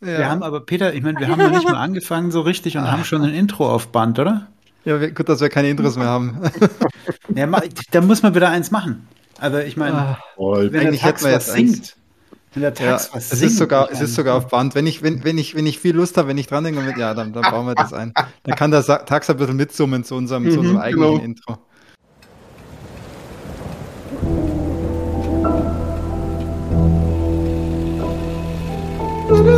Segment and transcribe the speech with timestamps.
[0.00, 0.18] Ja.
[0.18, 2.90] Wir haben aber, Peter, ich meine, wir haben noch nicht mal angefangen so richtig und
[2.90, 4.48] haben schon ein Intro auf Band, oder?
[4.84, 6.40] Ja, gut, dass wir keine Intros mehr haben.
[7.34, 7.48] ja,
[7.92, 9.06] da muss man wieder eins machen.
[9.38, 11.96] Also ich meine, ah, wenn der Tax was singt,
[12.54, 14.74] wenn der Tax ja, was es singt, ist sogar, es ist sogar auf Band.
[14.74, 17.14] Wenn ich, wenn, wenn ich, wenn ich viel Lust habe, wenn ich dran denke, ja,
[17.14, 18.12] dann, dann bauen wir das ein.
[18.42, 21.24] Dann kann der Tax ein bisschen mitsummen zu unserem, mhm, zu unserem eigenen genau.
[21.24, 21.58] Intro.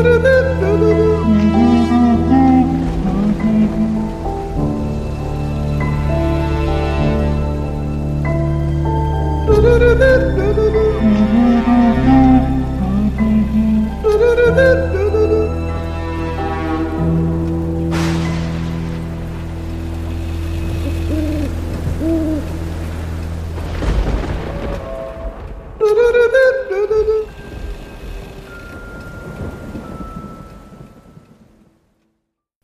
[0.04, 0.33] da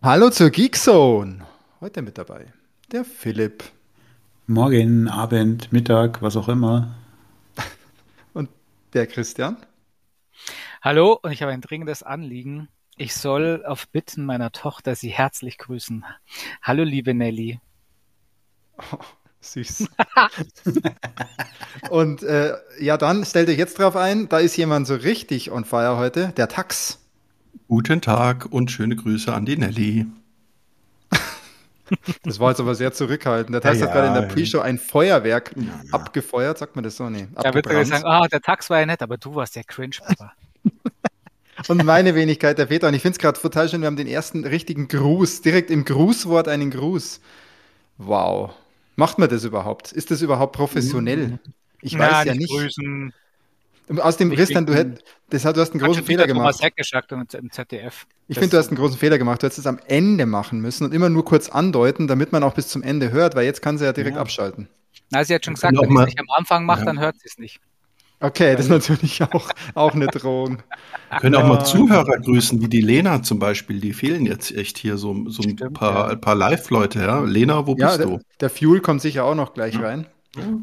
[0.02, 1.46] Hallo zur Geekzone.
[1.82, 2.46] Heute mit dabei
[2.90, 3.62] der Philipp.
[4.46, 6.94] Morgen, Abend, Mittag, was auch immer.
[8.32, 8.48] Und
[8.94, 9.58] der Christian.
[10.80, 12.70] Hallo, und ich habe ein dringendes Anliegen.
[12.96, 16.06] Ich soll auf Bitten meiner Tochter Sie herzlich grüßen.
[16.62, 17.60] Hallo, liebe Nelly.
[18.78, 18.96] Oh,
[19.40, 19.86] süß.
[21.90, 25.66] und äh, ja, dann stellt euch jetzt drauf ein, da ist jemand so richtig on
[25.66, 27.00] fire heute, der Tax.
[27.68, 30.06] Guten Tag und schöne Grüße an die Nelly.
[32.22, 33.52] Das war jetzt aber sehr zurückhaltend.
[33.52, 36.96] Der Tax ja, hat gerade in der Pre-Show ein Feuerwerk ja, abgefeuert, sagt man das
[36.96, 37.10] so?
[37.10, 37.26] Nee.
[37.34, 39.64] Da wird er sagen, ah, oh, der Tax war ja nett, aber du warst der
[39.64, 40.32] Cringe, Papa.
[41.68, 42.86] Und meine Wenigkeit, der Peter.
[42.86, 45.84] Und ich finde es gerade total schön, wir haben den ersten richtigen Gruß, direkt im
[45.84, 47.20] Grußwort einen Gruß.
[47.98, 48.54] Wow.
[48.94, 49.92] Macht man das überhaupt?
[49.92, 51.38] Ist das überhaupt professionell?
[51.82, 52.50] Ich weiß ja, ja nicht.
[52.50, 53.12] Grüßen.
[53.98, 56.60] Aus dem Christian, du, hätt, das, du hast einen großen Fehler gemacht.
[56.62, 58.06] im ZDF.
[58.28, 59.42] Ich finde, du hast einen großen Fehler gemacht.
[59.42, 62.54] Du hättest es am Ende machen müssen und immer nur kurz andeuten, damit man auch
[62.54, 64.22] bis zum Ende hört, weil jetzt kann sie ja direkt ja.
[64.22, 64.68] abschalten.
[65.10, 66.86] Na, sie hat schon gesagt, wenn ich es nicht am Anfang mache, ja.
[66.86, 67.60] dann hört sie es nicht.
[68.22, 70.62] Okay, das ist natürlich auch, auch eine Drohung.
[71.10, 73.80] Wir können auch mal Zuhörer grüßen, wie die Lena zum Beispiel.
[73.80, 76.16] Die fehlen jetzt echt hier so, so ein Stimmt, paar, ja.
[76.16, 77.00] paar Live-Leute.
[77.00, 77.20] Ja?
[77.24, 78.20] Lena, wo bist der, du?
[78.40, 80.06] Der Fuel kommt sicher auch noch gleich rein.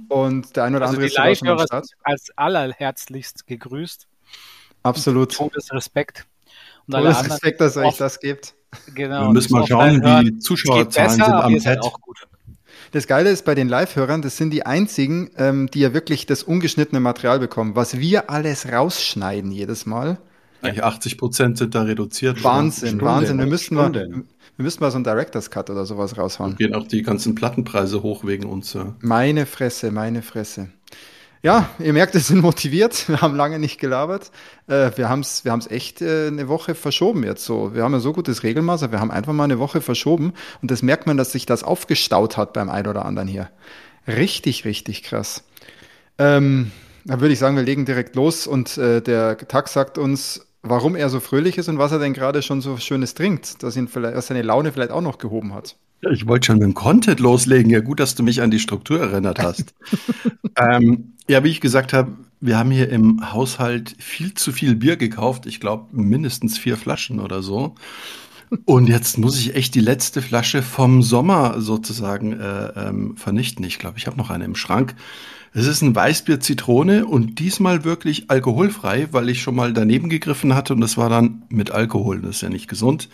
[0.07, 1.87] Und der ein oder also andere die ist schon am Start.
[2.03, 4.07] als allerherzlichst gegrüßt.
[4.83, 5.33] Absolut.
[5.33, 6.25] Todesrespekt.
[6.87, 8.55] Und Todesrespekt, dass ihr euch das gibt.
[8.93, 9.27] Genau.
[9.27, 11.81] Wir müssen mal schauen, wie die Zuschauerzahlen sind am Set.
[11.81, 12.27] Auch gut.
[12.91, 16.43] Das Geile ist bei den Live-Hörern, das sind die einzigen, ähm, die ja wirklich das
[16.43, 17.75] ungeschnittene Material bekommen.
[17.75, 20.17] Was wir alles rausschneiden jedes Mal.
[20.61, 22.43] Eigentlich 80 Prozent sind da reduziert.
[22.43, 23.37] Wahnsinn, Stunde, Wahnsinn.
[23.37, 24.23] Wir müssten, mal, wir
[24.57, 26.51] müssten mal so einen Director's Cut oder sowas raushauen.
[26.51, 28.73] Und gehen auch die ganzen Plattenpreise hoch wegen uns.
[28.73, 28.95] Ja.
[28.99, 30.69] Meine Fresse, meine Fresse.
[31.43, 33.07] Ja, ihr merkt, wir sind motiviert.
[33.07, 34.31] Wir haben lange nicht gelabert.
[34.65, 37.75] Äh, wir haben es wir haben's echt äh, eine Woche verschoben jetzt so.
[37.75, 40.33] Wir haben ja so gutes Regelmaß, wir haben einfach mal eine Woche verschoben.
[40.61, 43.49] Und das merkt man, dass sich das aufgestaut hat beim einen oder anderen hier.
[44.07, 45.43] Richtig, richtig krass.
[46.17, 46.71] Ähm,
[47.05, 50.95] dann würde ich sagen, wir legen direkt los und äh, der Tag sagt uns, warum
[50.95, 53.87] er so fröhlich ist und was er denn gerade schon so Schönes trinkt, dass ihn
[53.87, 55.75] vielleicht, dass seine Laune vielleicht auch noch gehoben hat.
[56.11, 57.71] Ich wollte schon mit dem Content loslegen.
[57.71, 59.73] Ja, gut, dass du mich an die Struktur erinnert hast.
[60.55, 64.95] ähm, ja, wie ich gesagt habe, wir haben hier im Haushalt viel zu viel Bier
[64.95, 65.47] gekauft.
[65.47, 67.73] Ich glaube, mindestens vier Flaschen oder so.
[68.65, 73.65] Und jetzt muss ich echt die letzte Flasche vom Sommer sozusagen äh, ähm, vernichten.
[73.65, 74.95] Ich glaube, ich habe noch eine im Schrank.
[75.53, 80.55] Es ist ein Weißbier Zitrone und diesmal wirklich alkoholfrei, weil ich schon mal daneben gegriffen
[80.55, 82.21] hatte und das war dann mit Alkohol.
[82.21, 83.09] Das ist ja nicht gesund.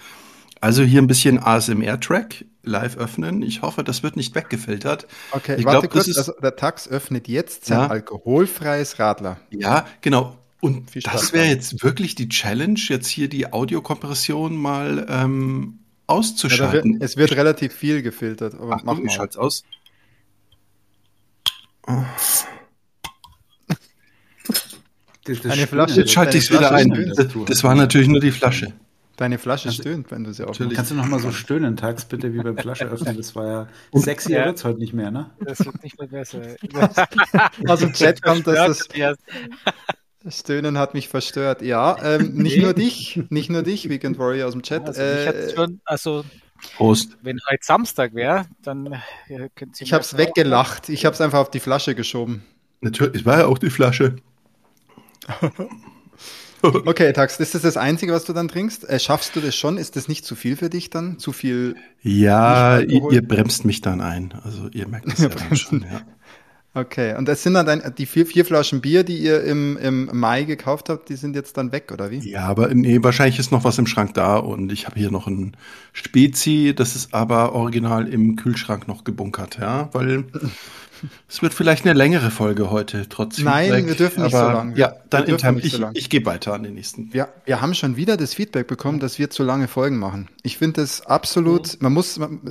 [0.59, 3.41] Also hier ein bisschen ASMR-Track live öffnen.
[3.41, 5.07] Ich hoffe, das wird nicht weggefiltert.
[5.31, 7.88] Okay, ich warte glaub, kurz, also der Tax öffnet jetzt sein ja.
[7.88, 9.39] alkoholfreies Radler.
[9.50, 10.38] Ja, genau.
[10.61, 16.94] Und das wäre jetzt wirklich die Challenge, jetzt hier die Audiokompression mal ähm, auszuschalten.
[16.94, 19.09] Ja, wird, es wird relativ viel gefiltert, aber Ach, mach mal.
[19.09, 19.63] Schalt's aus.
[21.88, 22.03] Oh.
[25.25, 26.01] Eine Flasche.
[26.01, 27.13] Jetzt schalte ich es wieder ein.
[27.16, 28.74] Das, das war natürlich nur die Flasche.
[29.15, 30.75] Deine Flasche kannst stöhnt, wenn du sie aufmachst.
[30.75, 33.15] Kannst du noch mal so stöhnen, tags bitte, wie beim Flasche öffnen?
[33.15, 34.45] Das war ja sexy, ja.
[34.45, 35.30] wird's heute nicht mehr, ne?
[35.39, 36.41] Das wird nicht mehr besser.
[37.68, 39.18] Aus dem Chat kommt, dass das,
[40.24, 41.62] das Stöhnen hat mich verstört.
[41.62, 44.88] Ja, ähm, nicht nur dich, nicht nur dich, Weekend Warrior aus dem Chat.
[44.88, 46.25] Also, äh, schon, also
[46.75, 47.18] Prost.
[47.21, 48.94] Wenn heute Samstag wäre, dann
[49.27, 49.86] äh, könnt ihr.
[49.86, 50.89] Ich habe es weggelacht.
[50.89, 52.44] Ich habe es einfach auf die Flasche geschoben.
[52.81, 54.15] Natürlich, es war ja auch die Flasche.
[56.65, 58.89] Okay, Tax, ist das das Einzige, was du dann trinkst?
[58.89, 59.77] Äh, schaffst du das schon?
[59.77, 61.19] Ist das nicht zu viel für dich dann?
[61.19, 61.75] Zu viel?
[62.01, 64.33] Ja, ihr, ihr, bremst mich dann ein.
[64.45, 65.81] Also ihr merkt das ja, dann schon.
[65.81, 66.01] Ja.
[66.75, 70.10] Okay, und das sind dann dein, die vier, vier Flaschen Bier, die ihr im, im
[70.12, 72.28] Mai gekauft habt, die sind jetzt dann weg, oder wie?
[72.28, 75.28] Ja, aber nee, wahrscheinlich ist noch was im Schrank da und ich habe hier noch
[75.28, 75.56] ein
[75.92, 80.25] Spezi, das ist aber original im Kühlschrank noch gebunkert, ja, weil
[81.27, 84.51] es wird vielleicht eine längere Folge heute, trotz Nein, Feedback, wir dürfen nicht aber, so
[84.57, 84.75] lang.
[84.75, 85.91] Ja, dann Wir dürfen intern, nicht ich, so lang.
[85.95, 87.13] ich gehe weiter an den nächsten.
[87.13, 90.29] Wir, wir haben schon wieder das Feedback bekommen, dass wir zu lange Folgen machen.
[90.44, 92.41] Ich finde das absolut, man muss, man,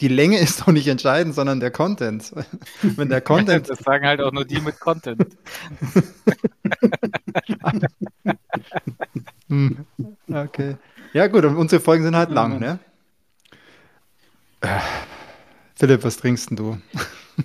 [0.00, 2.32] die Länge ist doch nicht entscheidend, sondern der Content.
[2.82, 5.26] Wenn der Content, Das sagen halt auch nur die mit Content.
[10.30, 10.76] Okay.
[11.12, 12.78] Ja gut, und unsere Folgen sind halt lang, ne?
[14.60, 14.78] Äh,
[15.74, 16.78] Philipp, was trinkst denn du?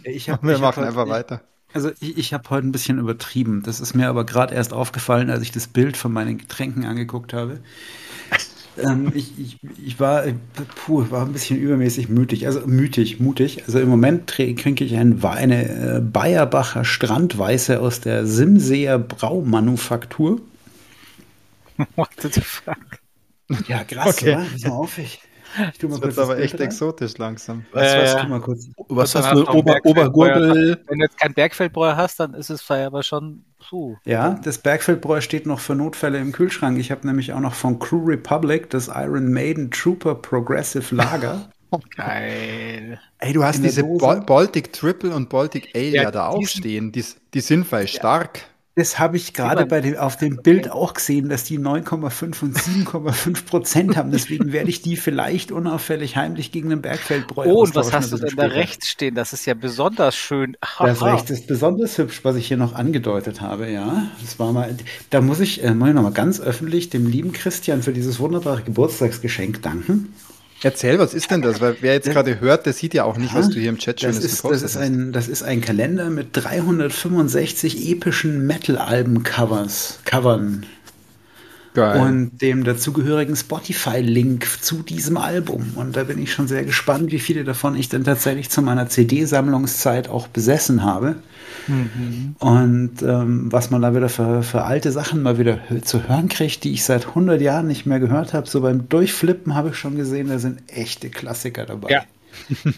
[0.04, 1.42] Ich hab, Wir ich hab machen heute- einfach weiter.
[1.76, 3.64] Also ich, ich habe heute ein bisschen übertrieben.
[3.66, 7.34] Das ist mir aber gerade erst aufgefallen, als ich das Bild von meinen Getränken angeguckt
[7.34, 7.62] habe.
[8.78, 10.36] ähm, ich, ich, ich war, äh,
[10.76, 13.64] puh, war ein bisschen übermäßig mütig, also mütig, mutig.
[13.66, 20.42] Also im Moment trinke ich ein, Wa- eine äh, Bayerbacher Strandweiße aus der Simseer Braumanufaktur.
[21.96, 22.78] What the fuck?
[23.68, 24.36] Ja, krass, Okay.
[24.36, 24.46] oder?
[24.52, 24.98] Pass mal auf,
[25.72, 26.62] ich, tu mal Das kurz wird aber echt rein.
[26.62, 27.66] exotisch langsam.
[27.72, 28.68] Was, Äh, was, mal kurz.
[28.90, 29.92] Was hast du, Ober, Bergfeldbräu.
[29.92, 30.84] Obergurgel?
[30.88, 33.96] Wenn du jetzt kein Bergfeldbräu hast, dann ist es vielleicht aber schon, puh.
[34.06, 36.78] Ja, das Bergfeldbräu steht noch für Notfälle im Kühlschrank.
[36.80, 41.50] Ich habe nämlich auch noch von Crew Republic das Iron Maiden Trooper Progressive Lager.
[41.96, 43.00] Geil.
[43.20, 43.84] Ey, du hast diese?
[43.84, 46.92] Bal Baltic Triple und Baltic Ale ja, Ja, da die auch sind- stehen.
[46.92, 47.04] Die,
[47.34, 48.42] die sind weil stark.
[48.76, 52.58] Das habe ich gerade bei dem, auf dem Bild auch gesehen, dass die 9,5 und
[52.58, 54.10] 7,5 Prozent haben.
[54.10, 58.18] Deswegen werde ich die vielleicht unauffällig heimlich gegen den Bergfeldbräu Oh, und was hast du
[58.18, 59.14] ein bisschen denn da rechts stehen?
[59.14, 60.58] Das ist ja besonders schön.
[60.80, 64.10] Das rechts ist besonders hübsch, was ich hier noch angedeutet habe, ja.
[64.22, 64.76] Das war mal,
[65.12, 68.20] da muss ich, äh, muss ich noch mal ganz öffentlich dem lieben Christian für dieses
[68.20, 70.16] wunderbare Geburtstagsgeschenk danken.
[70.64, 71.60] Erzähl, was ist denn das?
[71.60, 74.02] Weil wer jetzt gerade hört, der sieht ja auch nicht, was du hier im Chat
[74.02, 80.66] das Schönes ist, das ist ein, das ist ein Kalender mit 365 epischen Metal-Alben-Covers, Covern
[81.74, 82.00] Geil.
[82.02, 85.74] und dem dazugehörigen Spotify-Link zu diesem Album.
[85.76, 88.88] Und da bin ich schon sehr gespannt, wie viele davon ich denn tatsächlich zu meiner
[88.88, 91.18] CD-Sammlungszeit auch besessen habe.
[92.40, 96.64] Und ähm, was man da wieder für, für alte Sachen mal wieder zu hören kriegt,
[96.64, 98.48] die ich seit 100 Jahren nicht mehr gehört habe.
[98.50, 101.90] So beim Durchflippen habe ich schon gesehen, da sind echte Klassiker dabei.
[101.90, 102.04] Ja.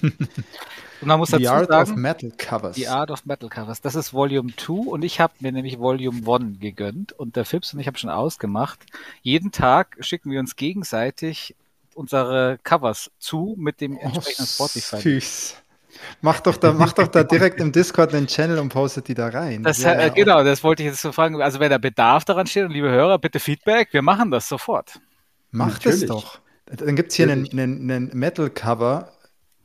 [1.02, 2.76] Und man muss dazu The Art sagen, of Metal Covers.
[2.78, 3.82] The Art of Metal Covers.
[3.82, 7.74] Das ist Volume 2 und ich habe mir nämlich Volume 1 gegönnt und der Fips
[7.74, 8.80] und ich haben schon ausgemacht.
[9.22, 11.56] Jeden Tag schicken wir uns gegenseitig
[11.96, 15.02] unsere Covers zu mit dem Oh, entsprechenden Spotify.
[15.02, 15.56] süß.
[16.22, 19.28] Mach doch da, mach doch da direkt im Discord einen Channel und postet die da
[19.28, 19.64] rein.
[19.64, 21.42] Das, Ja, äh, genau, das wollte ich jetzt so fragen.
[21.42, 25.00] Also wenn der Bedarf daran steht und liebe Hörer, bitte Feedback, wir machen das sofort.
[25.52, 26.10] Mach das Natürlich.
[26.10, 26.40] doch.
[26.66, 29.12] Dann gibt es hier einen, einen, einen Metal-Cover.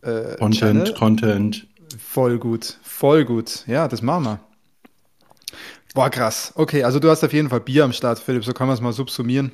[0.02, 0.94] Äh, Content, Channel.
[0.94, 1.66] Content.
[1.98, 3.64] Voll gut, voll gut.
[3.66, 4.40] Ja, das machen wir.
[5.94, 6.52] Boah, krass.
[6.54, 8.81] Okay, also du hast auf jeden Fall Bier am Start, Philipp, so kann man es
[8.81, 9.52] mal subsumieren.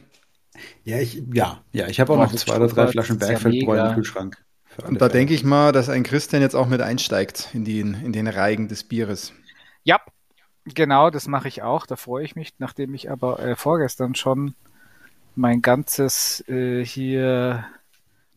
[0.84, 3.94] Ja, ich, ja, ja, ich habe auch Boah, noch zwei oder drei Flaschen Bergfeldbräu im
[3.94, 4.36] Kühlschrank.
[4.84, 8.12] Und da denke ich mal, dass ein Christian jetzt auch mit einsteigt in den, in
[8.12, 9.32] den Reigen des Bieres.
[9.84, 10.00] Ja,
[10.64, 11.86] genau, das mache ich auch.
[11.86, 14.54] Da freue ich mich, nachdem ich aber äh, vorgestern schon
[15.34, 17.66] mein ganzes äh, hier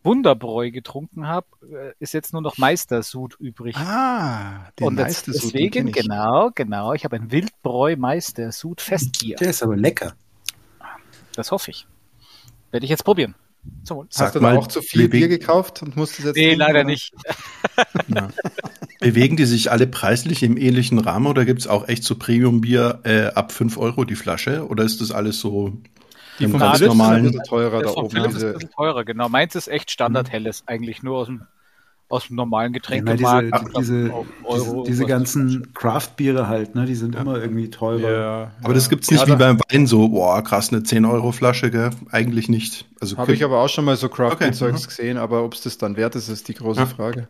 [0.03, 3.75] Wunderbräu getrunken habe, äh, ist jetzt nur noch Meistersud übrig.
[3.77, 9.35] Ah, den Und Meistersud, deswegen, genau, genau, ich habe ein Wildbräu Meistersud Festbier.
[9.37, 10.13] Der ist aber lecker.
[11.35, 11.85] Das hoffe ich.
[12.71, 13.35] Werde ich jetzt probieren.
[13.83, 14.07] Zum.
[14.07, 16.59] Hast Sag du da mal, auch zu viel Bier gekauft und musstest jetzt Nee, trinken,
[16.59, 16.83] leider oder?
[16.83, 17.13] nicht.
[18.07, 18.29] Ja.
[18.99, 22.99] Bewegen die sich alle preislich im ähnlichen Rahmen oder gibt es auch echt so Premium-Bier
[23.03, 24.67] äh, ab 5 Euro die Flasche?
[24.67, 25.81] Oder ist das alles so
[26.39, 27.23] Die im von ganz Philips sind ein normalen?
[27.23, 28.17] bisschen teurer da oben.
[28.25, 29.29] Ist ein bisschen teurer, genau.
[29.29, 31.47] Meins ist echt Standard-Helles, eigentlich nur aus dem,
[32.09, 33.19] aus dem normalen Getränkemarkt.
[33.19, 34.11] diese, diese,
[34.51, 38.11] diese, diese ganzen Craft-Biere halt, ne, die sind immer irgendwie teurer.
[38.11, 41.91] ja, Aber das gibt's nicht Ja, wie beim Wein so, boah, krass, eine 10-Euro-Flasche, gell?
[42.11, 42.85] Eigentlich nicht.
[42.99, 44.87] Also Habe ich aber auch schon mal so craft Okay, zeugs mhm.
[44.87, 46.85] gesehen, aber ob es das dann wert ist, ist die große Ja.
[46.87, 47.27] Frage.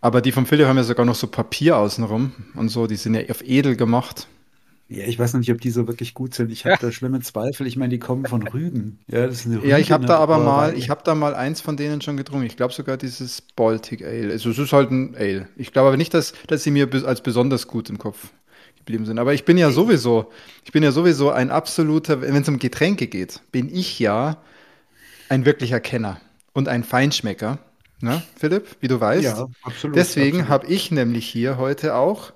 [0.00, 3.14] Aber die vom Philipp haben ja sogar noch so Papier außenrum und so, die sind
[3.14, 4.26] ja auf edel gemacht.
[4.88, 6.52] Ja, ich weiß noch nicht, ob die so wirklich gut sind.
[6.52, 7.66] Ich habe da schlimme Zweifel.
[7.66, 9.00] Ich meine, die kommen von Rügen.
[9.08, 11.60] Ja, das ist eine Ja, ich habe da aber mal, ich habe da mal eins
[11.60, 12.46] von denen schon getrunken.
[12.46, 14.30] Ich glaube sogar dieses Baltic Ale.
[14.30, 15.48] Also es ist halt ein Ale.
[15.56, 18.30] Ich glaube aber nicht, dass, dass sie mir als besonders gut im Kopf
[18.76, 19.18] geblieben sind.
[19.18, 20.30] Aber ich bin ja sowieso,
[20.64, 24.40] ich bin ja sowieso ein absoluter, wenn es um Getränke geht, bin ich ja
[25.28, 26.20] ein wirklicher Kenner
[26.52, 27.58] und ein Feinschmecker.
[28.00, 29.24] Ne, Philipp, wie du weißt.
[29.24, 29.96] Ja, absolut.
[29.96, 32.32] Deswegen habe ich nämlich hier heute auch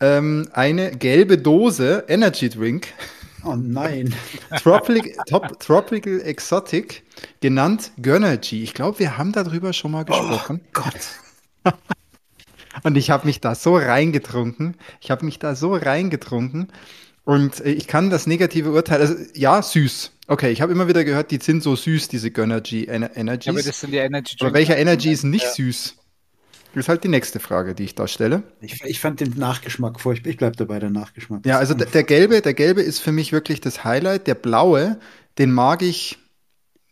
[0.00, 2.88] ähm, eine gelbe Dose Energy Drink.
[3.44, 4.14] Oh nein.
[4.62, 7.02] Tropical, Top, Tropical Exotic,
[7.40, 8.62] genannt Gönnergy.
[8.62, 10.60] Ich glaube, wir haben darüber schon mal gesprochen.
[10.72, 10.94] Gott.
[12.82, 14.76] Und ich habe mich da so reingetrunken.
[15.00, 16.72] Ich habe mich da so reingetrunken.
[17.24, 20.12] Und äh, ich kann das negative Urteil, also ja, süß.
[20.26, 23.46] Okay, ich habe immer wieder gehört, die sind so süß, diese Gönnergy Energies.
[23.46, 25.50] Ja, aber das sind die Energy Aber welcher Energy ist nicht ja.
[25.50, 25.96] süß?
[26.74, 28.42] Das ist halt die nächste Frage, die ich da stelle.
[28.60, 30.30] Ich, ich fand den Nachgeschmack furchtbar.
[30.30, 31.46] Ich bleibe dabei, der Nachgeschmack.
[31.46, 34.26] Ja, also der, der, gelbe, der gelbe ist für mich wirklich das Highlight.
[34.26, 34.98] Der blaue,
[35.38, 36.18] den mag ich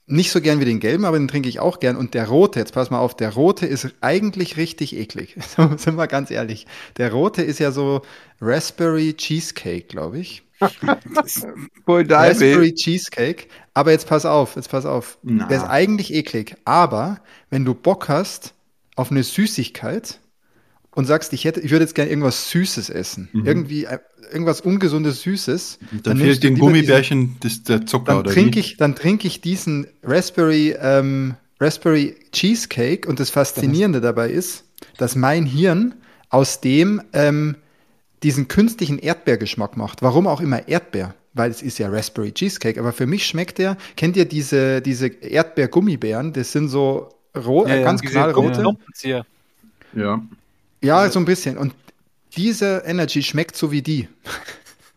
[0.06, 1.96] nicht so gern wie den gelben, aber den trinke ich auch gern.
[1.96, 5.36] Und der rote, jetzt pass mal auf, der rote ist eigentlich richtig eklig.
[5.76, 6.66] Sind wir ganz ehrlich.
[6.96, 8.02] Der rote ist ja so
[8.40, 10.44] Raspberry Cheesecake, glaube ich.
[11.88, 13.48] Raspberry Cheesecake.
[13.74, 15.18] Aber jetzt pass auf, jetzt pass auf.
[15.22, 15.46] Na.
[15.46, 16.56] Der ist eigentlich eklig.
[16.64, 17.20] Aber
[17.50, 18.54] wenn du Bock hast
[18.96, 20.20] auf eine Süßigkeit
[20.94, 23.46] und sagst, ich hätte, ich würde jetzt gerne irgendwas Süßes essen, mhm.
[23.46, 23.98] irgendwie äh,
[24.30, 28.76] irgendwas ungesundes Süßes, dann, dann fehlt den Gummibärchen diesen, der Zucker dann oder trinke ich,
[28.76, 34.64] dann trinke ich diesen Raspberry ähm, Raspberry Cheesecake und das Faszinierende dabei ist,
[34.98, 35.94] dass mein Hirn
[36.28, 37.56] aus dem ähm,
[38.22, 40.02] diesen künstlichen Erdbeergeschmack macht.
[40.02, 41.14] Warum auch immer Erdbeer?
[41.34, 45.06] Weil es ist ja Raspberry Cheesecake, aber für mich schmeckt der, kennt ihr diese, diese
[45.06, 46.32] Erdbeer-Gummibären?
[46.32, 48.64] Das sind so rot, ja, ganz knallrote.
[49.02, 49.22] Ja.
[49.94, 50.22] ja.
[50.82, 51.56] Ja, so ein bisschen.
[51.56, 51.74] Und
[52.36, 54.08] diese Energy schmeckt so wie die.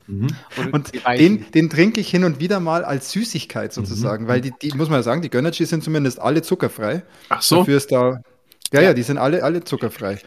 [0.07, 0.27] Mhm.
[0.71, 4.27] Und den, den trinke ich hin und wieder mal als Süßigkeit sozusagen, mhm.
[4.27, 7.03] weil die, die, muss man ja sagen, die Gönnergy sind zumindest alle zuckerfrei.
[7.29, 7.57] Ach so.
[7.57, 8.21] Dafür ist da,
[8.71, 10.19] ja, ja, die sind alle, alle zuckerfrei.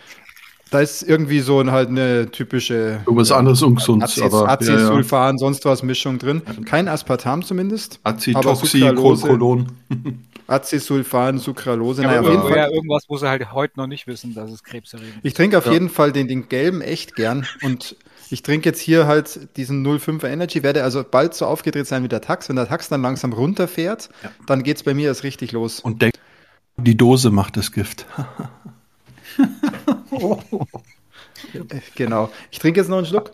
[0.70, 3.00] Da ist irgendwie so halt eine typische.
[3.06, 4.48] Irgendwas anderes ungesund, aber.
[4.48, 5.38] Acesulfan, ja, ja.
[5.38, 6.42] sonst was Mischung drin.
[6.66, 8.00] Kein Aspartam zumindest.
[8.04, 9.68] Acetoxycolon.
[10.48, 12.02] Acesulfan, Sucralose.
[12.02, 12.56] Ja, naja, auf jeden Fall.
[12.56, 15.24] Ja, irgendwas, wo sie halt heute noch nicht wissen, dass es krebserregend ist.
[15.24, 15.72] Ich trinke auf ja.
[15.72, 17.96] jeden Fall den, den gelben echt gern und
[18.30, 22.08] ich trinke jetzt hier halt diesen 05er Energy, werde also bald so aufgedreht sein wie
[22.08, 22.48] der Tax.
[22.48, 24.30] Wenn der Tax dann langsam runterfährt, ja.
[24.46, 25.80] dann es bei mir erst richtig los.
[25.80, 26.14] Und denk,
[26.76, 28.06] die Dose macht das Gift.
[31.94, 32.30] genau.
[32.50, 33.32] Ich trinke jetzt noch einen Schluck.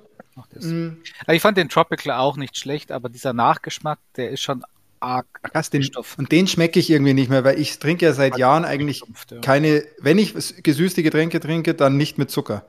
[0.60, 0.90] Mm.
[1.28, 4.62] Ich fand den Tropical auch nicht schlecht, aber dieser Nachgeschmack, der ist schon
[5.04, 5.26] arg.
[5.42, 8.64] Krass, den, und den schmecke ich irgendwie nicht mehr, weil ich trinke ja seit Jahren
[8.64, 9.02] eigentlich
[9.42, 12.64] keine, wenn ich gesüßte Getränke trinke, dann nicht mit Zucker.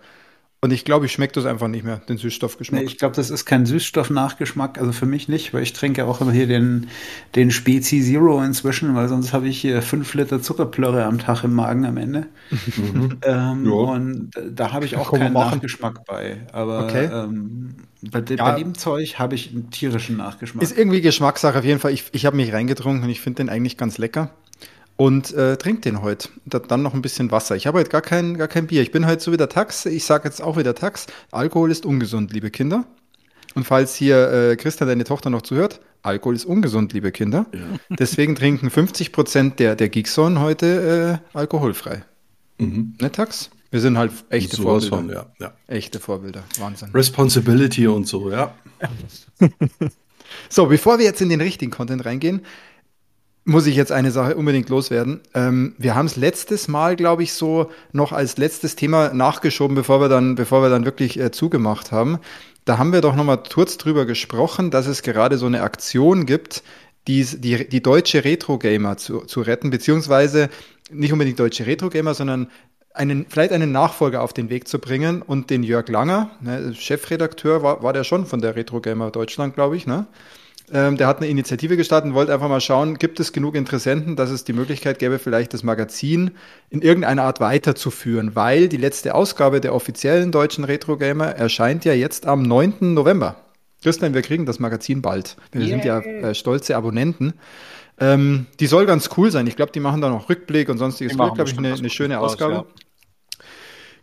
[0.62, 2.82] Und ich glaube, ich schmecke das einfach nicht mehr, den Süßstoffgeschmack.
[2.82, 6.22] Nee, ich glaube, das ist kein Süßstoffnachgeschmack, also für mich nicht, weil ich trinke auch
[6.22, 6.88] immer hier den,
[7.36, 11.54] den Spezi Zero inzwischen, weil sonst habe ich hier fünf Liter Zuckerplörre am Tag im
[11.54, 12.28] Magen am Ende.
[12.50, 13.18] Mhm.
[13.22, 16.48] ähm, und da habe ich auch keinen Nachgeschmack bei.
[16.52, 17.10] Aber okay.
[17.14, 18.52] ähm, bei, ja.
[18.52, 20.64] bei, dem Zeug habe ich einen tierischen Nachgeschmack.
[20.64, 21.92] Ist irgendwie Geschmackssache auf jeden Fall.
[21.92, 24.32] Ich, ich habe mich reingetrunken und ich finde den eigentlich ganz lecker
[24.98, 26.30] und äh, trinkt den heute.
[26.46, 27.56] Dann noch ein bisschen Wasser.
[27.56, 28.82] Ich habe heute gar kein, gar kein Bier.
[28.82, 29.86] Ich bin heute so wie der Tax.
[29.86, 31.08] Ich sage jetzt auch wieder Tax.
[31.32, 32.86] Alkohol ist ungesund, liebe Kinder.
[33.56, 37.46] Und falls hier äh, Christa, deine Tochter, noch zuhört, Alkohol ist ungesund, liebe Kinder.
[37.54, 37.60] Ja.
[37.98, 42.04] Deswegen trinken 50 Prozent der, der Geekson heute äh, alkoholfrei.
[42.58, 42.96] Mhm.
[43.02, 43.50] Ne, Tax?
[43.72, 44.96] Wir sind halt echte so Vorbilder.
[44.96, 45.54] Von, ja, ja.
[45.68, 46.44] Echte Vorbilder.
[46.60, 46.90] Wahnsinn.
[46.94, 48.54] Responsibility und so, ja.
[50.50, 52.42] so, bevor wir jetzt in den richtigen Content reingehen,
[53.46, 55.22] muss ich jetzt eine Sache unbedingt loswerden.
[55.36, 60.02] Ähm, wir haben es letztes Mal, glaube ich, so noch als letztes Thema nachgeschoben, bevor
[60.02, 62.20] wir dann, bevor wir dann wirklich äh, zugemacht haben.
[62.66, 66.26] Da haben wir doch noch mal kurz drüber gesprochen, dass es gerade so eine Aktion
[66.26, 66.64] gibt,
[67.08, 70.50] die, die, die deutsche Retro-Gamer zu, zu retten, beziehungsweise
[70.92, 72.50] nicht unbedingt deutsche Retro-Gamer, sondern
[72.96, 77.62] einen, vielleicht einen Nachfolger auf den Weg zu bringen und den Jörg Langer, ne, Chefredakteur
[77.62, 80.08] war, war der schon von der Retro Gamer Deutschland, glaube ich, ne?
[80.72, 84.16] Ähm, der hat eine Initiative gestartet und wollte einfach mal schauen, gibt es genug Interessenten,
[84.16, 86.32] dass es die Möglichkeit gäbe, vielleicht das Magazin
[86.70, 91.94] in irgendeiner Art weiterzuführen, weil die letzte Ausgabe der offiziellen deutschen Retro Gamer erscheint ja
[91.94, 92.94] jetzt am 9.
[92.94, 93.36] November.
[93.84, 95.38] Christian, wir kriegen das Magazin bald.
[95.52, 95.70] Wir yeah.
[95.70, 97.34] sind ja äh, stolze Abonnenten.
[98.00, 99.46] Ähm, die soll ganz cool sein.
[99.46, 101.14] Ich glaube, die machen da noch Rückblick und sonstiges.
[101.14, 102.54] Die glaube ich, eine, eine schöne Ausgabe.
[102.54, 102.66] ja.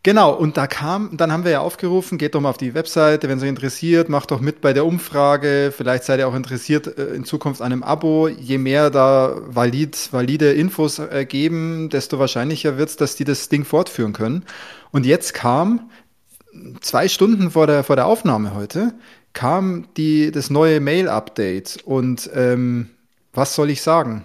[0.04, 3.28] Genau, und da kam, dann haben wir ja aufgerufen, geht doch mal auf die Webseite,
[3.28, 6.98] wenn es euch interessiert, macht doch mit bei der Umfrage, vielleicht seid ihr auch interessiert
[6.98, 8.26] äh, in Zukunft an einem Abo.
[8.26, 13.48] Je mehr da valid, valide Infos äh, geben, desto wahrscheinlicher wird es, dass die das
[13.48, 14.44] Ding fortführen können.
[14.90, 15.88] Und jetzt kam,
[16.80, 18.94] zwei Stunden vor der, vor der Aufnahme heute,
[19.34, 22.90] kam die, das neue Mail-Update und ähm,
[23.32, 24.24] was soll ich sagen?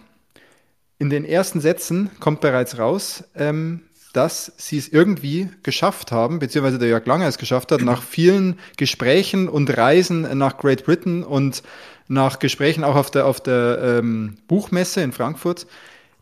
[0.98, 3.82] In den ersten Sätzen kommt bereits raus, ähm,
[4.14, 8.58] dass sie es irgendwie geschafft haben, beziehungsweise der Jörg Langer es geschafft hat, nach vielen
[8.78, 11.64] Gesprächen und Reisen nach Great Britain und
[12.08, 15.68] nach Gesprächen auch auf der, auf der ähm, Buchmesse in Frankfurt,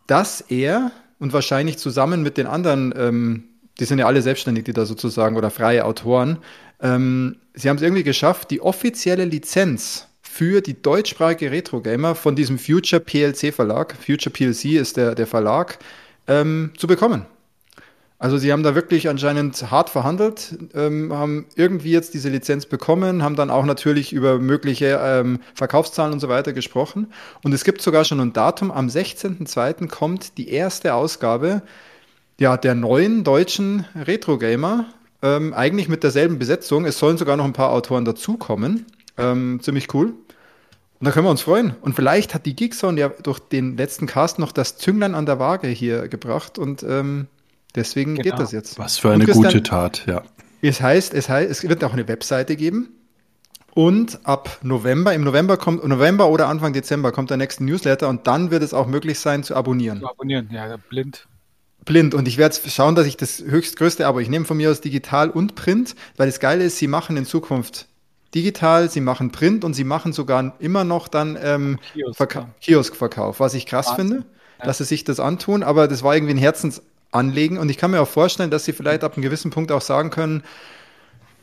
[0.07, 3.43] dass er und wahrscheinlich zusammen mit den anderen, ähm,
[3.79, 6.39] die sind ja alle selbstständig, die da sozusagen, oder freie Autoren,
[6.81, 12.59] ähm, sie haben es irgendwie geschafft, die offizielle Lizenz für die deutschsprachige Retro-Gamer von diesem
[12.59, 15.79] Future PLC Verlag, Future PLC ist der, der Verlag,
[16.27, 17.25] ähm, zu bekommen.
[18.25, 23.21] Also sie haben da wirklich anscheinend hart verhandelt, ähm, haben irgendwie jetzt diese Lizenz bekommen,
[23.21, 27.13] haben dann auch natürlich über mögliche ähm, Verkaufszahlen und so weiter gesprochen.
[27.43, 29.89] Und es gibt sogar schon ein Datum, am 16.02.
[29.89, 31.61] kommt die erste Ausgabe
[32.39, 34.85] ja, der neuen deutschen Retro-Gamer,
[35.21, 36.85] ähm, eigentlich mit derselben Besetzung.
[36.85, 38.87] Es sollen sogar noch ein paar Autoren dazukommen.
[39.19, 40.15] Ähm, ziemlich cool.
[40.99, 41.75] Und da können wir uns freuen.
[41.81, 45.37] Und vielleicht hat die Geekzone ja durch den letzten Cast noch das Zünglein an der
[45.37, 47.27] Waage hier gebracht und ähm,
[47.75, 48.23] deswegen genau.
[48.23, 48.79] geht das jetzt.
[48.79, 50.23] Was für eine gute Tat, ja.
[50.61, 52.89] Es heißt, es heißt, es wird auch eine Webseite geben.
[53.75, 58.25] Und ab November, im November kommt, November oder Anfang Dezember kommt der nächste Newsletter und
[58.25, 59.99] dann wird es auch möglich sein zu abonnieren.
[59.99, 61.27] Zu abonnieren, ja, blind.
[61.83, 62.13] Blind.
[62.13, 65.29] Und ich werde schauen, dass ich das höchstgrößte Abo, ich nehme von mir aus digital
[65.29, 67.87] und Print, weil das Geile ist, sie machen in Zukunft
[68.33, 73.39] digital, sie machen Print und sie machen sogar immer noch dann ähm, Kiosk, Verka Kioskverkauf,
[73.39, 74.07] was ich krass Wahnsinn.
[74.07, 74.25] finde,
[74.59, 74.65] ja.
[74.65, 76.37] dass sie sich das antun, aber das war irgendwie ein
[77.15, 79.81] Herzensanliegen und ich kann mir auch vorstellen, dass sie vielleicht ab einem gewissen Punkt auch
[79.81, 80.43] sagen können,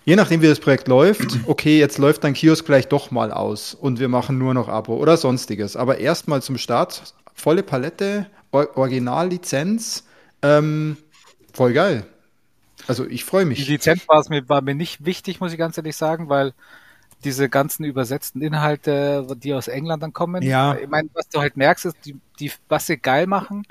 [0.05, 3.75] je nachdem wie das Projekt läuft, okay, jetzt läuft dein Kiosk vielleicht doch mal aus
[3.75, 8.77] und wir machen nur noch Abo oder sonstiges, aber erstmal zum Start volle Palette, Or
[8.77, 10.05] Originallizenz,
[10.43, 10.99] ähm,
[11.55, 12.05] voll geil.
[12.87, 13.65] Also ich freue mich.
[13.65, 16.53] Die Lizenz war, es mir, war mir nicht wichtig, muss ich ganz ehrlich sagen, weil
[17.25, 20.43] diese ganzen übersetzten Inhalte, die aus England dann kommen.
[20.43, 20.75] Ja.
[20.77, 23.65] Ich meine, was du halt merkst, ist, die, die, was sie geil machen,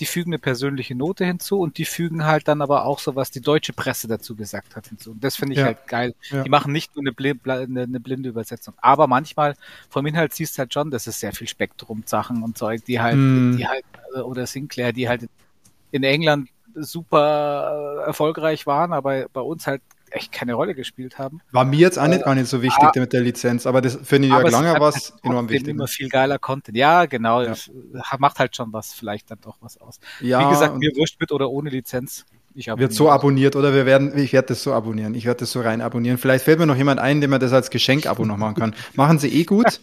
[0.00, 3.30] die fügen eine persönliche Note hinzu und die fügen halt dann aber auch so, was
[3.30, 5.12] die deutsche Presse dazu gesagt hat hinzu.
[5.12, 5.66] Und das finde ich ja.
[5.66, 6.14] halt geil.
[6.30, 6.42] Ja.
[6.42, 8.74] Die machen nicht nur eine, blind, eine, eine, blinde Übersetzung.
[8.80, 9.54] Aber manchmal
[9.88, 13.16] vom Inhalt siehst du halt schon, das ist sehr viel Spektrum-Sachen und Zeug, die halt,
[13.16, 13.56] mm.
[13.56, 13.84] die halt,
[14.22, 15.28] oder Sinclair, die halt
[15.90, 21.40] in England super erfolgreich waren, aber bei uns halt echt keine Rolle gespielt haben.
[21.52, 23.98] War mir jetzt auch nicht, gar nicht so wichtig ah, mit der Lizenz, aber das
[24.02, 25.68] für New York Langer war es enorm wichtig.
[25.68, 26.76] immer viel geiler Content.
[26.76, 27.42] Ja, genau.
[27.42, 27.54] Ja.
[28.18, 29.98] macht halt schon was, vielleicht dann doch was aus.
[30.20, 32.24] Ja, Wie gesagt, mir wurscht mit oder ohne Lizenz.
[32.58, 35.14] Ich wird so abonniert oder wir werden, ich werde das so abonnieren.
[35.14, 36.16] Ich werde das so rein abonnieren.
[36.16, 38.74] Vielleicht fällt mir noch jemand ein, dem man das als Geschenk-Abo noch machen kann.
[38.94, 39.80] Machen Sie eh gut.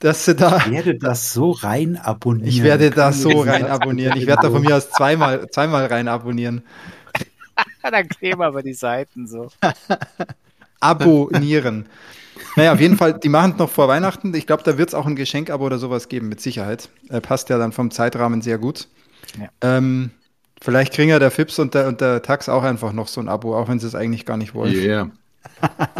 [0.00, 0.56] dass sie da.
[0.56, 2.48] Ich werde das so rein abonnieren.
[2.48, 4.18] Ich werde das so rein abonnieren.
[4.18, 6.62] Ich werde da von mir aus zweimal, zweimal rein abonnieren.
[7.82, 9.48] Dann kleben aber die Seiten so.
[10.80, 11.86] Abonnieren.
[12.56, 14.34] Naja, auf jeden Fall, die machen es noch vor Weihnachten.
[14.34, 16.88] Ich glaube, da wird es auch ein Geschenkabo oder sowas geben, mit Sicherheit.
[17.08, 18.88] Äh, passt ja dann vom Zeitrahmen sehr gut.
[19.38, 19.48] Ja.
[19.60, 20.10] Ähm,
[20.60, 23.28] vielleicht kriegen ja der Fips und der, und der Tax auch einfach noch so ein
[23.28, 24.74] Abo, auch wenn sie es eigentlich gar nicht wollen.
[24.74, 25.10] Yeah.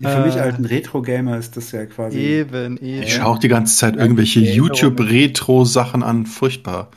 [0.00, 2.18] Ja, für äh, mich alten Retro-Gamer ist das ja quasi.
[2.18, 3.02] Eben, eben.
[3.02, 6.24] Ich schaue auch die ganze Zeit irgendwelche YouTube-Retro-Sachen an.
[6.24, 6.88] Furchtbar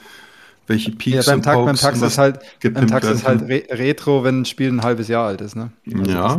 [0.71, 4.23] welche Peaks ja, beim, Tag, beim Tax ist halt, beim Tax ist halt Re Retro,
[4.23, 5.71] wenn ein Spiel ein halbes Jahr alt ist, ne?
[5.93, 6.37] Also ja.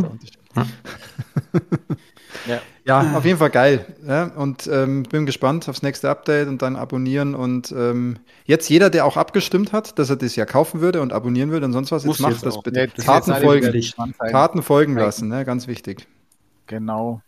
[2.46, 2.60] ja.
[2.84, 3.16] ja.
[3.16, 3.86] auf jeden Fall geil.
[4.06, 4.24] Ja?
[4.24, 7.34] Und ähm, bin gespannt aufs nächste Update und dann abonnieren.
[7.34, 11.12] Und ähm, jetzt jeder, der auch abgestimmt hat, dass er das ja kaufen würde und
[11.12, 12.80] abonnieren würde und sonst was, jetzt macht das bitte.
[12.80, 15.44] Nee, das Karten folgen, Karten folgen lassen, ne?
[15.44, 16.06] ganz wichtig.
[16.66, 17.22] Genau.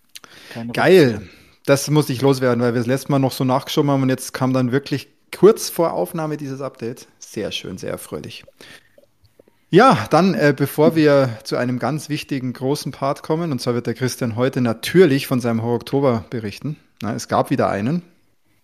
[0.52, 1.28] Keine geil.
[1.66, 4.34] Das muss ich loswerden, weil wir das letzte Mal noch so nachgeschoben haben und jetzt
[4.34, 7.06] kam dann wirklich kurz vor Aufnahme dieses Updates.
[7.18, 8.44] Sehr schön, sehr erfreulich.
[9.70, 13.88] Ja, dann, äh, bevor wir zu einem ganz wichtigen großen Part kommen, und zwar wird
[13.88, 16.76] der Christian heute natürlich von seinem Horror Oktober berichten.
[17.02, 18.02] Na, es gab wieder einen.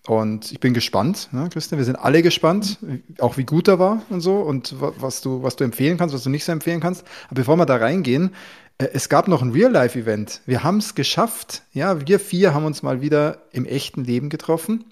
[0.07, 1.79] Und ich bin gespannt, ne, Christian.
[1.79, 2.79] Wir sind alle gespannt,
[3.19, 6.23] auch wie gut er war und so und was du, was du empfehlen kannst, was
[6.23, 7.05] du nicht so empfehlen kannst.
[7.27, 8.31] Aber bevor wir da reingehen,
[8.79, 10.43] äh, es gab noch ein Real-Life-Event.
[10.47, 11.63] Wir haben es geschafft.
[11.73, 14.85] Ja, wir vier haben uns mal wieder im echten Leben getroffen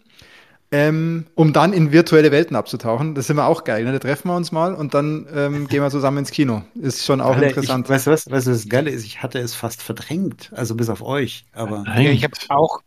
[0.71, 3.15] ähm, um dann in virtuelle Welten abzutauchen.
[3.15, 3.85] Das sind wir auch geil.
[3.85, 3.93] Ne?
[3.93, 6.63] Da treffen wir uns mal und dann ähm, gehen wir zusammen ins Kino.
[6.75, 7.87] Ist schon auch Alter, interessant.
[7.87, 10.75] Ich, weißt du was, weißt du, das Geile ist, ich hatte es fast verdrängt, also
[10.75, 11.47] bis auf euch.
[11.53, 12.83] Aber ja, ich habe auch.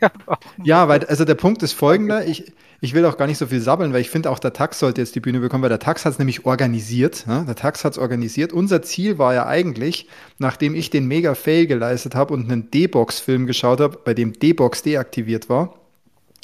[0.64, 2.26] ja, weil also der Punkt ist folgender.
[2.26, 4.80] Ich, ich will auch gar nicht so viel sabbeln, weil ich finde auch der Tax
[4.80, 7.26] sollte jetzt die Bühne bekommen, weil der Tax hat es nämlich organisiert.
[7.28, 7.44] Ne?
[7.46, 8.52] Der Tax hat es organisiert.
[8.52, 13.80] Unser Ziel war ja eigentlich, nachdem ich den Mega-Fail geleistet habe und einen D-Box-Film geschaut
[13.80, 15.79] habe, bei dem D-Box deaktiviert war,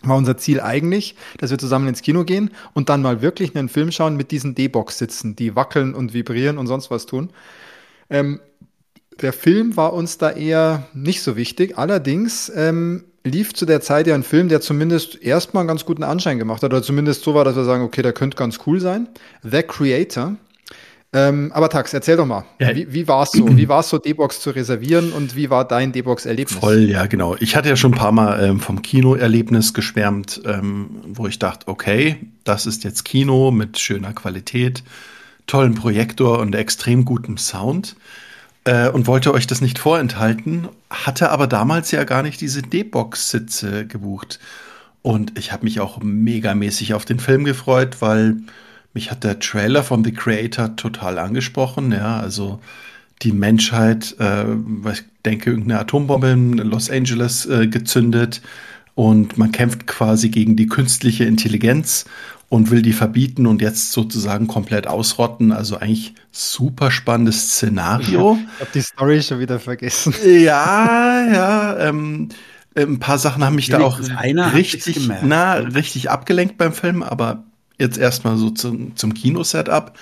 [0.03, 3.69] war unser Ziel eigentlich, dass wir zusammen ins Kino gehen und dann mal wirklich einen
[3.69, 7.31] Film schauen mit diesen D-Box sitzen, die wackeln und vibrieren und sonst was tun.
[8.11, 8.41] Ähm,
[9.21, 11.79] der Film war uns da eher nicht so wichtig.
[11.79, 16.03] Allerdings ähm, lief zu der Zeit ja ein Film, der zumindest erstmal einen ganz guten
[16.03, 18.81] Anschein gemacht hat, oder zumindest so war, dass wir sagen, okay, der könnte ganz cool
[18.81, 19.09] sein.
[19.43, 20.37] The Creator
[21.17, 22.77] ähm, aber Tax, erzähl doch mal, ja.
[22.77, 23.57] wie, wie war es so?
[23.57, 26.59] Wie war es so, D-Box zu reservieren und wie war dein D-Box-Erlebnis?
[26.59, 27.37] Voll, ja, genau.
[27.41, 31.69] Ich hatte ja schon ein paar Mal ähm, vom Kino-Erlebnis geschwärmt, ähm, wo ich dachte,
[31.69, 34.83] okay, das ist jetzt Kino mit schöner Qualität,
[35.47, 37.97] tollen Projektor und extrem gutem Sound
[38.65, 43.87] äh, und wollte euch das nicht vorenthalten, hatte aber damals ja gar nicht diese D-Box-Sitze
[43.87, 44.39] gebucht.
[45.01, 48.37] Und ich habe mich auch megamäßig auf den Film gefreut, weil
[48.97, 51.93] mich hat der Trailer von The Creator total angesprochen.
[51.93, 52.61] Ja, also
[53.21, 54.45] die Menschheit, äh,
[54.91, 58.41] ich denke, irgendeine Atombombe in Los Angeles äh, gezündet
[58.95, 62.07] und man kämpft quasi gegen die künstliche Intelligenz
[62.49, 65.53] und will die verbieten und jetzt sozusagen komplett ausrotten.
[65.53, 68.39] Also eigentlich super spannendes Szenario.
[68.55, 70.15] Ich habe die Story schon wieder vergessen.
[70.25, 71.79] Ja, ja.
[71.81, 72.31] Ähm,
[72.75, 74.01] ein paar Sachen haben mich da auch
[74.55, 77.45] richtig, na, richtig abgelenkt beim Film, aber
[77.79, 79.93] jetzt erstmal so zum, zum Kinosetup.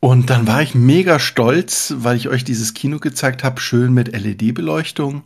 [0.00, 4.08] Und dann war ich mega stolz, weil ich euch dieses Kino gezeigt habe, schön mit
[4.08, 5.22] LED-Beleuchtung.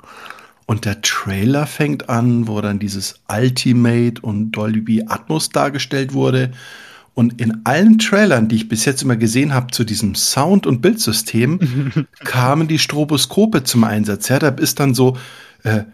[0.66, 6.50] Und der Trailer fängt an, wo dann dieses Ultimate und Dolby Atmos dargestellt wurde.
[7.14, 10.82] Und in allen Trailern, die ich bis jetzt immer gesehen habe zu diesem Sound- und
[10.82, 14.28] Bildsystem, kamen die Stroboskope zum Einsatz.
[14.28, 15.16] Ja, da ist dann so,
[15.62, 15.84] äh,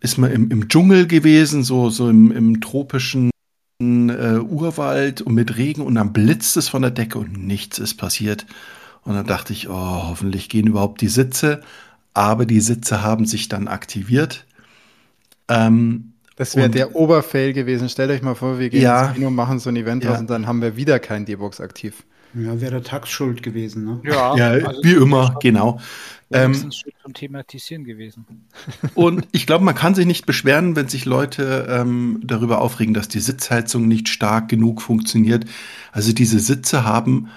[0.00, 3.30] ist man im, im Dschungel gewesen, so, so im, im tropischen
[4.10, 7.94] äh, Urwald und mit Regen und dann blitzt es von der Decke und nichts ist
[7.94, 8.46] passiert.
[9.02, 9.72] Und dann dachte ich, oh,
[10.08, 11.62] hoffentlich gehen überhaupt die Sitze
[12.14, 14.46] aber die Sitze haben sich dann aktiviert.
[15.48, 17.88] Ähm, das wäre der Oberfail gewesen.
[17.88, 20.18] Stellt euch mal vor, wir gehen ja, ins Kino, machen so ein Event ja.
[20.18, 22.04] und dann haben wir wieder kein D-Box aktiv.
[22.34, 24.00] Ja, wäre der Tax schuld gewesen, ne?
[24.04, 25.80] Ja, ja also wie immer, genau.
[26.32, 28.26] Ähm, schon thematisieren gewesen.
[28.94, 33.08] Und ich glaube, man kann sich nicht beschweren, wenn sich Leute ähm, darüber aufregen, dass
[33.08, 35.44] die Sitzheizung nicht stark genug funktioniert.
[35.92, 37.30] Also diese Sitze haben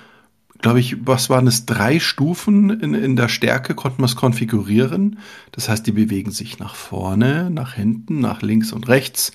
[0.59, 5.19] glaube ich, was waren es, drei Stufen in, in der Stärke konnten wir es konfigurieren.
[5.51, 9.31] Das heißt, die bewegen sich nach vorne, nach hinten, nach links und rechts.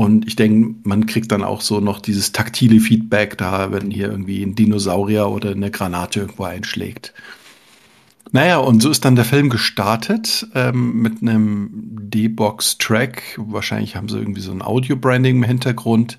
[0.00, 4.10] Und ich denke, man kriegt dann auch so noch dieses taktile Feedback da, wenn hier
[4.10, 7.12] irgendwie ein Dinosaurier oder eine Granate irgendwo einschlägt.
[8.32, 11.68] Naja, und so ist dann der Film gestartet ähm, mit einem
[12.00, 13.38] D-Box-Track.
[13.44, 16.18] Wahrscheinlich haben sie irgendwie so ein Audio-Branding im Hintergrund.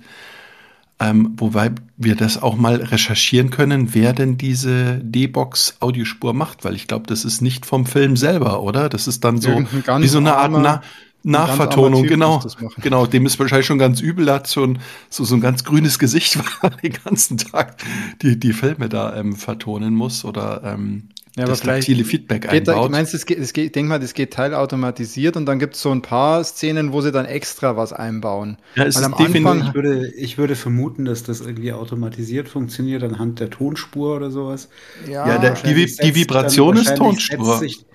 [1.00, 6.88] Ähm, wobei wir das auch mal recherchieren können, wer denn diese D-Box-Audiospur macht, weil ich
[6.88, 8.90] glaube, das ist nicht vom Film selber, oder?
[8.90, 10.84] Das ist dann so wie so eine Art Na
[11.24, 12.44] Nachvertonung, genau.
[12.82, 14.80] Genau, dem ist wahrscheinlich schon ganz übel, hat schon
[15.10, 17.78] so, so ein ganz grünes Gesicht, weil er den ganzen Tag
[18.22, 22.76] die, die Filme da ähm, vertonen muss oder ähm, ja, das taktile Feedback geht einbaut.
[22.76, 25.76] Da, ich meinst, es geht, es geht, denk mal, das geht teilautomatisiert und dann gibt
[25.76, 28.58] es so ein paar Szenen, wo sie dann extra was einbauen.
[28.76, 33.40] Ja, es am Anfang, ich würde, ich würde vermuten, dass das irgendwie automatisiert funktioniert anhand
[33.40, 34.68] der Tonspur oder sowas.
[35.08, 37.60] Ja, ja der, die, die Vibration ist Tonspur.
[37.60, 37.86] Sich,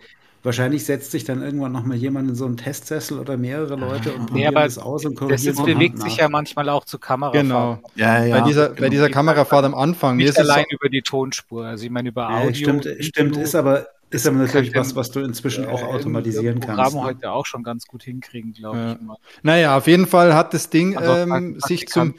[0.46, 4.12] Wahrscheinlich setzt sich dann irgendwann noch mal jemand in so einen Testsessel oder mehrere Leute
[4.12, 7.42] und probiert nee, das aus und korrigiert Das bewegt sich ja manchmal auch zu Kamerafahrt.
[7.42, 7.80] Genau.
[7.96, 8.38] Ja, ja.
[8.38, 8.80] Bei dieser, genau.
[8.80, 10.18] bei dieser Kamerafahrt am Anfang.
[10.18, 11.66] Nicht allein so über die Tonspur.
[11.66, 12.44] Also ich meine über Audio.
[12.46, 16.60] Ja, stimmt, stimmt, ist aber ist aber natürlich was, was du inzwischen äh, auch automatisieren
[16.60, 16.76] kannst.
[16.76, 17.02] Programm ne?
[17.02, 18.92] heute auch schon ganz gut hinkriegen, glaube ja.
[18.92, 19.00] ich.
[19.00, 19.16] Mal.
[19.42, 22.14] Naja, auf jeden Fall hat das Ding also ähm, sich zum,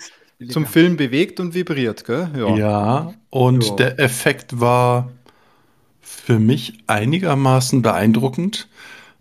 [0.50, 2.30] zum Film bewegt und vibriert, gell?
[2.36, 3.76] Ja, ja und ja.
[3.76, 5.14] der Effekt war
[6.28, 8.68] für mich einigermaßen beeindruckend.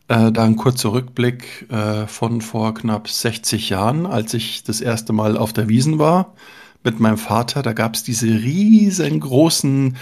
[0.08, 5.12] Äh, da ein kurzer Rückblick äh, von vor knapp 60 Jahren, als ich das erste
[5.12, 6.34] Mal auf der Wiesen war
[6.82, 7.62] mit meinem Vater.
[7.62, 9.96] Da gab es diese riesengroßen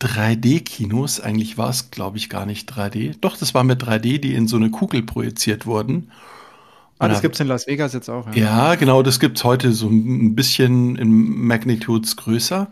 [0.00, 1.18] 3D-Kinos.
[1.18, 3.16] Eigentlich war es, glaube ich, gar nicht 3D.
[3.20, 6.12] Doch, das war mit 3D, die in so eine Kugel projiziert wurden.
[7.00, 8.28] Ah, das gibt es in Las Vegas jetzt auch.
[8.36, 12.68] Ja, ja genau, das gibt es heute so ein bisschen in Magnitudes größer.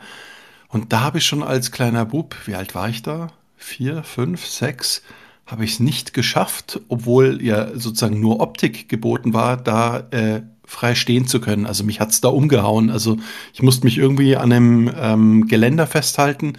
[0.73, 3.29] Und da habe ich schon als kleiner Bub, wie alt war ich da?
[3.59, 5.03] Vier, fünf, sechs,
[5.45, 10.95] habe ich es nicht geschafft, obwohl ja sozusagen nur Optik geboten war, da äh, frei
[10.95, 11.67] stehen zu können.
[11.67, 12.89] Also mich hat es da umgehauen.
[12.89, 13.19] Also
[13.53, 16.55] ich musste mich irgendwie an einem ähm, Geländer festhalten,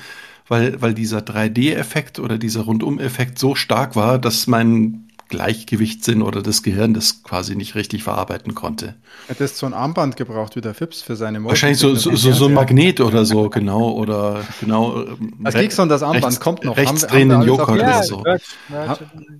[0.48, 6.62] weil, weil dieser 3D-Effekt oder dieser Rundum-Effekt so stark war, dass mein Gleichgewichtssinn oder das
[6.62, 8.94] Gehirn das quasi nicht richtig verarbeiten konnte.
[9.28, 11.54] Hättest so ein Armband gebraucht wie der Fips für seine Motor.
[11.54, 15.06] Wahrscheinlich so, so, so, so ein Magnet oder so, genau, oder genau.
[15.40, 16.78] Das Kekson, das Armband rechts, kommt noch.
[16.78, 18.24] Rechtsdrehenden Joghurt oder so.
[18.70, 19.00] Ja,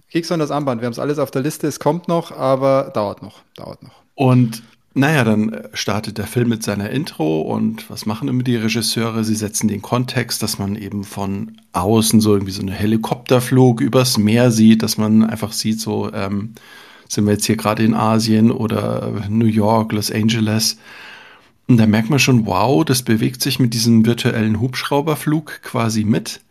[0.10, 3.22] Kekson, das Armband, wir haben es alles auf der Liste, es kommt noch, aber dauert
[3.22, 3.94] noch, dauert noch.
[4.16, 4.64] Und
[4.96, 9.24] naja, dann äh, startet der Film mit seiner Intro und was machen immer die Regisseure?
[9.24, 14.18] Sie setzen den Kontext, dass man eben von außen so irgendwie so eine Helikopterflug übers
[14.18, 16.54] Meer sieht, dass man einfach sieht, so ähm,
[17.10, 20.78] sind wir jetzt hier gerade in Asien oder New York, Los Angeles.
[21.68, 26.42] Und da merkt man schon, wow, das bewegt sich mit diesem virtuellen Hubschrauberflug quasi mit.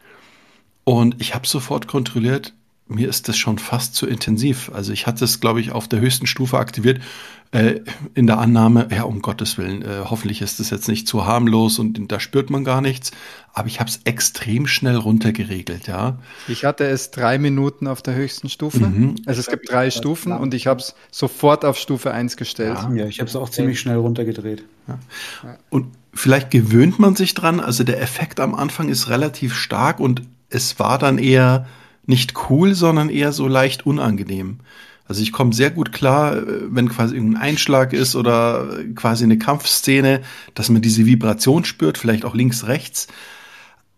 [0.85, 2.55] Und ich habe sofort kontrolliert,
[2.87, 4.71] mir ist das schon fast zu intensiv.
[4.75, 7.01] Also ich hatte es, glaube ich, auf der höchsten Stufe aktiviert,
[7.53, 7.81] äh,
[8.15, 11.79] in der Annahme, ja, um Gottes Willen, äh, hoffentlich ist das jetzt nicht zu harmlos
[11.79, 13.11] und da spürt man gar nichts.
[13.53, 16.19] Aber ich habe es extrem schnell runtergeregelt, ja.
[16.49, 18.87] Ich hatte es drei Minuten auf der höchsten Stufe.
[18.87, 19.17] Mhm.
[19.27, 22.79] Also es gibt drei Stufen und ich habe es sofort auf Stufe 1 gestellt.
[22.79, 24.65] Ja, ja ich habe es auch ziemlich schnell runtergedreht.
[24.89, 24.99] Ja.
[25.69, 27.61] Und vielleicht gewöhnt man sich dran.
[27.61, 31.67] Also der Effekt am Anfang ist relativ stark und es war dann eher
[32.05, 34.61] nicht cool, sondern eher so leicht unangenehm.
[35.07, 39.39] Also ich komme sehr gut klar, äh, wenn quasi irgendein Einschlag ist oder quasi eine
[39.39, 40.23] Kampfszene,
[40.55, 43.09] dass man diese Vibration spürt, vielleicht auch links, rechts.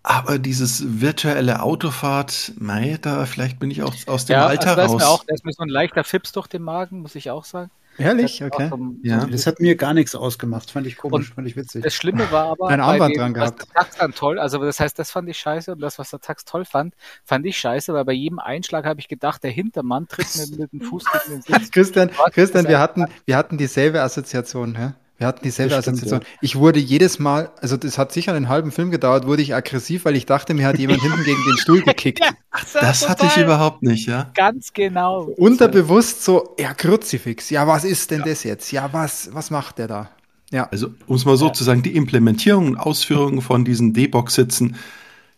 [0.02, 4.76] Aber dieses virtuelle Autofahrt, mei, da vielleicht bin ich auch aus dem ja, Alter also
[4.76, 4.92] da raus.
[4.92, 7.30] Ist mir auch, da ist mir so ein leichter Fips durch den Magen, muss ich
[7.30, 7.70] auch sagen.
[7.98, 8.42] Ehrlich?
[8.42, 8.68] Okay.
[8.68, 9.26] So, ja.
[9.26, 10.70] Das hat mir gar nichts ausgemacht.
[10.70, 11.82] Fand ich komisch, und fand ich witzig.
[11.82, 13.60] Das Schlimme war aber, ein Armband dran gehabt.
[13.60, 16.10] Was der Tax dann toll, also das heißt, das fand ich scheiße und das, was
[16.10, 19.50] der Tax toll fand, fand ich scheiße, weil bei jedem Einschlag habe ich gedacht, der
[19.50, 21.70] Hintermann tritt mir mit dem Fuß gegen den Sitz.
[21.72, 24.92] Christian, Christian, wir hatten, wir hatten dieselbe Assoziation, hä?
[25.16, 26.20] Wir hatten dieselbe stimmt, Assoziation.
[26.22, 26.38] Ja.
[26.40, 30.04] Ich wurde jedes Mal, also das hat sicher einen halben Film gedauert, wurde ich aggressiv,
[30.04, 32.18] weil ich dachte, mir hat jemand hinten gegen den Stuhl gekickt.
[32.18, 34.32] Ja, das, das hatte ich überhaupt nicht, ja.
[34.34, 35.22] Ganz genau.
[35.36, 38.26] Unterbewusst so, ja, Kruzifix, ja, was ist denn ja.
[38.26, 38.72] das jetzt?
[38.72, 40.10] Ja, was, was macht der da?
[40.50, 40.68] Ja.
[40.70, 44.76] Also, um es mal so zu sagen, die Implementierung und Ausführung von diesen D-Box-Sitzen,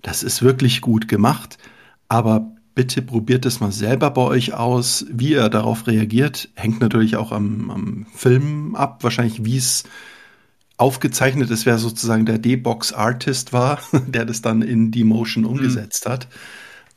[0.02, 1.58] das ist wirklich gut gemacht.
[2.08, 5.06] Aber bitte probiert es mal selber bei euch aus.
[5.10, 9.02] Wie ihr darauf reagiert, hängt natürlich auch am, am Film ab.
[9.02, 9.84] Wahrscheinlich, wie es
[10.76, 15.50] aufgezeichnet ist, wer sozusagen der D-Box-Artist war, der das dann in die Motion mhm.
[15.50, 16.10] umgesetzt mhm.
[16.10, 16.28] hat.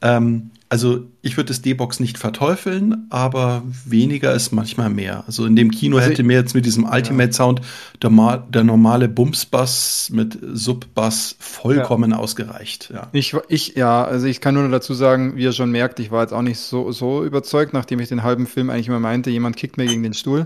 [0.02, 5.24] Ähm, also ich würde das D-Box nicht verteufeln, aber weniger ist manchmal mehr.
[5.26, 7.62] Also in dem Kino also hätte mir jetzt mit diesem Ultimate Sound
[8.04, 8.12] der,
[8.50, 12.18] der normale Bums-Bass mit Sub-Bass vollkommen ja.
[12.18, 12.92] ausgereicht.
[12.94, 13.10] Ja.
[13.14, 16.22] Ich, ich, ja, also ich kann nur dazu sagen, wie ihr schon merkt, ich war
[16.22, 19.58] jetzt auch nicht so, so überzeugt, nachdem ich den halben Film eigentlich immer meinte, jemand
[19.58, 20.46] kickt mir gegen den Stuhl.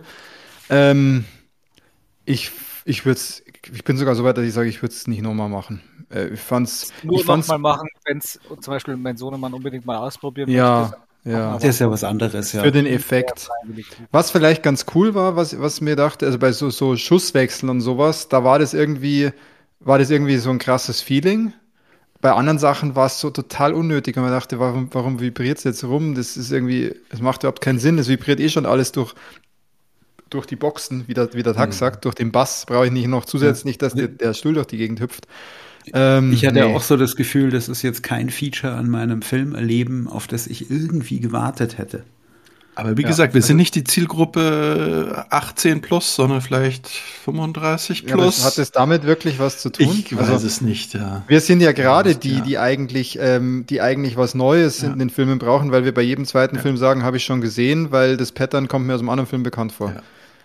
[0.69, 1.25] Ähm,
[2.23, 2.51] ich
[2.85, 3.19] ich würde
[3.71, 5.81] ich bin sogar so weit, dass ich sage, ich würde es nicht nochmal machen.
[6.13, 6.93] Äh, ich fand's.
[7.03, 10.97] Nur ich nochmal machen, wenn es zum Beispiel mein Sohnemann unbedingt mal ausprobieren ja, möchte.
[11.25, 12.63] Ja, das ist ja was anderes, ja.
[12.63, 13.49] Für den Effekt.
[14.11, 17.81] Was vielleicht ganz cool war, was, was mir dachte, also bei so, so Schusswechseln und
[17.81, 19.31] sowas, da war das irgendwie,
[19.79, 21.53] war das irgendwie so ein krasses Feeling.
[22.19, 25.63] Bei anderen Sachen war es so total unnötig und man dachte, warum, warum vibriert es
[25.63, 26.15] jetzt rum?
[26.15, 27.97] Das ist irgendwie, es macht überhaupt keinen Sinn.
[27.97, 29.13] Es vibriert eh schon alles durch,
[30.29, 31.73] durch die Boxen, wie der, wie der Tag mhm.
[31.73, 34.77] sagt, durch den Bass brauche ich nicht noch zusätzlich, dass der, der Stuhl durch die
[34.77, 35.27] Gegend hüpft.
[35.93, 36.63] Ähm, ich hatte nee.
[36.63, 40.69] auch so das Gefühl, das ist jetzt kein Feature an meinem Filmerleben, auf das ich
[40.71, 42.03] irgendwie gewartet hätte.
[42.75, 48.05] Aber wie ja, gesagt, wir also, sind nicht die Zielgruppe 18 plus, sondern vielleicht 35
[48.05, 48.39] plus.
[48.39, 50.03] Ja, hat es damit wirklich was zu tun?
[50.05, 51.23] Ich weiß also, es nicht, ja.
[51.27, 54.91] Wir sind ja gerade die, die eigentlich, ähm, die eigentlich was Neues ja.
[54.91, 57.91] in den Filmen brauchen, weil wir bei jedem zweiten Film sagen, habe ich schon gesehen,
[57.91, 59.93] weil das Pattern kommt mir aus einem anderen Film bekannt vor.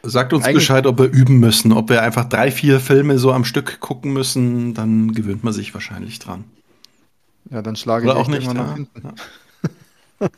[0.03, 3.33] Sagt uns Eigentlich Bescheid, ob wir üben müssen, ob wir einfach drei, vier Filme so
[3.33, 6.45] am Stück gucken müssen, dann gewöhnt man sich wahrscheinlich dran.
[7.51, 9.03] Ja, dann schlage Oder ich auch nicht, immer nach hinten.
[10.21, 10.29] Ja.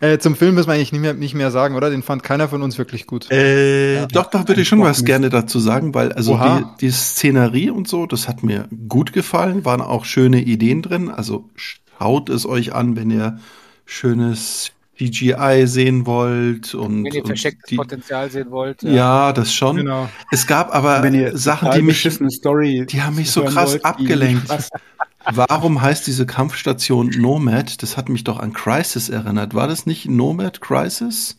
[0.00, 1.90] äh, zum Film müssen wir eigentlich nicht mehr, nicht mehr sagen, oder?
[1.90, 3.30] Den fand keiner von uns wirklich gut.
[3.30, 4.06] Äh, ja.
[4.06, 5.06] Doch, doch, würde ich schon was nicht.
[5.06, 9.64] gerne dazu sagen, weil also die, die Szenerie und so, das hat mir gut gefallen,
[9.64, 11.10] waren auch schöne Ideen drin.
[11.10, 13.38] Also schaut es euch an, wenn ihr
[13.84, 18.82] schönes CGI sehen wollt und wenn ihr verstecktes die, Potenzial sehen wollt.
[18.82, 19.76] Ja, ja das schon.
[19.76, 20.10] Genau.
[20.30, 21.02] Es gab aber
[21.38, 24.46] Sachen, die mich, Story die haben mich so krass wollt, abgelenkt.
[25.24, 27.82] Warum heißt diese Kampfstation Nomad?
[27.82, 29.54] Das hat mich doch an Crisis erinnert.
[29.54, 31.38] War das nicht Nomad Crisis?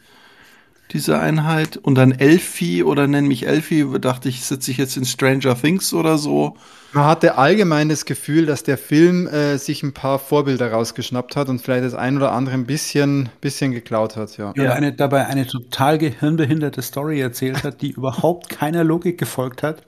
[0.91, 5.05] Diese Einheit und dann Elfie oder nenn mich Elfie, dachte ich, sitze ich jetzt in
[5.05, 6.57] Stranger Things oder so.
[6.93, 11.47] Man hatte allgemein das Gefühl, dass der Film äh, sich ein paar Vorbilder rausgeschnappt hat
[11.47, 14.53] und vielleicht das ein oder andere ein bisschen, bisschen geklaut hat, ja.
[14.57, 19.83] Ja, eine, dabei eine total gehirnbehinderte Story erzählt hat, die überhaupt keiner Logik gefolgt hat.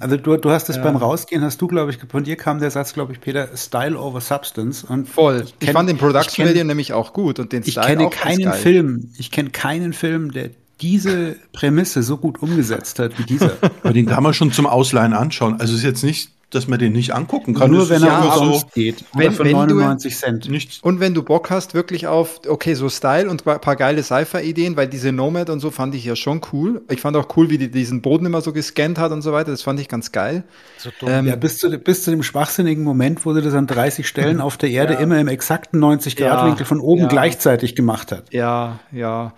[0.00, 0.82] Also du, du hast es ja.
[0.82, 3.96] beim Rausgehen, hast du, glaube ich, von dir kam der Satz, glaube ich, Peter, Style
[3.96, 4.84] over Substance.
[4.84, 5.42] Und Voll.
[5.44, 8.10] Ich, kenn, ich fand den Production Value nämlich auch gut und den Style Ich kenne
[8.10, 13.56] keinen Film, ich kenne keinen Film, der diese Prämisse so gut umgesetzt hat wie dieser.
[13.82, 15.60] Aber den kann man schon zum Ausleihen anschauen.
[15.60, 17.70] Also ist jetzt nicht dass man den nicht angucken kann.
[17.70, 19.04] Nur wenn er ja so geht.
[19.14, 20.48] Wenn, für wenn 99 du, Cent.
[20.48, 20.82] Nicht.
[20.82, 24.76] Und wenn du Bock hast, wirklich auf, okay, so Style und ein paar geile Sci-Fi-Ideen,
[24.76, 26.82] weil diese Nomad und so fand ich ja schon cool.
[26.90, 29.50] Ich fand auch cool, wie die diesen Boden immer so gescannt hat und so weiter.
[29.50, 30.44] Das fand ich ganz geil.
[30.78, 34.06] So ähm, ja, bis zu, bis zu dem schwachsinnigen Moment, wo sie das an 30
[34.06, 35.00] Stellen auf der Erde ja.
[35.00, 37.08] immer im exakten 90-Grad-Winkel ja, von oben ja.
[37.08, 38.32] gleichzeitig gemacht hat.
[38.32, 39.32] Ja, ja.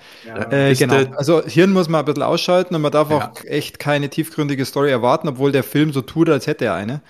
[0.50, 0.96] Äh, genau.
[1.16, 4.90] Also Hirn muss man ein bisschen ausschalten und man darf auch echt keine tiefgründige Story
[4.90, 7.00] erwarten, obwohl der Film so tut, als hätte er eine.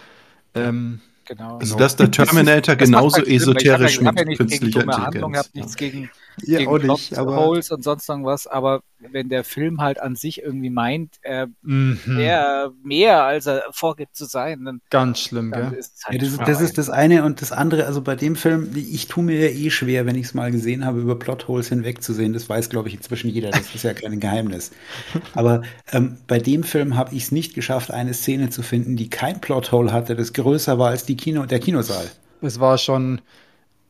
[0.56, 1.58] Ähm, Genau.
[1.58, 4.44] Also dass der Terminator genauso halt weil esoterisch ich hab ja, mit ich hab ja
[4.46, 5.38] nichts gegen künstlicher dumme Handlung, Intelligenz.
[5.38, 6.10] habe nichts gegen,
[6.42, 10.00] Ja, gegen auch nicht, Plot aber- Holes und sonst irgendwas, aber wenn der Film halt
[10.00, 11.98] an sich irgendwie meint, er Mhm.
[12.06, 15.78] mehr, mehr als er vorgibt zu sein, dann, Ganz schlimm, dann gell?
[15.78, 18.36] ist es Ja, halt das, das ist das eine und das andere, also bei dem
[18.36, 21.68] Film, ich tue mir ja eh schwer, wenn ich es mal gesehen habe, über Plotholes
[21.68, 22.32] hinwegzusehen.
[22.32, 23.50] Das weiß, glaube ich, inzwischen jeder.
[23.50, 24.72] Das ist ja kein Geheimnis.
[25.34, 29.10] Aber ähm, bei dem Film habe ich es nicht geschafft, eine Szene zu finden, die
[29.10, 32.06] kein Plothole hatte, das größer war als die Kino, der Kinosaal.
[32.42, 33.20] Es war schon,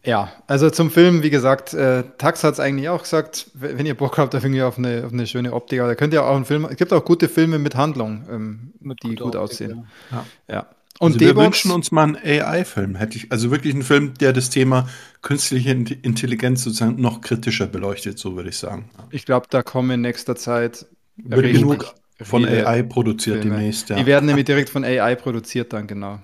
[0.07, 3.97] ja, also zum Film, wie gesagt, äh, Tax hat es eigentlich auch gesagt, wenn ihr
[3.97, 6.37] Bock habt auf irgendwie auf eine, auf eine schöne Optik, aber da könnt ihr auch
[6.37, 9.87] einen Film, es gibt auch gute Filme mit Handlung, ähm, Mit die gut Optik, aussehen.
[10.11, 10.25] ja.
[10.49, 10.66] Ja.
[10.99, 14.14] Und Und also wir wünschen uns mal einen AI-Film, hätte ich, also wirklich einen Film,
[14.14, 14.88] der das Thema
[15.23, 18.88] künstliche Int- Intelligenz sozusagen noch kritischer beleuchtet, so würde ich sagen.
[19.11, 23.57] ich glaube, da kommen in nächster Zeit Wird genug von AI produziert Filme.
[23.57, 23.97] demnächst, ja.
[23.97, 26.19] Die werden nämlich direkt von AI produziert dann, genau.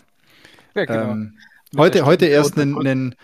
[0.74, 1.12] Ja, genau.
[1.12, 1.34] Ähm,
[1.76, 3.14] heute, heute erst einen, einen,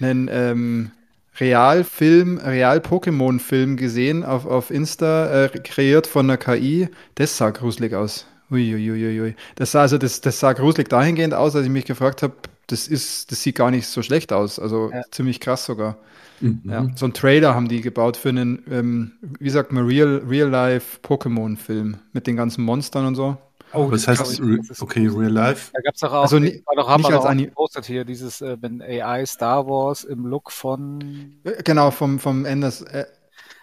[0.00, 0.90] einen ähm,
[1.38, 6.88] Realfilm, Real-Pokémon-Film gesehen auf, auf Insta, äh, kreiert von einer KI.
[7.14, 8.26] Das sah gruselig aus.
[8.50, 9.34] Uiuiuiui.
[9.56, 12.34] Das sah also das, das sah gruselig dahingehend aus, als ich mich gefragt habe,
[12.68, 14.58] das ist, das sieht gar nicht so schlecht aus.
[14.58, 15.02] Also Ja.
[15.10, 15.98] ziemlich krass sogar.
[16.40, 16.60] Mhm.
[16.64, 20.98] Ja, so ein Trailer haben die gebaut für einen, ähm, wie sagt man, Real, Real-Life
[21.02, 23.36] Pokémon-Film mit den ganzen Monstern und so.
[23.72, 25.72] Oh, Was das heißt, ich, re okay, Real Life?
[25.72, 28.04] Da gab's doch auch, Also ni- war doch, haben nicht wir als auch gepostet hier,
[28.04, 33.06] dieses, äh, wenn AI Star Wars im Look von, Äh, Genau, vom, vom Enders, äh,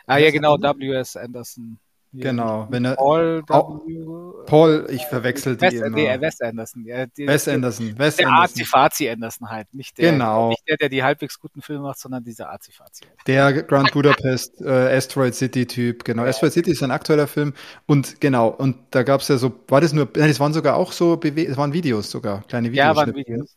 [0.07, 1.15] ah ja genau, W.S.
[1.15, 1.79] Anderson.
[2.15, 4.45] Genau, wenn er, Paul Au- W.
[4.45, 5.89] Paul, ich verwechsel die Wes, immer.
[5.89, 6.85] nee, Wes Anderson.
[6.85, 8.29] Ja, die, Wes Anderson, Wes Der.
[8.31, 10.49] Azifazi Anderson halt, nicht der, Genau.
[10.49, 13.05] nicht der, der die halbwegs guten Filme macht, sondern dieser Azifazi.
[13.25, 16.23] Der Grand Budapest, äh, Asteroid City Typ, genau.
[16.23, 17.53] Asteroid City ist ein aktueller Film.
[17.87, 20.75] Und genau, und da gab es ja so, war das nur, nein, das waren sogar
[20.75, 22.85] auch so, es waren Videos sogar, kleine Videos.
[22.85, 23.55] Ja, waren Videos.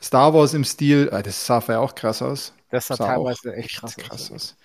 [0.00, 2.54] Star Wars im Stil, äh, das sah ja auch krass aus.
[2.70, 4.32] Das sah Sah teilweise echt krass, krass aus.
[4.32, 4.56] aus.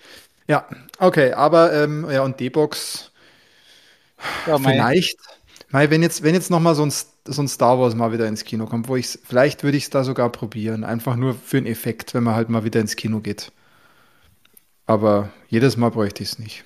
[0.48, 0.68] Ja,
[1.00, 3.12] okay, aber, ähm, ja, und D-Box,
[4.48, 5.18] Ja, vielleicht,
[5.70, 8.44] Mei, wenn jetzt, wenn jetzt nochmal so ein, so ein Star Wars mal wieder ins
[8.44, 11.66] Kino kommt, wo ich vielleicht würde ich es da sogar probieren, einfach nur für einen
[11.66, 13.52] Effekt, wenn man halt mal wieder ins Kino geht.
[14.86, 16.64] Aber jedes Mal bräuchte ich es nicht.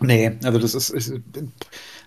[0.00, 1.14] Nee, also das ist, ist,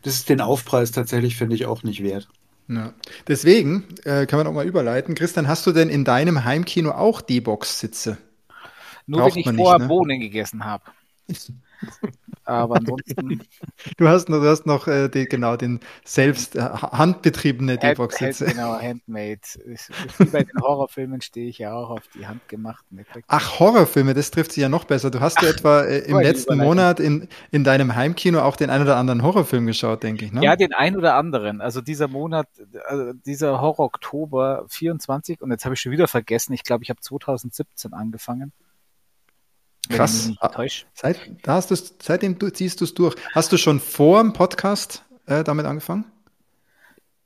[0.04, 2.30] das ist den Aufpreis tatsächlich, finde ich, auch nicht wert.
[2.68, 2.94] Ja.
[3.28, 5.16] Deswegen äh, kann man auch mal überleiten.
[5.16, 8.18] Christian, hast du denn in deinem Heimkino auch D-Box-Sitze?
[9.08, 9.88] nur braucht wenn ich man nicht, vorher ne?
[9.88, 10.84] Bohnen gegessen habe.
[12.44, 13.42] Aber ansonsten
[13.98, 17.98] Du hast noch, du hast noch äh, die, genau den selbst äh, handbetriebene Hand, hand,
[17.98, 18.46] D-Box-Sitze.
[18.46, 19.42] genau, Handmade.
[20.18, 23.26] Wie bei den Horrorfilmen stehe ich ja auch auf die handgemachten Effekte.
[23.28, 25.12] Ach, Horrorfilme, das trifft sich ja noch besser.
[25.12, 26.58] Du hast ja etwa äh, im letzten.
[26.58, 30.32] Monat in, in deinem Heimkino auch den ein oder anderen Horrorfilm geschaut, denke ich.
[30.32, 30.44] Ne?
[30.44, 31.62] Ja, den ein oder anderen.
[31.62, 32.48] Also dieser Monat,
[32.88, 37.00] also dieser Horror-Oktober 24, und jetzt habe ich schon wieder vergessen, ich glaube, ich habe
[37.00, 38.54] 2017 angefangen.
[39.90, 40.32] Krass.
[40.94, 43.16] Seit, da hast du's, seitdem du, ziehst du es durch.
[43.34, 46.06] Hast du schon vor dem Podcast äh, damit angefangen?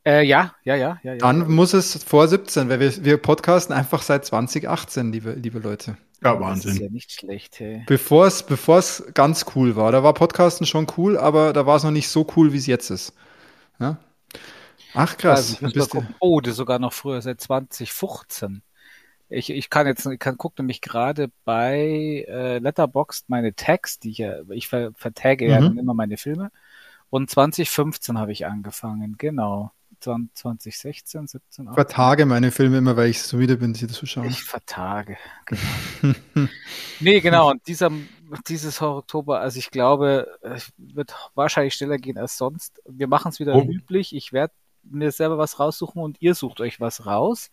[0.04, 1.18] Äh, ja, ja, ja, ja, ja.
[1.20, 5.98] Dann muss es vor 17, weil wir, wir podcasten einfach seit 2018, liebe, liebe Leute.
[6.24, 6.94] Ja, Das ist ja Wahnsinn.
[6.94, 7.84] nicht schlecht, hey.
[7.88, 9.92] Bevor es, bevor es ganz cool war.
[9.92, 12.68] Da war Podcasten schon cool, aber da war es noch nicht so cool, wie es
[12.68, 13.14] jetzt ist.
[13.80, 13.98] Ja?
[14.94, 15.58] Ach krass.
[15.62, 16.04] Also.
[16.20, 18.62] Oh, das ist sogar noch früher, seit 2015.
[19.32, 24.12] Ich, ich kann jetzt, ich kann, guck nämlich gerade bei äh, Letterboxd meine Tags, die
[24.12, 25.64] ich ja, ich ver, vertagge ja Mhm.
[25.66, 26.52] dann immer meine Filme.
[27.10, 29.72] Und 2015 habe ich angefangen, genau.
[30.00, 31.74] 2016, 17, 18.
[31.76, 34.26] vertage meine Filme immer, weil ich so müde bin, sie zu schauen.
[34.26, 36.16] Ich vertage, genau.
[37.00, 37.52] nee, genau.
[37.52, 37.92] Und dieser,
[38.48, 42.82] dieses Oktober, also ich glaube, es wird wahrscheinlich schneller gehen als sonst.
[42.90, 43.62] Wir machen es wieder Oh.
[43.64, 44.16] üblich.
[44.16, 47.52] Ich werde mir selber was raussuchen und ihr sucht euch was raus.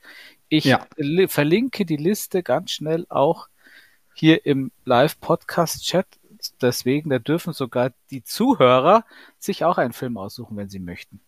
[0.49, 0.87] Ich Ja.
[0.97, 3.49] li- verlinke die Liste ganz schnell auch
[4.15, 6.07] hier im Live-Podcast-Chat.
[6.61, 9.05] Deswegen, da dürfen sogar die Zuhörer
[9.39, 11.21] sich auch einen Film aussuchen, wenn sie möchten.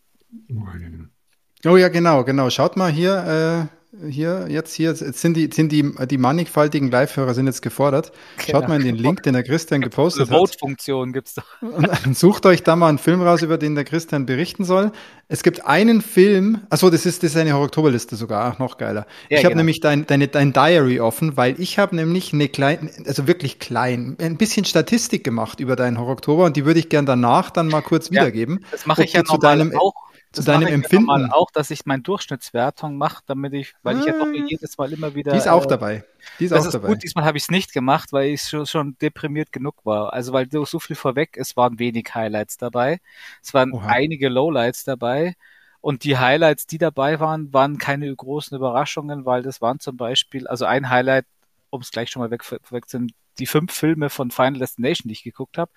[1.65, 2.49] Oh ja, genau, genau.
[2.51, 7.35] Schaut mal hier, äh, hier, jetzt hier, jetzt sind die, sind die, die mannigfaltigen Live-Hörer
[7.35, 8.13] sind jetzt gefordert.
[8.39, 8.69] Schaut Genau.
[8.69, 10.39] mal in den Link, den der Christian gepostet hat.
[10.39, 11.43] Vote-Funktion gibt's da.
[11.61, 14.93] Und sucht euch da mal einen Film raus, über den der Christian berichten soll.
[15.27, 19.07] Es gibt einen Film, achso, das ist, das ist eine Oktoberliste sogar, ach, noch geiler.
[19.29, 19.59] Ja, ich habe genau.
[19.61, 24.17] nämlich dein, deine, dein Diary offen, weil ich habe nämlich eine kleine, also wirklich klein,
[24.21, 27.81] ein bisschen Statistik gemacht über deinen Horror-Oktober und die würde ich gern danach dann mal
[27.83, 28.65] kurz Ja, wiedergeben.
[28.71, 29.95] Das mache ich ja zu deinem- auch.
[30.33, 34.05] Zu deinem ich Empfinden- normal auch, dass ich meine Durchschnittswertung mache, damit ich, weil ich
[34.05, 34.45] ja doch Ah.
[34.49, 35.33] jedes Mal immer wieder.
[35.33, 36.05] Die ist auch äh, dabei.
[36.39, 36.89] Die ist Das auch ist dabei.
[36.89, 40.13] gut, diesmal habe ich es nicht gemacht, weil ich schon, schon deprimiert genug war.
[40.13, 43.01] Also weil so viel vorweg, es waren wenig Highlights dabei.
[43.43, 43.87] Es waren Oha.
[43.89, 45.35] einige Lowlights dabei.
[45.81, 50.47] Und die Highlights, die dabei waren, waren keine großen Überraschungen, weil das waren zum Beispiel,
[50.47, 51.25] also ein Highlight,
[51.71, 53.07] um es gleich schon mal weg, weg zu
[53.39, 55.71] die fünf Filme von Final Destination, die ich geguckt habe,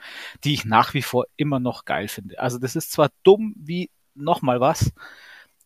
[0.44, 2.38] die ich nach wie vor immer noch geil finde.
[2.40, 4.92] Also das ist zwar dumm wie nochmal was,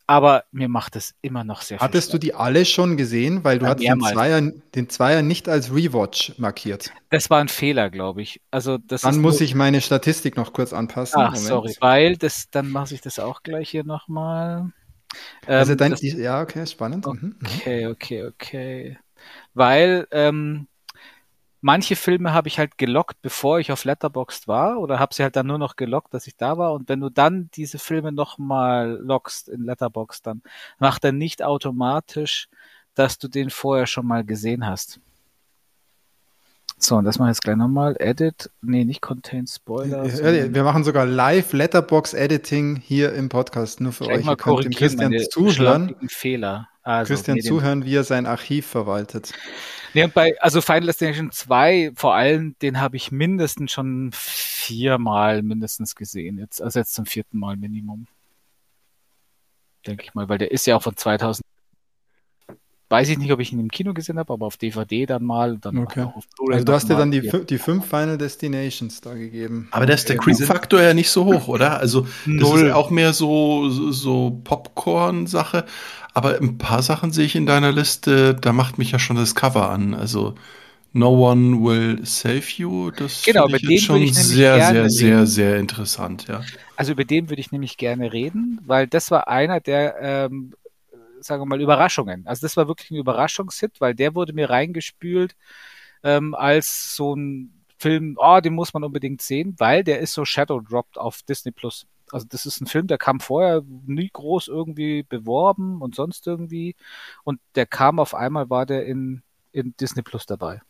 [0.07, 2.11] aber mir macht es immer noch sehr viel Hattest Spaß.
[2.13, 3.43] du die alle schon gesehen?
[3.43, 4.41] Weil du ja, hast den Zweier,
[4.73, 6.93] den Zweier nicht als Rewatch markiert.
[7.09, 8.41] Das war ein Fehler, glaube ich.
[8.49, 11.19] Also das dann muss ich meine Statistik noch kurz anpassen.
[11.19, 11.47] Ach, Moment.
[11.47, 14.71] sorry, weil das, dann mache ich das auch gleich hier nochmal.
[15.45, 17.05] Also ähm, dein, das, ja, okay, spannend.
[17.05, 17.47] Mhm, mhm.
[17.59, 18.97] Okay, okay, okay.
[19.53, 20.67] Weil ähm,
[21.62, 25.36] manche Filme habe ich halt gelockt, bevor ich auf Letterboxd war oder habe sie halt
[25.36, 26.74] dann nur noch gelockt, dass ich da war.
[26.74, 30.41] Und wenn du dann diese Filme nochmal lockst in Letterboxd, dann
[30.80, 32.49] macht er nicht automatisch,
[32.95, 34.99] dass du den vorher schon mal gesehen hast.
[36.80, 37.95] So, und das mache ich jetzt gleich nochmal.
[37.99, 40.03] Edit, nee, nicht Contain Spoiler.
[40.05, 44.24] Wir machen sogar Live Letterbox Editing hier im Podcast, nur für euch.
[44.24, 45.95] Mal Ihr könnt dem Christian zuhören.
[46.08, 46.70] Fehler.
[46.88, 49.33] Also, Christian zuhören, wie er sein Archiv verwaltet.
[49.93, 55.43] Nee, und bei, also Final Destination 2 vor allem, den habe ich mindestens schon viermal
[55.43, 56.38] mindestens gesehen.
[56.38, 58.07] Jetzt, also jetzt zum vierten Mal Minimum.
[59.85, 61.45] Denke ich mal, weil der ist ja auch von 2000.
[62.89, 65.57] Weiß ich nicht, ob ich ihn im Kino gesehen habe, aber auf DVD dann mal.
[65.57, 66.03] Dann okay.
[66.03, 69.67] auf also du hast dir dann die, die fünf Final Destinations da gegeben.
[69.71, 71.79] Aber da ist der Creep-Faktor ja nicht so hoch, oder?
[71.79, 72.67] Also das Null.
[72.67, 75.65] ist auch mehr so, so Popcorn-Sache.
[76.13, 79.35] Aber ein paar Sachen sehe ich in deiner Liste, da macht mich ja schon das
[79.35, 79.93] Cover an.
[79.93, 80.35] Also
[80.93, 86.27] No One Will Save You, das genau, ich jetzt schon sehr, sehr, sehr, sehr interessant,
[86.27, 86.41] ja.
[86.75, 90.53] Also über den würde ich nämlich gerne reden, weil das war einer der, ähm,
[91.22, 92.26] sagen wir mal, Überraschungen.
[92.28, 95.36] Also das war wirklich ein Überraschungshit, weil der wurde mir reingespült
[96.03, 100.26] ähm, als so ein Film, oh, den muss man unbedingt sehen, weil der ist so
[100.26, 104.47] Shadow Dropped auf Disney Plus also das ist ein Film, der kam vorher nie groß
[104.47, 106.76] irgendwie beworben und sonst irgendwie.
[107.24, 110.61] Und der kam auf einmal, war der in, in Disney Plus dabei.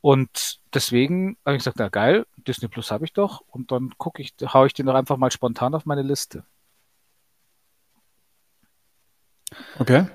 [0.00, 3.42] Und deswegen habe ich gesagt, na geil, Disney Plus habe ich doch.
[3.48, 6.44] Und dann gucke ich, haue ich den doch einfach mal spontan auf meine Liste.
[9.78, 10.06] Okay.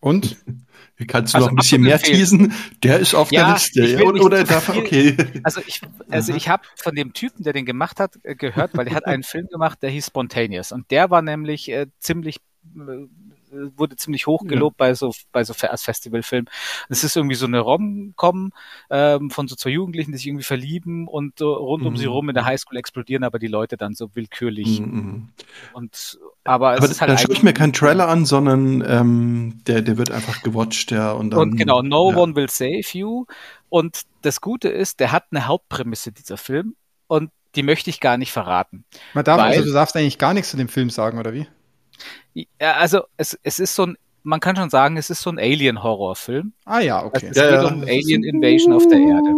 [0.00, 0.36] Und?
[1.08, 2.52] Kannst du also noch ein bisschen mehr teasen?
[2.82, 4.04] Der ist auf ja, der Liste.
[4.04, 5.16] Oder, oder darf okay.
[5.42, 8.84] Also ich, also ich habe von dem Typen, der den gemacht hat, äh, gehört, weil
[8.84, 10.70] der hat einen Film gemacht, der hieß Spontaneous.
[10.70, 12.36] Und der war nämlich äh, ziemlich
[12.76, 13.08] äh,
[13.76, 14.86] wurde ziemlich hoch gelobt ja.
[14.86, 16.46] bei so bei so als Festivalfilm.
[16.88, 18.52] Es ist irgendwie so eine Rom-Com
[18.90, 21.88] ähm, von so zwei Jugendlichen, die sich irgendwie verlieben und uh, rund mhm.
[21.88, 22.12] um sie mhm.
[22.12, 24.80] rum in der Highschool explodieren aber die Leute dann so willkürlich.
[24.80, 24.86] Mhm.
[24.86, 25.28] mhm.
[25.72, 29.60] Und aber, aber es ist halt dann schaue ich mir keinen Trailer an, sondern ähm,
[29.66, 32.16] der der wird einfach gewatcht, ja und dann, und genau No ja.
[32.18, 33.24] One Will Save You
[33.68, 36.76] und das Gute ist, der hat eine Hauptprämisse dieser Film
[37.06, 38.84] und die möchte ich gar nicht verraten.
[39.14, 41.46] Man darf, also du darfst eigentlich gar nichts zu dem Film sagen, oder wie?
[42.34, 45.38] Ja, also es, es ist so ein, man kann schon sagen, es ist so ein
[45.38, 46.52] Alien-Horrorfilm.
[46.64, 47.28] Ah ja, okay.
[47.28, 47.74] Also es ja, geht ja.
[47.74, 49.30] um Alien Invasion auf der Erde.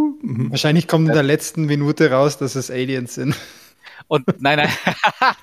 [0.50, 3.36] Wahrscheinlich kommt in der letzten Minute raus, dass es Aliens sind.
[4.09, 4.70] Und nein, nein,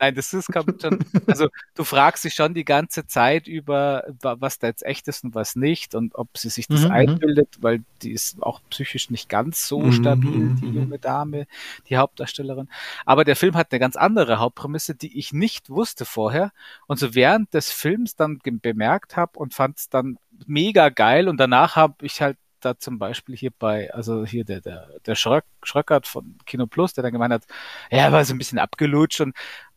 [0.00, 0.98] nein, das ist kommt schon.
[1.26, 5.34] Also du fragst dich schon die ganze Zeit über, was da jetzt echt ist und
[5.34, 6.92] was nicht und ob sie sich das mhm, mhm.
[6.92, 11.46] einbildet, weil die ist auch psychisch nicht ganz so mhm, stabil, mhm, die junge Dame,
[11.88, 12.68] die Hauptdarstellerin.
[13.06, 16.52] Aber der Film hat eine ganz andere Hauptprämisse, die ich nicht wusste vorher
[16.86, 21.38] und so während des Films dann bemerkt habe und fand es dann mega geil und
[21.38, 25.44] danach habe ich halt da zum Beispiel hier bei, also hier der, der, der Schröck,
[25.62, 27.44] Schröckert von Kino Plus, der dann gemeint hat,
[27.90, 29.34] ja, war so ein bisschen abgelutscht und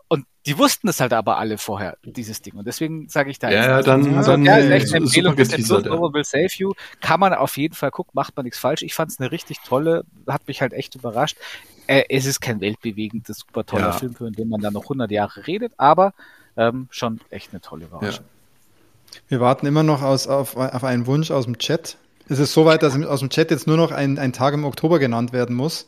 [0.07, 2.53] und die wussten es halt aber alle vorher, dieses Ding.
[2.55, 3.67] Und deswegen sage ich da ja, jetzt.
[3.67, 5.35] Ja, dann, also, dann ja, ist echt eine Empfehlung.
[5.35, 5.91] Geteasert, ja.
[5.91, 6.73] Will Save You.
[7.01, 8.83] Kann man auf jeden Fall gucken, macht man nichts falsch.
[8.83, 11.37] Ich fand es eine richtig tolle, hat mich halt echt überrascht.
[11.87, 13.91] Äh, es ist kein weltbewegendes, super toller ja.
[13.93, 16.13] Film, für den man dann noch 100 Jahre redet, aber
[16.55, 18.25] ähm, schon echt eine tolle Überraschung.
[18.25, 19.21] Ja.
[19.27, 21.97] Wir warten immer noch aus, auf, auf einen Wunsch aus dem Chat.
[22.27, 24.99] Es ist soweit, dass aus dem Chat jetzt nur noch ein, ein Tag im Oktober
[24.99, 25.87] genannt werden muss.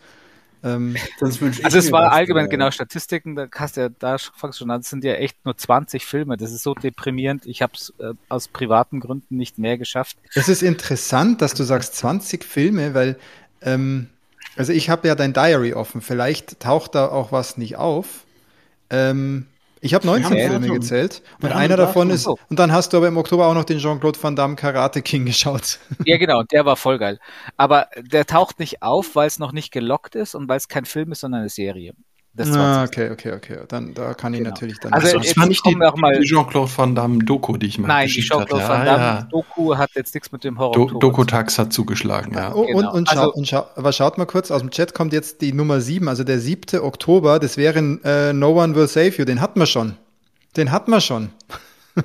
[0.64, 2.50] Ähm, also es war allgemein ja.
[2.50, 5.58] genau Statistiken, da hast du ja da fangst schon an, es sind ja echt nur
[5.58, 6.38] 20 Filme.
[6.38, 7.46] Das ist so deprimierend.
[7.46, 10.18] Ich habe es äh, aus privaten Gründen nicht mehr geschafft.
[10.34, 13.18] Es ist interessant, dass du sagst 20 Filme, weil
[13.62, 14.10] ähm,
[14.56, 16.02] also ich habe ja dein Diary offen.
[16.02, 18.26] Vielleicht taucht da auch was nicht auf.
[18.90, 19.46] Ähm,
[19.82, 23.08] ich habe 19 ja, Filme gezählt und einer davon ist, und dann hast du aber
[23.08, 25.80] im Oktober auch noch den Jean-Claude Van Damme Karate King geschaut.
[26.06, 27.20] Ja, genau, der war voll geil.
[27.56, 30.86] Aber der taucht nicht auf, weil es noch nicht gelockt ist und weil es kein
[30.86, 31.94] Film ist, sondern eine Serie.
[32.38, 33.58] Das ah, okay, okay, okay.
[33.68, 34.52] Dann da kann ich genau.
[34.52, 34.94] natürlich dann.
[34.94, 38.22] Also, das war nicht die, die Jean-Claude Van Damme Doku, die ich mal Nein, die
[38.22, 39.22] Jean-Claude Van Damme ja.
[39.24, 40.88] Doku hat jetzt nichts mit dem Horror.
[40.88, 42.54] Do Doku-Tax hat zugeschlagen, ja.
[42.54, 42.78] Oh, genau.
[42.78, 45.42] und, und, schau, also, und schau, aber schaut mal kurz, aus dem Chat kommt jetzt
[45.42, 46.80] die Nummer 7, also der 7.
[46.80, 49.96] Oktober, das wäre äh, No One Will Save You, den hatten wir schon.
[50.56, 51.30] Den hatten wir schon.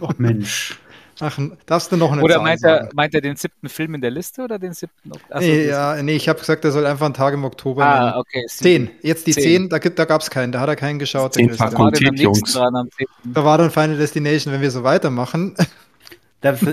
[0.01, 0.78] Oh Mensch.
[1.25, 2.89] Ach, darfst du noch eine Oder Zahl meint er, sagen?
[2.95, 5.12] meint er den siebten Film in der Liste oder den siebten?
[5.31, 7.97] Achso, nee, ja, nee, ich habe gesagt, er soll einfach einen Tag im Oktober nehmen.
[7.97, 8.43] Ah, okay.
[8.49, 8.89] sieben.
[8.89, 8.99] Zehn.
[9.03, 9.43] Jetzt die Zehn.
[9.45, 11.35] zehn, da, gibt- da gab es keinen, da hat er keinen geschaut.
[11.35, 12.53] Zehn nächsten Jungs.
[12.55, 12.89] dran?
[13.23, 15.55] Da war dann Final Destination, wenn wir so weitermachen.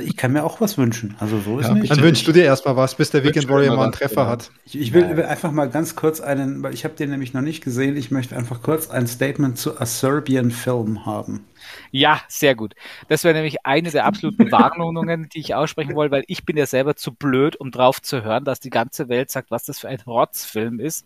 [0.03, 1.15] Ich kann mir auch was wünschen.
[1.19, 1.91] Also so ist Ja, nicht.
[1.91, 4.27] Dann wünschst du dir erstmal was, bis der Weekend Warrior mal einen Treffer genau.
[4.27, 4.51] hat.
[4.65, 7.41] Ich, ich will, will einfach mal ganz kurz einen, weil ich habe den nämlich noch
[7.41, 7.95] nicht gesehen.
[7.95, 11.45] Ich möchte einfach kurz ein Statement zu A Serbian Film haben.
[11.91, 12.73] Ja, sehr gut.
[13.09, 16.65] Das wäre nämlich eine der absoluten Warnungen, die ich aussprechen wollte, weil ich bin ja
[16.65, 19.87] selber zu blöd, um drauf zu hören, dass die ganze Welt sagt, was das für
[19.87, 21.05] ein Rotzfilm ist.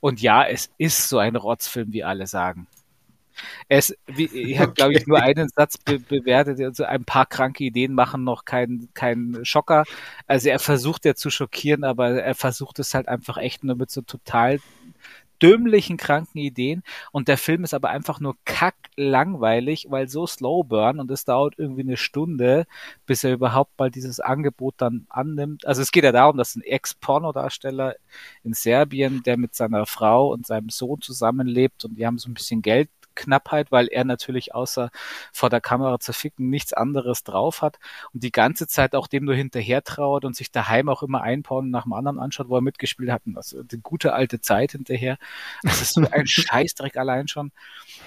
[0.00, 2.66] Und ja, es ist so ein Rotzfilm, wie alle sagen.
[3.68, 6.60] Es, wie, ich habe, glaube ich, nur einen Satz be bewertet.
[6.60, 9.84] Also ein paar kranke Ideen machen noch keinen keinen Schocker.
[10.26, 13.90] Also er versucht ja zu schockieren, aber er versucht es halt einfach echt nur mit
[13.90, 14.58] so total
[15.42, 16.82] dümmlichen, kranken Ideen.
[17.10, 21.24] Und der Film ist aber einfach nur kack langweilig, weil so slow burn und es
[21.24, 22.66] dauert irgendwie eine Stunde,
[23.06, 25.66] bis er überhaupt mal dieses Angebot dann annimmt.
[25.66, 27.96] Also es geht ja darum, dass ein Ex-Pornodarsteller
[28.44, 32.34] in Serbien, der mit seiner Frau und seinem Sohn zusammenlebt und die haben so ein
[32.34, 34.90] bisschen Geld Knappheit, weil er natürlich außer
[35.32, 37.78] vor der Kamera zu ficken nichts anderes drauf hat
[38.12, 41.42] und die ganze Zeit auch dem nur hinterher trauert und sich daheim auch immer ein
[41.42, 43.22] Porno nach dem anderen anschaut, wo er mitgespielt hat.
[43.26, 45.18] Und das die gute alte Zeit hinterher.
[45.62, 47.52] Das ist so ein Scheißdreck allein schon.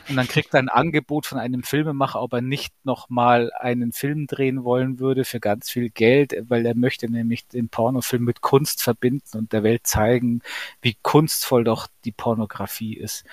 [0.09, 4.27] Und dann kriegt er ein Angebot von einem Filmemacher, ob er nicht nochmal einen Film
[4.27, 8.83] drehen wollen würde für ganz viel Geld, weil er möchte nämlich den Pornofilm mit Kunst
[8.83, 10.41] verbinden und der Welt zeigen,
[10.81, 13.25] wie kunstvoll doch die Pornografie ist.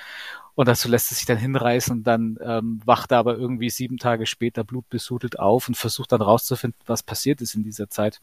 [0.55, 3.96] Und dazu lässt es sich dann hinreißen und dann ähm, wacht er aber irgendwie sieben
[3.96, 8.20] Tage später blutbesudelt auf und versucht dann rauszufinden, was passiert ist in dieser Zeit.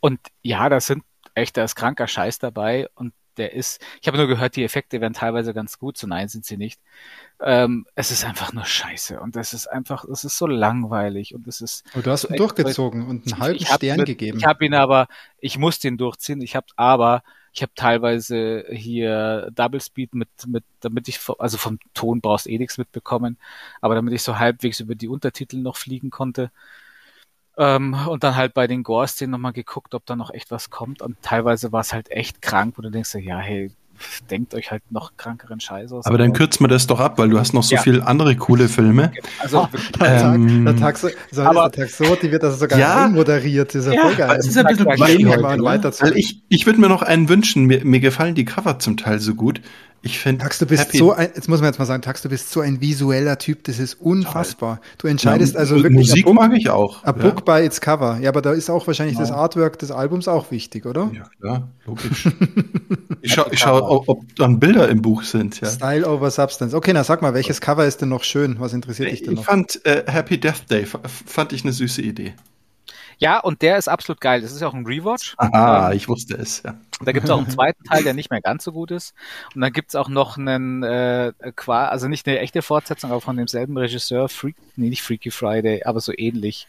[0.00, 4.18] Und ja, da sind echt, da ist kranker Scheiß dabei und der ist, ich habe
[4.18, 6.80] nur gehört, die Effekte wären teilweise ganz gut, so nein sind sie nicht.
[7.40, 11.46] Ähm, es ist einfach nur scheiße und es ist einfach, es ist so langweilig und
[11.46, 11.84] es ist.
[11.92, 14.38] Aber du hast so ihn durchgezogen und einen halben Stern mit- gegeben.
[14.38, 15.06] Ich habe ihn aber,
[15.38, 16.42] ich muss den durchziehen.
[16.42, 17.22] Ich habe aber,
[17.52, 22.58] ich habe teilweise hier Double Speed mit, mit, damit ich, also vom Ton brauchst eh
[22.58, 23.38] nichts mitbekommen,
[23.80, 26.50] aber damit ich so halbwegs über die Untertitel noch fliegen konnte.
[27.56, 31.02] Ähm, und dann halt bei den Gore-Szenen nochmal geguckt, ob da noch echt was kommt.
[31.02, 33.72] Und teilweise war es halt echt krank, wo du denkst, ja, hey,
[34.30, 36.06] denkt euch halt noch krankeren Scheiß aus.
[36.06, 37.82] Aber dann kürzen wir das doch ab, weil du hast noch so Ja.
[37.82, 39.12] viel andere coole Filme.
[39.40, 39.68] also,
[40.00, 41.08] Der Tag, Ähm, der Tag, so,
[41.42, 43.04] aber- der Tag so motiviert, dass er sogar Ja.
[43.04, 43.74] einmoderiert.
[43.74, 44.36] Das ist ja, geil.
[44.38, 45.92] Es ist ein bisschen heute, ne?
[46.00, 47.64] Weil ich, ich würde mir noch einen wünschen.
[47.66, 49.60] Mir, mir gefallen die Cover zum Teil so gut.
[50.02, 50.42] Ich finde.
[50.42, 52.60] Tax, du bist so ein, jetzt muss man jetzt mal sagen, Tax, du bist so
[52.60, 54.80] ein visueller Typ, das ist unfassbar.
[54.96, 57.04] Du entscheidest also wirklich Musik book, mag ich auch.
[57.04, 58.18] a book by its cover.
[58.20, 59.40] Ja, aber da ist auch wahrscheinlich das Genau.
[59.42, 61.10] Artwork des Albums auch wichtig, oder?
[61.12, 61.18] ja.
[61.20, 62.28] ja, klar, logisch.
[63.20, 65.60] ich schaue, ich schau, ob, dann Bilder im Buch sind.
[65.60, 65.68] Ja.
[65.68, 66.74] Style over Substance.
[66.74, 68.56] Okay, na sag mal, welches Cover ist denn noch schön?
[68.58, 69.44] Was interessiert dich denn Ich noch?
[69.44, 72.32] fand äh, Happy Death Day fand ich eine süße Idee.
[73.20, 74.40] Ja, und der ist absolut geil.
[74.40, 75.34] Das ist ja auch ein Rewatch.
[75.36, 76.62] Aha, ich wusste es.
[76.64, 76.74] Ja.
[77.04, 79.14] Da gibt es auch einen zweiten Teil, der nicht mehr ganz so gut ist.
[79.54, 83.20] Und dann gibt es auch noch einen, äh, qua- also nicht eine echte Fortsetzung, aber
[83.20, 86.66] von demselben Regisseur, Freak, nee, nicht Freaky Friday, aber so ähnlich.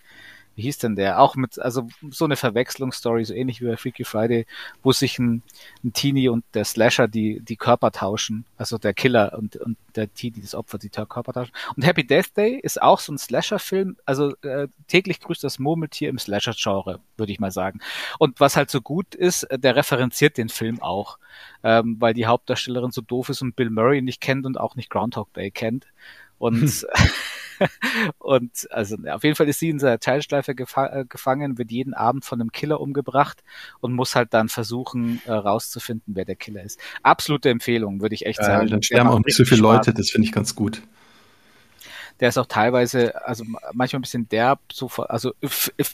[0.55, 1.19] Wie hieß denn der?
[1.21, 4.45] Auch mit, also so eine Verwechslungsstory, so ähnlich wie bei Freaky Friday,
[4.83, 5.43] wo sich ein,
[5.83, 8.45] ein Teenie und der Slasher die, die Körper tauschen.
[8.57, 11.53] Also der Killer und, und der Teenie, das Opfer, die Körper tauschen.
[11.75, 16.09] Und Happy Death Day ist auch so ein Slasher-Film, also äh, täglich grüßt das Murmeltier
[16.09, 17.79] im Slasher-Genre, würde ich mal sagen.
[18.19, 21.17] Und was halt so gut ist, äh, der referenziert den Film auch,
[21.63, 24.89] ähm, weil die Hauptdarstellerin so doof ist und Bill Murray nicht kennt und auch nicht
[24.89, 25.87] Groundhog Day kennt.
[26.37, 26.85] Und,
[28.19, 31.93] und also auf jeden Fall ist sie in seiner Teilschleife gefa äh, gefangen, wird jeden
[31.93, 33.43] Abend von einem Killer umgebracht
[33.79, 36.79] und muss halt dann versuchen, äh, rauszufinden, wer der Killer ist.
[37.03, 38.67] Absolute Empfehlung, würde ich echt Äh, sagen.
[38.67, 39.77] dann Der sterben auch nicht so viele Spaß.
[39.77, 40.81] Leute, das finde ich ganz gut.
[42.19, 43.43] Der ist auch teilweise, also
[43.73, 45.33] manchmal ein bisschen derb, so, also,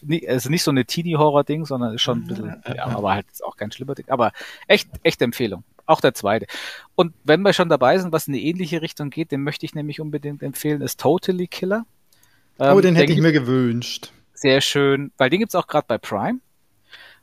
[0.01, 3.43] nie- also nicht so eine Teenie-Horror-Ding, sondern ist schon ein bisschen, ja, aber halt ist
[3.43, 4.09] auch kein schlimmer Ding.
[4.09, 4.33] Aber
[4.67, 5.63] echt, echte Empfehlung.
[5.87, 6.45] Auch der zweite.
[6.95, 9.73] Und wenn wir schon dabei sind, was in eine ähnliche Richtung geht, den möchte ich
[9.73, 11.85] nämlich unbedingt empfehlen, ist Totally Killer.
[12.59, 14.11] Oh, Ähm, den der hätte ich gibt- mir gewünscht.
[14.33, 16.39] sehr schön, weil den gibt's auch gerade bei Prime.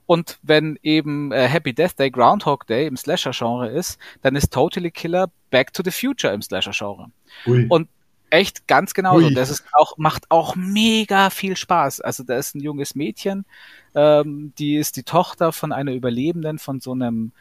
[0.07, 4.91] Und wenn eben äh, Happy Death Day Groundhog Day im Slasher-Genre ist, dann ist Totally
[4.91, 7.07] Killer Back to the Future im Slasher-Genre.
[7.47, 7.89] Und
[8.29, 9.27] echt ganz genauso.
[9.29, 9.35] Ui.
[9.35, 12.01] Das ist auch, macht auch mega viel Spaß.
[12.03, 13.47] Also da ist ein junges Mädchen,
[13.95, 17.33] ähm, die ist die Tochter von einer Überlebenden von so einem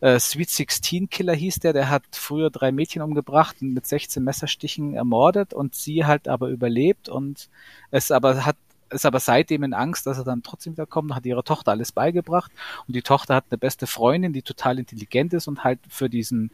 [0.00, 4.22] äh, Sweet 16 Killer hieß der, der hat früher drei Mädchen umgebracht und mit 16
[4.22, 7.48] Messerstichen ermordet und sie halt aber überlebt und
[7.90, 8.56] es aber hat
[8.92, 11.92] ist aber seitdem in Angst, dass er dann trotzdem wieder kommt, hat ihrer Tochter alles
[11.92, 12.50] beigebracht
[12.88, 16.50] und die Tochter hat eine beste Freundin, die total intelligent ist und halt für diesen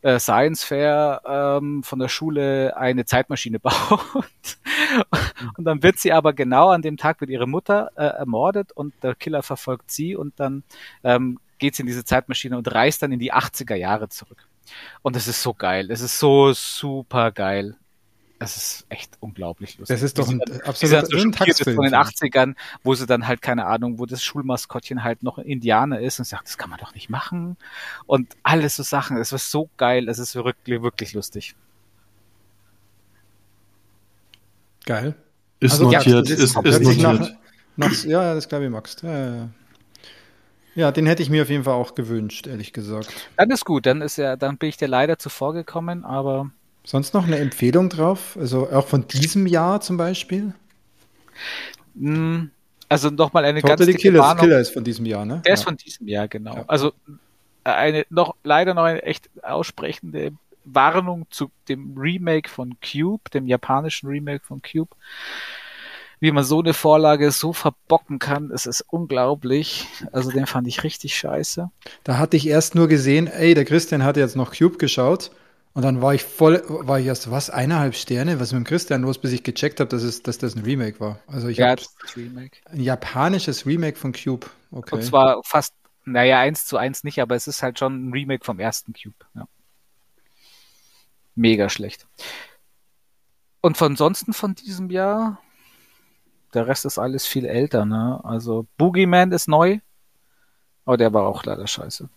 [0.00, 4.56] äh, Science Fair ähm, von der Schule eine Zeitmaschine baut.
[5.56, 8.94] und dann wird sie aber genau an dem Tag wird ihre Mutter äh, ermordet und
[9.02, 10.62] der Killer verfolgt sie und dann
[11.04, 14.46] ähm, geht sie in diese Zeitmaschine und reist dann in die 80er Jahre zurück.
[15.02, 15.90] Und es ist so geil.
[15.90, 17.76] Es ist so super geil.
[18.38, 19.94] Es ist echt unglaublich lustig.
[19.94, 21.76] Das ist doch ein absoluter so Taxfilm.
[21.76, 25.46] von den 80ern, wo sie dann halt, keine Ahnung, wo das Schulmaskottchen halt noch ein
[25.46, 27.56] Indianer ist und sagt, das kann man doch nicht machen.
[28.04, 29.16] Und alles so Sachen.
[29.16, 30.08] Es ist so geil.
[30.08, 31.54] Es ist wirklich, wirklich lustig.
[34.84, 35.14] Geil.
[35.58, 36.98] Ist also, notiert, ja, ist, ist, ist notiert.
[36.98, 37.30] Nach,
[37.76, 38.96] nach, ja, das glaube ich, Max.
[39.00, 39.48] Ja, ja.
[40.76, 43.08] Ja, den hätte ich mir auf jeden Fall auch gewünscht, ehrlich gesagt.
[43.38, 46.50] Dann ist gut, dann ist ja, dann bin ich dir leider zuvor gekommen, aber.
[46.84, 48.36] Sonst noch eine Empfehlung drauf?
[48.38, 50.52] Also auch von diesem Jahr zum Beispiel?
[51.98, 52.50] Hm,
[52.90, 54.44] also nochmal eine Totally ganz Killer, Warnung.
[54.44, 55.40] Killer ist von diesem Jahr, ne?
[55.46, 55.54] Der ja.
[55.54, 56.56] ist von diesem Jahr, genau.
[56.56, 56.64] Ja.
[56.66, 56.92] Also
[57.64, 60.32] eine noch leider noch eine echt aussprechende
[60.64, 64.94] Warnung zu dem Remake von Cube, dem japanischen Remake von Cube
[66.20, 69.86] wie man so eine Vorlage so verbocken kann, es ist unglaublich.
[70.12, 71.70] Also den fand ich richtig scheiße.
[72.04, 75.30] Da hatte ich erst nur gesehen, ey, der Christian hat jetzt noch Cube geschaut.
[75.74, 78.40] Und dann war ich voll, war ich erst, was, eineinhalb Sterne?
[78.40, 80.62] Was ist mit dem Christian los, bis ich gecheckt habe, dass, es, dass das ein
[80.62, 81.18] Remake war?
[81.26, 81.82] Also ich ja, habe
[82.16, 84.46] ein japanisches Remake von Cube.
[84.70, 84.94] Okay.
[84.94, 85.74] Und zwar fast,
[86.06, 89.16] naja, eins zu eins nicht, aber es ist halt schon ein Remake vom ersten Cube.
[89.34, 89.46] Ja.
[91.34, 92.06] Mega schlecht.
[93.60, 95.42] Und von ansonsten von diesem Jahr,
[96.56, 98.20] der Rest ist alles viel älter, ne?
[98.24, 99.78] Also Boogeyman ist neu,
[100.84, 102.08] aber der war auch leider scheiße.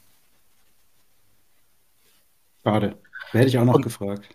[2.63, 2.97] Schade.
[3.31, 4.29] Hätte ich auch noch Und, gefragt.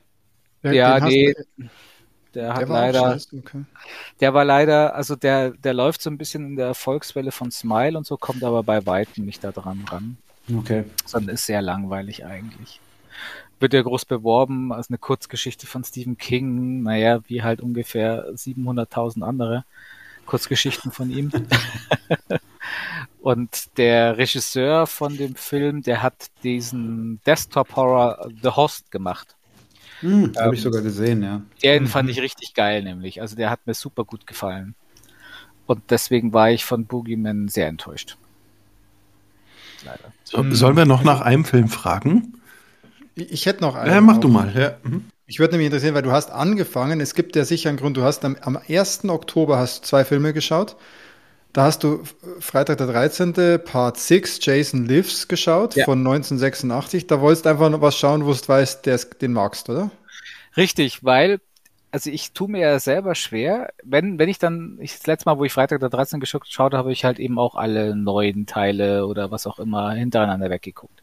[0.63, 1.35] Ja, nee.
[2.35, 3.65] Der hat der leider, okay.
[4.21, 7.97] der war leider, also der, der läuft so ein bisschen in der Erfolgswelle von Smile
[7.97, 10.17] und so, kommt aber bei weitem nicht da dran ran.
[10.53, 10.85] Okay.
[11.07, 12.81] Sondern ist sehr langweilig eigentlich.
[13.65, 19.23] Wird ja groß beworben als eine Kurzgeschichte von Stephen King, naja, wie halt ungefähr 700.000
[19.23, 19.65] andere.
[20.27, 21.31] Kurzgeschichten von ihm.
[23.23, 29.35] und der Regisseur von dem Film, der hat diesen Desktop-Horror The Host gemacht.
[30.01, 31.41] Hm, ähm, Habe ich sogar gesehen, ja.
[31.63, 33.23] Den fand ich richtig geil, nämlich.
[33.23, 34.75] Also der hat mir super gut gefallen.
[35.65, 38.19] Und deswegen war ich von Boogeyman sehr enttäuscht.
[39.87, 40.13] Leider.
[40.25, 42.43] So, sollen wir noch nach einem Film fragen?
[43.17, 43.93] Ich, hätte noch einen.
[43.93, 44.21] Ja, mach auch.
[44.21, 44.53] du mal.
[44.55, 44.77] Ja.
[44.83, 45.05] Mhm.
[45.27, 48.03] Ich würde nämlich interessieren, weil du hast angefangen, es gibt ja sicher einen Grund, du
[48.03, 49.05] hast am, am 1.
[49.09, 50.77] Oktober hast du zwei Filme geschaut.
[51.55, 52.03] Da hast du
[52.41, 53.33] Freitag der 13.
[53.65, 55.85] Part 6, Jason Lives geschaut ja.
[55.85, 57.07] von 1986.
[57.07, 59.93] Da wolltest du einfach noch was schauen, wo du weißt, der ist, den magst, oder?
[60.57, 61.39] Richtig, weil,
[61.93, 65.39] also ich tue mir ja selber schwer, wenn, wenn ich dann, ich, das letzte Mal,
[65.39, 66.19] wo ich Freitag der 13.
[66.19, 70.51] geschaut habe, habe ich halt eben auch alle neuen Teile oder was auch immer hintereinander
[70.51, 71.03] weggeguckt.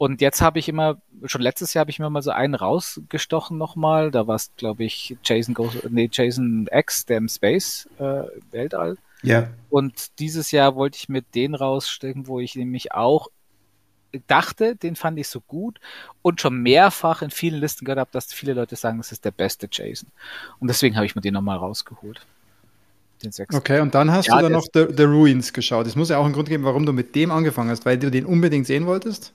[0.00, 0.96] Und jetzt habe ich immer,
[1.26, 4.10] schon letztes Jahr habe ich mir mal so einen rausgestochen nochmal.
[4.10, 8.96] Da war es, glaube ich, Jason Goes, nee, Jason X, der im Space, äh, Weltall.
[9.20, 9.50] Ja.
[9.68, 13.28] Und dieses Jahr wollte ich mir den rausstecken, wo ich nämlich auch
[14.26, 15.78] dachte, den fand ich so gut
[16.22, 19.32] und schon mehrfach in vielen Listen gehört habe, dass viele Leute sagen, es ist der
[19.32, 20.08] beste Jason.
[20.60, 22.24] Und deswegen habe ich mir den nochmal rausgeholt.
[23.22, 23.54] Den sechsten.
[23.54, 25.86] Okay, und dann hast ja, du dann noch The, The Ruins geschaut.
[25.86, 28.10] Es muss ja auch einen Grund geben, warum du mit dem angefangen hast, weil du
[28.10, 29.34] den unbedingt sehen wolltest?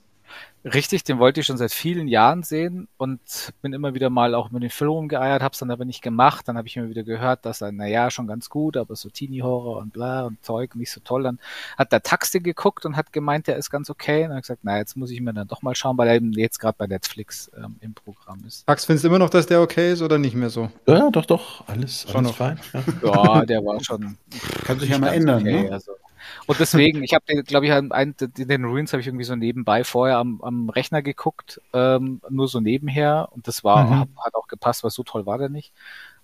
[0.74, 3.20] Richtig, den wollte ich schon seit vielen Jahren sehen und
[3.62, 6.48] bin immer wieder mal auch mit den Film rumgeeiert, hab's dann aber nicht gemacht.
[6.48, 9.76] Dann habe ich mir wieder gehört, dass er, naja, schon ganz gut, aber so Teenie-Horror
[9.78, 11.22] und bla und Zeug, nicht so toll.
[11.22, 11.38] Dann
[11.78, 14.22] hat der Taxi geguckt und hat gemeint, der ist ganz okay.
[14.22, 16.08] Und dann habe ich gesagt, na, jetzt muss ich mir dann doch mal schauen, weil
[16.08, 18.66] er eben jetzt gerade bei Netflix ähm, im Programm ist.
[18.66, 20.68] Tax, findest du immer noch, dass der okay ist oder nicht mehr so?
[20.88, 22.58] Ja, doch, doch, alles, schon alles fein.
[22.72, 22.82] Ja.
[23.04, 23.44] ja.
[23.44, 24.18] der war schon.
[24.64, 25.70] Kann sich ja mal ändern, okay, ne?
[25.70, 25.92] Also.
[26.46, 30.18] Und deswegen, ich habe, glaube ich, einen, den Ruins habe ich irgendwie so nebenbei vorher
[30.18, 33.28] am, am Rechner geguckt, ähm, nur so nebenher.
[33.32, 34.00] Und das war, mhm.
[34.00, 35.72] hat, hat, auch gepasst, weil so toll war der nicht.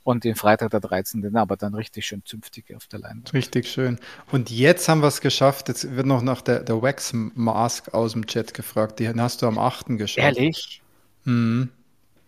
[0.04, 1.36] Und den Freitag der 13.
[1.36, 3.32] aber dann richtig schön zünftig auf der Leinwand.
[3.32, 4.00] Richtig schön.
[4.32, 5.68] Und jetzt haben wir es geschafft.
[5.68, 8.98] Jetzt wird noch nach der, der Wax Mask aus dem Chat gefragt.
[8.98, 9.98] Die hast du am 8.
[9.98, 10.24] geschaut.
[10.24, 10.82] Ehrlich?
[11.24, 11.70] Mhm.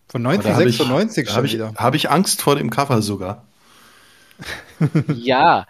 [0.07, 1.73] Von 1996 schon hab ich, wieder.
[1.75, 3.43] Habe ich Angst vor dem Cover sogar.
[5.07, 5.65] ja,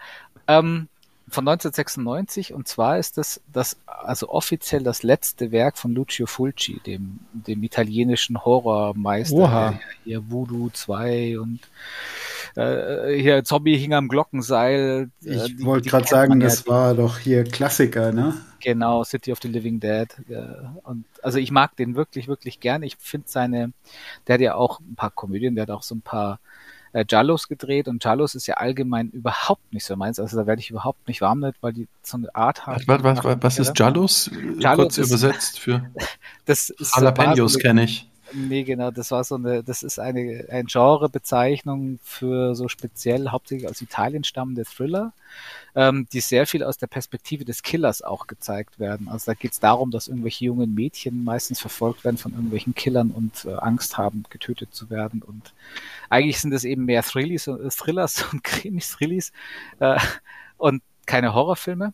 [0.46, 0.88] ähm,
[1.28, 6.80] von 1996 und zwar ist das das also offiziell das letzte Werk von Lucio Fulci,
[6.86, 9.80] dem dem italienischen Horrormeister, Oha.
[10.04, 11.60] hier Voodoo 2 und
[12.54, 15.10] äh, hier Zombie hing am Glockenseil.
[15.20, 18.34] Ich wollte gerade sagen, das ja, war doch hier Klassiker, ne?
[18.60, 20.08] Genau, City of the Living Dead.
[20.28, 20.76] Ja.
[20.84, 22.82] Und also ich mag den wirklich wirklich gern.
[22.82, 23.72] Ich finde seine,
[24.26, 26.38] der hat ja auch ein paar Komödien, der hat auch so ein paar
[26.96, 30.18] äh, Jallos gedreht und Jallos ist ja allgemein überhaupt nicht so meins.
[30.18, 32.82] Also da werde ich überhaupt nicht warm mit, weil die so eine Art haben.
[32.86, 34.30] Was, was, was, ist Jallos?
[34.62, 35.90] Kurz ist- übersetzt für
[36.46, 38.08] Das ist Jalapenos so kenne ich.
[38.32, 43.68] Nee, genau, das war so eine, das ist eine, eine Genrebezeichnung für so speziell hauptsächlich
[43.68, 45.12] aus Italien stammende Thriller,
[45.76, 49.08] ähm, die sehr viel aus der Perspektive des Killers auch gezeigt werden.
[49.08, 53.12] Also da geht es darum, dass irgendwelche jungen Mädchen meistens verfolgt werden von irgendwelchen Killern
[53.12, 55.22] und äh, Angst haben, getötet zu werden.
[55.22, 55.54] Und
[56.10, 59.32] eigentlich sind es eben mehr Thrillis, und- äh, Thrillers und Krimis, Thrillis
[59.78, 59.98] äh,
[60.56, 61.92] und keine Horrorfilme.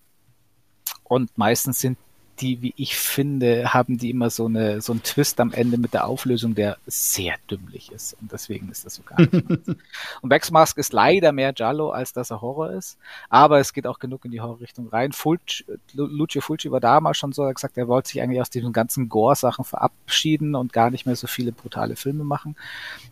[1.05, 1.99] Und meistens sind
[2.43, 5.95] die, wie ich finde, haben die immer so eine so einen Twist am Ende mit
[5.95, 8.17] der Auflösung, der sehr dümmlich ist.
[8.21, 9.33] Und deswegen ist das so gar nicht.
[10.21, 12.99] Und Wax Mask ist leider mehr Giallo, als dass er Horror ist.
[13.31, 15.13] Aber es geht auch genug in die Horrorrichtung rein.
[15.13, 15.65] Fulci,
[15.95, 18.51] Lu- Lucio Fulci war damals schon so, er hat gesagt, er wollte sich eigentlich aus
[18.51, 22.57] diesen ganzen Gore-Sachen verabschieden und gar nicht mehr so viele brutale Filme machen.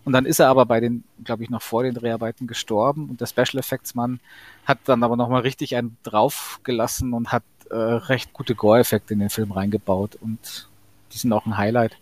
[0.04, 3.20] Und dann ist er aber bei den, glaube ich, noch vor den Dreharbeiten gestorben und
[3.20, 4.18] der Special Effects Mann
[4.64, 9.30] hat dann aber nochmal richtig einen draufgelassen und hat äh, recht gute Gore-Effekte in den
[9.30, 10.68] Film reingebaut und
[11.12, 11.96] die sind auch ein Highlight.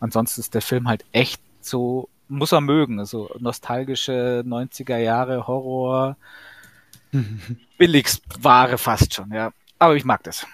[0.00, 6.16] Ansonsten ist der Film halt echt so, muss er mögen, also nostalgische 90er Jahre Horror,
[7.78, 9.52] Billigsware fast schon, ja.
[9.78, 10.46] Aber ich mag das.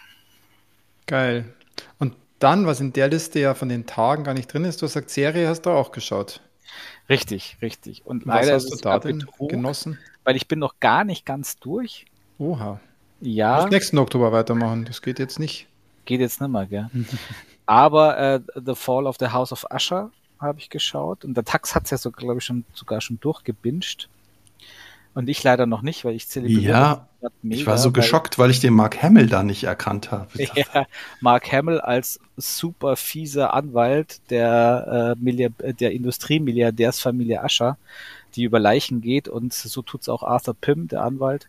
[1.06, 1.52] Geil.
[1.98, 4.86] Und dann, was in der Liste ja von den Tagen gar nicht drin ist, du
[4.86, 6.40] hast gesagt, Serie hast du auch geschaut.
[7.08, 8.06] Richtig, richtig.
[8.06, 9.98] Und Was leider hast du da denn genossen?
[10.24, 12.04] weil ich bin noch gar nicht ganz durch.
[12.38, 12.80] Oha.
[13.20, 14.84] Du Ja, musst nächsten Oktober weitermachen.
[14.86, 15.68] Das geht jetzt nicht.
[16.04, 16.90] geht jetzt nicht mehr, gell?
[17.66, 21.74] Aber äh, The Fall of the House of Usher habe ich geschaut und der Tax
[21.74, 24.08] hat es ja so, glaube ich, schon sogar schon durchgebinged.
[25.14, 28.38] Und ich leider noch nicht, weil ich zelebriere Ja, grad Ich mega, war so geschockt,
[28.38, 30.28] weil ich den Mark Hamill da nicht erkannt habe.
[30.54, 30.86] Ja,
[31.20, 37.76] Mark Hamill als super fieser Anwalt der, äh, Milliard der Industriemilliardärsfamilie Ascher,
[38.30, 41.48] die über Leichen geht und so tut's auch Arthur Pym, der Anwalt.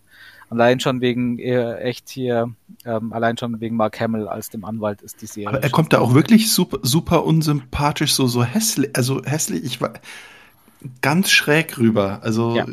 [0.50, 2.54] Allein schon wegen äh, echt hier,
[2.84, 5.48] ähm, allein schon wegen Mark Hamill als dem Anwalt ist die Serie.
[5.48, 9.80] Aber er kommt da auch wirklich super, super unsympathisch, so, so hässlich, also hässlich, ich
[9.80, 9.94] war
[11.02, 12.20] ganz schräg rüber.
[12.24, 12.66] Also, Ja.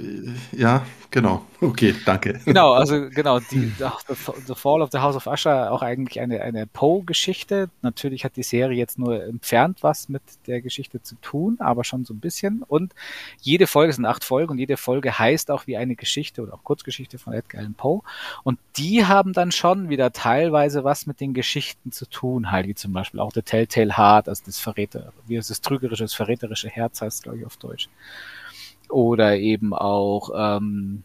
[0.52, 1.44] ja, genau.
[1.60, 2.40] Okay, danke.
[2.44, 6.68] Genau, also genau, die, the, Fall of the House of Usher auch eigentlich eine, eine
[6.68, 7.68] Poe-Geschichte.
[7.82, 12.04] Natürlich hat die Serie jetzt nur entfernt was mit der Geschichte zu tun, aber schon
[12.04, 12.62] so ein bisschen.
[12.62, 12.94] Und
[13.40, 16.62] jede Folge sind acht Folgen und jede Folge heißt auch wie eine Geschichte oder auch
[16.62, 18.02] Kurzgeschichte von Edgar Allan Poe.
[18.44, 22.76] Und die haben dann schon wieder teilweise was mit den Geschichten zu tun, halt wie
[22.76, 26.68] zum Beispiel auch The Telltale Heart, also das Verräter, wie es das trügerische, das verräterische
[26.68, 27.88] Herz heißt, glaube ich, auf Deutsch.
[28.88, 31.02] Oder eben auch ähm,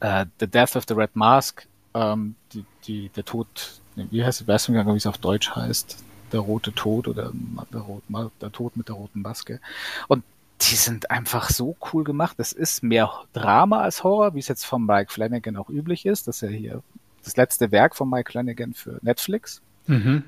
[0.00, 4.48] äh, The Death of the Red Mask, ähm, die, die, der Tod, wie heißt es,
[4.48, 6.02] weiß nicht, wie es auf Deutsch heißt,
[6.32, 7.32] der rote Tod oder
[7.72, 8.02] der, Rot,
[8.40, 9.60] der Tod mit der roten Maske.
[10.08, 10.24] Und
[10.60, 12.38] die sind einfach so cool gemacht.
[12.38, 16.26] Das ist mehr Drama als Horror, wie es jetzt von Mike Flanagan auch üblich ist.
[16.28, 16.82] Das ist ja hier
[17.22, 19.62] das letzte Werk von Mike Flanagan für Netflix.
[19.86, 20.24] Mhm.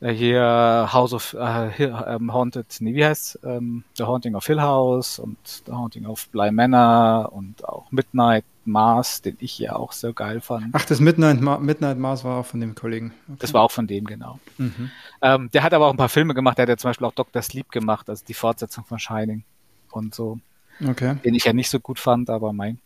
[0.00, 4.60] Äh, Hier House of äh, ähm, Haunted, nee, wie heißt ähm, The Haunting of Hill
[4.60, 9.92] House und The Haunting of Bly Manor und auch Midnight Mars, den ich ja auch
[9.92, 10.68] sehr geil fand.
[10.72, 13.12] Ach, das Midnight, Ma Midnight Mars war auch von dem Kollegen.
[13.28, 13.36] Okay.
[13.40, 14.38] Das war auch von dem, genau.
[14.58, 14.90] Mhm.
[15.22, 17.12] Ähm, der hat aber auch ein paar Filme gemacht, der hat ja zum Beispiel auch
[17.14, 17.42] Dr.
[17.42, 19.44] Sleep gemacht, also die Fortsetzung von Shining
[19.90, 20.38] und so,
[20.86, 21.16] Okay.
[21.24, 22.78] den ich ja nicht so gut fand, aber mein.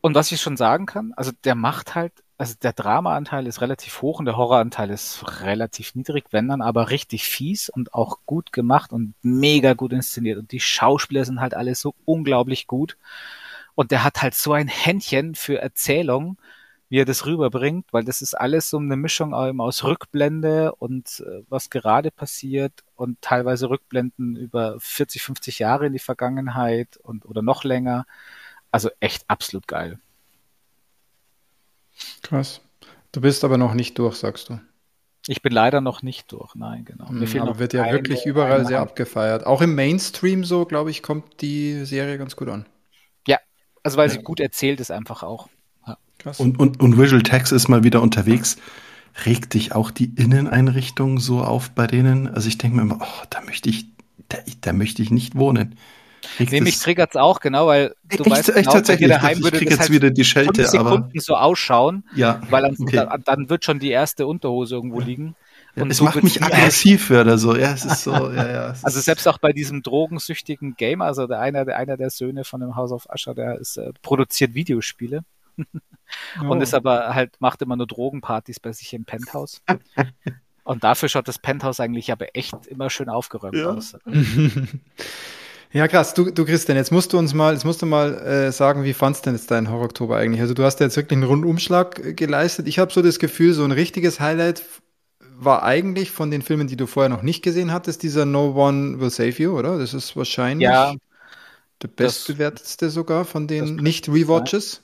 [0.00, 4.02] Und was ich schon sagen kann, also der macht halt, also der Drama-Anteil ist relativ
[4.02, 8.52] hoch und der Horroranteil ist relativ niedrig, wenn dann aber richtig fies und auch gut
[8.52, 10.38] gemacht und mega gut inszeniert.
[10.38, 12.96] Und die Schauspieler sind halt alle so unglaublich gut.
[13.74, 16.38] Und der hat halt so ein Händchen für Erzählung,
[16.88, 21.42] wie er das rüberbringt, weil das ist alles so eine Mischung aus Rückblende und äh,
[21.48, 27.42] was gerade passiert und teilweise Rückblenden über 40, 50 Jahre in die Vergangenheit und oder
[27.42, 28.06] noch länger.
[28.70, 29.98] Also echt absolut geil.
[32.22, 32.60] Krass.
[33.12, 34.60] Du bist aber noch nicht durch, sagst du.
[35.28, 37.10] Ich bin leider noch nicht durch, nein, genau.
[37.10, 38.90] Mir Mhm, fehlen aber noch wird ja eine- wirklich überall sehr Hand.
[38.90, 39.44] abgefeiert.
[39.46, 42.66] Auch im Mainstream so, glaube ich, kommt die Serie ganz gut an.
[43.26, 43.38] Ja,
[43.82, 45.48] also weil sie gut erzählt ist einfach auch.
[46.18, 46.40] Krass.
[46.40, 48.56] Und, und, und Visual Text ist mal wieder unterwegs.
[49.26, 52.28] Regt dich auch die Inneneinrichtung so auf bei denen?
[52.28, 53.86] Also ich denke mir immer, oh, da möchte ich,
[54.28, 55.76] da, da möchte ich nicht wohnen.
[56.38, 59.08] Regt Nee, mich es- auch, genau, weil du echt, weißt echt genau, tatsächlich.
[59.10, 62.04] daheim ich würde krieg das jetzt halt wieder die fünf Schelte, aber Sekunden so ausschauen,
[62.14, 62.40] ja.
[62.50, 62.96] weil dann, okay.
[62.96, 65.34] dann, dann wird schon die erste Unterhose irgendwo liegen.
[65.74, 67.54] Ja, Und es so macht mich aggressiv oder so.
[67.54, 68.74] Ja, es ist so, ja, ja.
[68.82, 72.60] Also selbst auch bei diesem drogensüchtigen Gamer, also der einer, der einer der Söhne von
[72.60, 75.22] dem House of Usher, der ist, äh, produziert Videospiele
[75.56, 76.54] und Oh.
[76.54, 79.60] ist aber halt, macht immer nur Drogenpartys bei sich im Penthouse.
[80.64, 83.66] und dafür schaut das Penthouse eigentlich aber echt immer schön aufgeräumt Ja.
[83.74, 83.96] aus.
[85.72, 86.14] Ja, krass.
[86.14, 88.94] Du, du Christian, jetzt musst du uns mal, jetzt musst du mal äh, sagen, wie
[88.94, 90.40] fandst du denn jetzt deinen Horror-Oktober eigentlich?
[90.40, 92.68] Also du hast ja jetzt wirklich einen Rundumschlag äh, geleistet.
[92.68, 94.62] Ich habe so das Gefühl, so ein richtiges Highlight
[95.38, 99.00] war eigentlich von den Filmen, die du vorher noch nicht gesehen hattest, dieser No One
[99.00, 99.78] Will Save You, oder?
[99.78, 100.94] Das ist wahrscheinlich Ja,
[101.82, 104.82] der bestbewertetste sogar von den Nicht-Rewatches.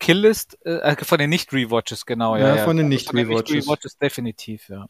[0.00, 2.36] Killlist, äh, von den Nicht-Rewatches, genau.
[2.36, 3.54] Ja, Ja, von den Von den Nicht-Rewatches.
[3.54, 4.86] Nicht-Rewatches definitiv, ja.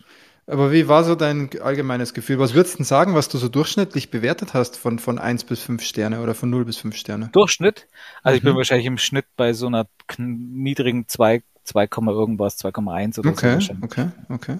[0.47, 2.38] Aber wie war so dein allgemeines Gefühl?
[2.38, 5.61] Was würdest du denn sagen, was du so durchschnittlich bewertet hast von, von 1 bis
[5.61, 7.30] 5 Sterne oder von 0 bis 5 Sterne?
[7.32, 7.88] Durchschnitt.
[8.22, 8.59] Also ich bin Mhm.
[8.59, 9.86] wahrscheinlich im Schnitt bei so einer
[10.18, 14.59] niedrigen 2, 2, irgendwas, 2,1 oder so Okay, okay, okay.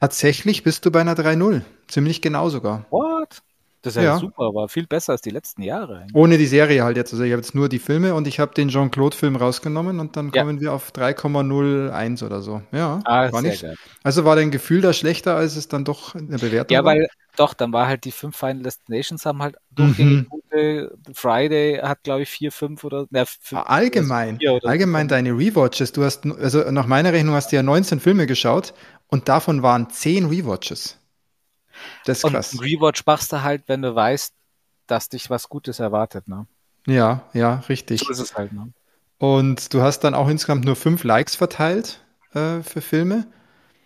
[0.00, 1.62] Tatsächlich bist du bei einer 3-0.
[1.88, 2.86] Ziemlich genau sogar.
[2.90, 3.42] What?
[3.88, 4.18] Das ist ja, Ja.
[4.18, 5.98] super, war viel besser als die letzten Jahre.
[5.98, 6.14] eigentlich.
[6.14, 7.12] Ohne die Serie halt jetzt.
[7.12, 10.30] Also ich habe jetzt nur die Filme und ich habe den Jean-Claude-Film rausgenommen und dann
[10.34, 10.42] Ja.
[10.42, 12.62] kommen wir auf 3,01 oder so.
[12.72, 13.62] Ja, Ah, war nicht.
[13.62, 13.76] geil.
[14.02, 16.94] Also war dein Gefühl da schlechter, als es dann doch in der Bewertung Ja, war?
[16.94, 20.28] weil doch, dann war halt die fünf Final Destinations haben halt durchgängig Mhm.
[20.28, 20.92] gute.
[21.14, 25.26] Friday hat, glaube ich, vier, fünf oder na, fünf, Allgemein, vier oder so allgemein bekommen.
[25.26, 25.92] deine Rewatches.
[25.92, 28.74] Du hast, also nach meiner Rechnung hast du ja 19 Filme geschaut
[29.06, 30.97] und davon waren 10 Rewatches.
[32.04, 32.52] Das ist Und krass.
[32.52, 34.34] einen Rewatch machst du halt, wenn du weißt,
[34.86, 36.28] dass dich was Gutes erwartet.
[36.28, 36.46] Ne?
[36.86, 38.00] Ja, ja, richtig.
[38.00, 38.52] So ist es halt.
[38.52, 38.72] Ne?
[39.18, 42.00] Und du hast dann auch insgesamt nur 5 Likes verteilt
[42.34, 43.26] äh, für Filme.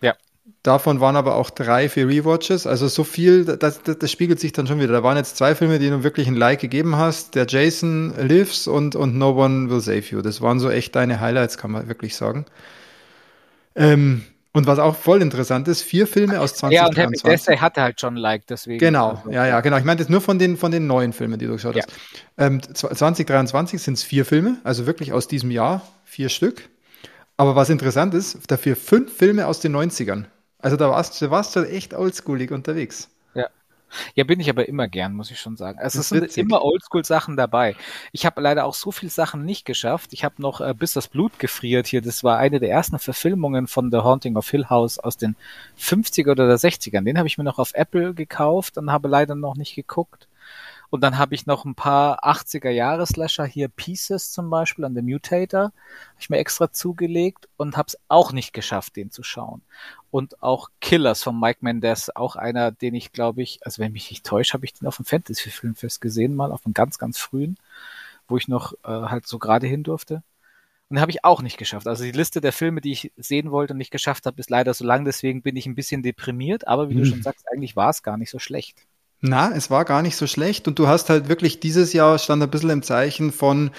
[0.01, 0.15] Ja.
[0.61, 2.67] Davon waren aber auch drei für Rewatches.
[2.67, 4.93] Also so viel, das, das, das spiegelt sich dann schon wieder.
[4.93, 7.35] Da waren jetzt zwei Filme, die du wirklich ein Like gegeben hast.
[7.35, 10.21] Der Jason Lives und, und No One Will Save You.
[10.21, 12.45] Das waren so echt deine Highlights, kann man wirklich sagen.
[13.75, 14.23] Ähm,
[14.53, 17.23] und was auch voll interessant ist, vier Filme aus Ja, und Happy 2023.
[17.23, 18.79] Death Day hatte halt schon ein Like, deswegen.
[18.79, 19.77] Genau, also, ja, ja, genau.
[19.77, 21.83] Ich meinte jetzt nur von den, von den neuen Filmen, die du geschaut Ja.
[21.83, 21.93] hast.
[22.37, 26.69] Ähm, zw- 2023 sind es vier Filme, also wirklich aus diesem Jahr, vier Stück.
[27.35, 30.25] Aber was interessant ist, dafür fünf Filme aus den 90ern.
[30.59, 33.09] Also da warst du warst schon echt oldschoolig unterwegs.
[34.15, 35.79] Ja, bin ich aber immer gern, muss ich schon sagen.
[35.79, 36.43] Also es sind witzig.
[36.43, 37.75] immer Oldschool-Sachen dabei.
[38.11, 40.13] Ich habe leider auch so viele Sachen nicht geschafft.
[40.13, 42.01] Ich habe noch äh, bis das Blut gefriert hier.
[42.01, 45.35] Das war eine der ersten Verfilmungen von The Haunting of Hill House aus den
[45.79, 47.03] 50er oder der 60ern.
[47.03, 50.27] Den habe ich mir noch auf Apple gekauft und habe leider noch nicht geguckt.
[50.93, 54.93] Und dann habe ich noch ein paar 80er Jahre Slasher hier, Pieces zum Beispiel an
[54.93, 55.73] The Mutator, habe
[56.19, 59.63] ich mir extra zugelegt und habe es auch nicht geschafft, den zu schauen.
[60.11, 64.11] Und auch Killers von Mike Mendez, auch einer, den ich glaube ich, also wenn mich
[64.11, 67.17] nicht täuscht, habe ich den auf dem Fantasy Filmfest gesehen, mal auf einem ganz, ganz
[67.17, 67.57] frühen,
[68.27, 70.21] wo ich noch äh, halt so gerade hin durfte.
[70.89, 71.87] Und den habe ich auch nicht geschafft.
[71.87, 74.75] Also die Liste der Filme, die ich sehen wollte und nicht geschafft habe, ist leider
[74.75, 75.05] so lang.
[75.05, 76.67] Deswegen bin ich ein bisschen deprimiert.
[76.67, 77.05] Aber wie du Hm.
[77.05, 78.85] schon sagst, eigentlich war es gar nicht so schlecht.
[79.25, 82.43] Na, es war gar nicht so schlecht und du hast halt wirklich dieses Jahr stand
[82.43, 83.71] ein bisschen im Zeichen von,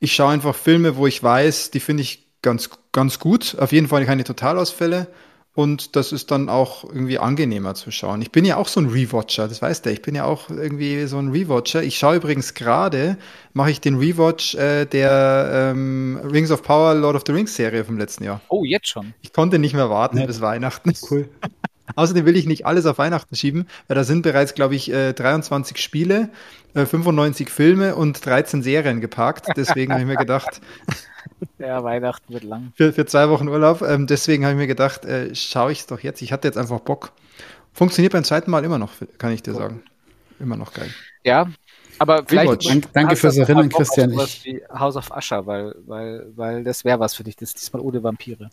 [0.00, 3.56] ich schaue einfach Filme, wo ich weiß, die finde ich ganz, ganz gut.
[3.60, 5.06] Auf jeden Fall keine Totalausfälle.
[5.54, 8.22] Und das ist dann auch irgendwie angenehmer zu schauen.
[8.22, 9.90] Ich bin ja auch so ein Rewatcher, das weißt du.
[9.90, 11.84] Ich bin ja auch irgendwie so ein Rewatcher.
[11.84, 13.18] Ich schaue übrigens gerade,
[13.52, 17.84] mache ich den Rewatch äh, der ähm, Rings of Power Lord of the Rings Serie
[17.84, 18.40] vom letzten Jahr.
[18.48, 19.14] Oh, jetzt schon.
[19.22, 20.26] Ich konnte nicht mehr warten Nett.
[20.26, 20.92] bis Weihnachten.
[21.08, 21.28] Cool.
[21.96, 25.12] Außerdem will ich nicht alles auf Weihnachten schieben, weil da sind bereits, glaube ich, äh,
[25.12, 26.28] 23 Spiele,
[26.74, 29.46] äh, 95 Filme und 13 Serien geparkt.
[29.56, 30.60] Deswegen habe ich mir gedacht,
[31.58, 32.72] Ja, Weihnachten wird lang.
[32.76, 35.86] für, für zwei Wochen Urlaub, ähm, deswegen habe ich mir gedacht, äh, schaue ich es
[35.86, 36.22] doch jetzt.
[36.22, 37.12] Ich hatte jetzt einfach Bock.
[37.72, 39.82] Funktioniert beim zweiten Mal immer noch, kann ich dir sagen.
[40.40, 40.88] Immer noch geil.
[41.24, 41.48] Ja,
[41.98, 42.64] aber vielleicht.
[42.94, 44.12] Danke hast fürs Erinnern, Christian.
[44.12, 47.36] Ich- wie House of Usher, weil, weil, weil das wäre was für dich.
[47.36, 48.50] Das ist diesmal ohne Vampire.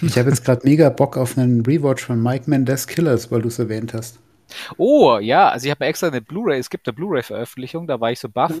[0.00, 3.48] Ich habe jetzt gerade mega Bock auf einen Rewatch von Mike Mendez Killers, weil du
[3.48, 4.18] es erwähnt hast.
[4.76, 8.10] Oh, ja, also ich habe mir extra eine Blu-ray, es gibt eine Blu-ray-Veröffentlichung, da war
[8.12, 8.52] ich so baff.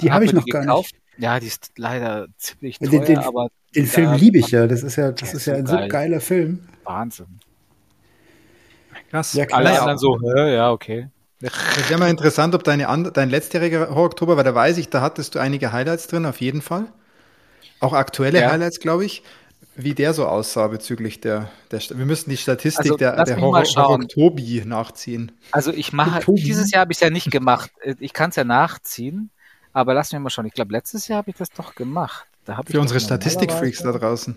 [0.00, 0.92] Die habe ich mir noch gar gekauft.
[0.92, 1.22] nicht.
[1.22, 4.66] Ja, die ist leider ziemlich Den- teuer, den- aber Den Ja, Film liebe ich ja.
[4.66, 5.88] Das ist ja, das ist ist ja ein so geil.
[5.88, 6.60] geiler Film.
[6.84, 7.26] Wahnsinn.
[9.10, 9.34] Krass.
[9.34, 9.60] Ja, klar.
[9.60, 11.08] Alle anderen so, hä, ja, okay.
[11.40, 15.00] Das wäre mal interessant, ob deine, and- dein letztjähriger Horror-Oktober, weil da weiß ich, da
[15.00, 16.86] hattest du einige Highlights drin, auf jeden Fall.
[17.80, 18.50] Auch aktuelle Ja.
[18.50, 19.22] Highlights, glaube ich.
[19.76, 23.64] Wie der so aussah bezüglich der, der wir müssen die Statistik Also, der, der Horror,
[23.64, 23.84] schauen.
[23.84, 25.32] Horror-Oktobi nachziehen.
[25.52, 26.42] Also ich mache, Tobi.
[26.42, 27.70] dieses Jahr habe ich es ja nicht gemacht.
[27.98, 29.30] Ich kann es ja nachziehen,
[29.72, 30.46] aber lass mich mal schauen.
[30.46, 32.26] Ich glaube, letztes Jahr habe ich das doch gemacht.
[32.44, 34.36] Da Für unsere Statistikfreaks da draußen.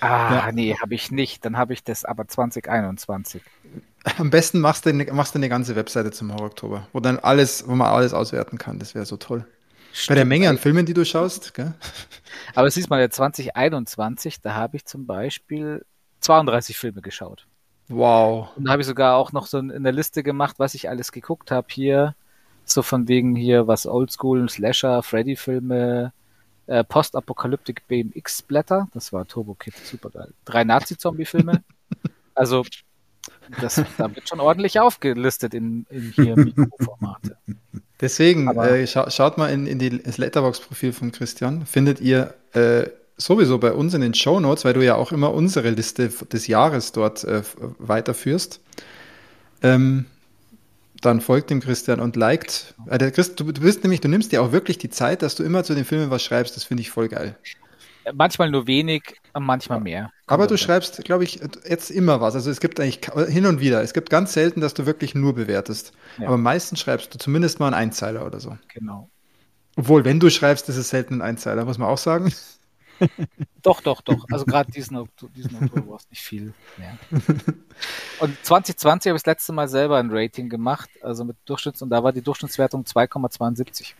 [0.00, 1.44] Ah, nee, habe ich nicht.
[1.44, 3.42] Dann habe ich das aber 2021.
[4.18, 7.68] Am besten machst du, eine, machst du eine ganze Webseite zum Horror-Oktober, wo dann alles,
[7.68, 8.78] wo man alles auswerten kann.
[8.80, 9.46] Das wäre so toll.
[10.08, 11.74] Bei der Menge an Filmen, die du schaust, gell?
[12.54, 15.84] Aber siehst mal, der 2021, da habe ich zum Beispiel
[16.20, 17.46] 32 Filme geschaut.
[17.88, 18.48] Wow.
[18.56, 21.12] Und da habe ich sogar auch noch so in der Liste gemacht, was ich alles
[21.12, 22.14] geguckt habe hier.
[22.64, 26.12] So von wegen hier, was Oldschool, Slasher, Freddy-Filme,
[26.68, 30.32] äh, Post-Apocalyptic BMX-Blätter, das war Turbo Kid, super geil.
[30.44, 31.62] Drei Nazi-Zombie-Filme.
[32.34, 32.64] also,
[33.60, 37.36] das, da wird schon ordentlich aufgelistet in, in hier Mikroformate.
[38.02, 41.64] Deswegen, äh, scha schaut mal in, in die, das Letterbox-Profil von Christian.
[41.64, 45.32] Findet ihr äh, sowieso bei uns in den Show Notes, weil du ja auch immer
[45.32, 47.42] unsere Liste des Jahres dort äh,
[47.78, 48.60] weiterführst.
[49.62, 50.06] Ähm,
[51.00, 52.74] dann folgt dem Christian und liked.
[52.90, 55.44] Äh, Christ, du, du bist nämlich, du nimmst dir auch wirklich die Zeit, dass du
[55.44, 56.56] immer zu den Filmen was schreibst.
[56.56, 57.36] Das finde ich voll geil.
[58.14, 59.02] Manchmal nur wenig,
[59.38, 60.10] manchmal mehr.
[60.26, 62.34] Aber du schreibst, glaube ich, jetzt immer was.
[62.34, 63.82] Also es gibt eigentlich hin und wieder.
[63.82, 65.92] Es gibt ganz selten, dass du wirklich nur bewertest.
[66.18, 66.28] Ja.
[66.28, 68.56] Aber meistens schreibst du zumindest mal einen Einzeiler oder so.
[68.68, 69.08] Genau.
[69.76, 72.32] Obwohl, wenn du schreibst, ist es selten ein Einzeiler, muss man auch sagen.
[73.62, 74.26] doch, doch, doch.
[74.30, 76.98] Also gerade diesen, diesen Oktober war es nicht viel mehr.
[78.20, 81.90] Und 2020 habe ich das letzte Mal selber ein Rating gemacht, also mit Durchschnitts, und
[81.90, 83.94] da war die Durchschnittswertung 2,72.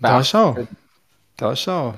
[0.00, 0.66] Da schau.
[1.36, 1.94] Da schau.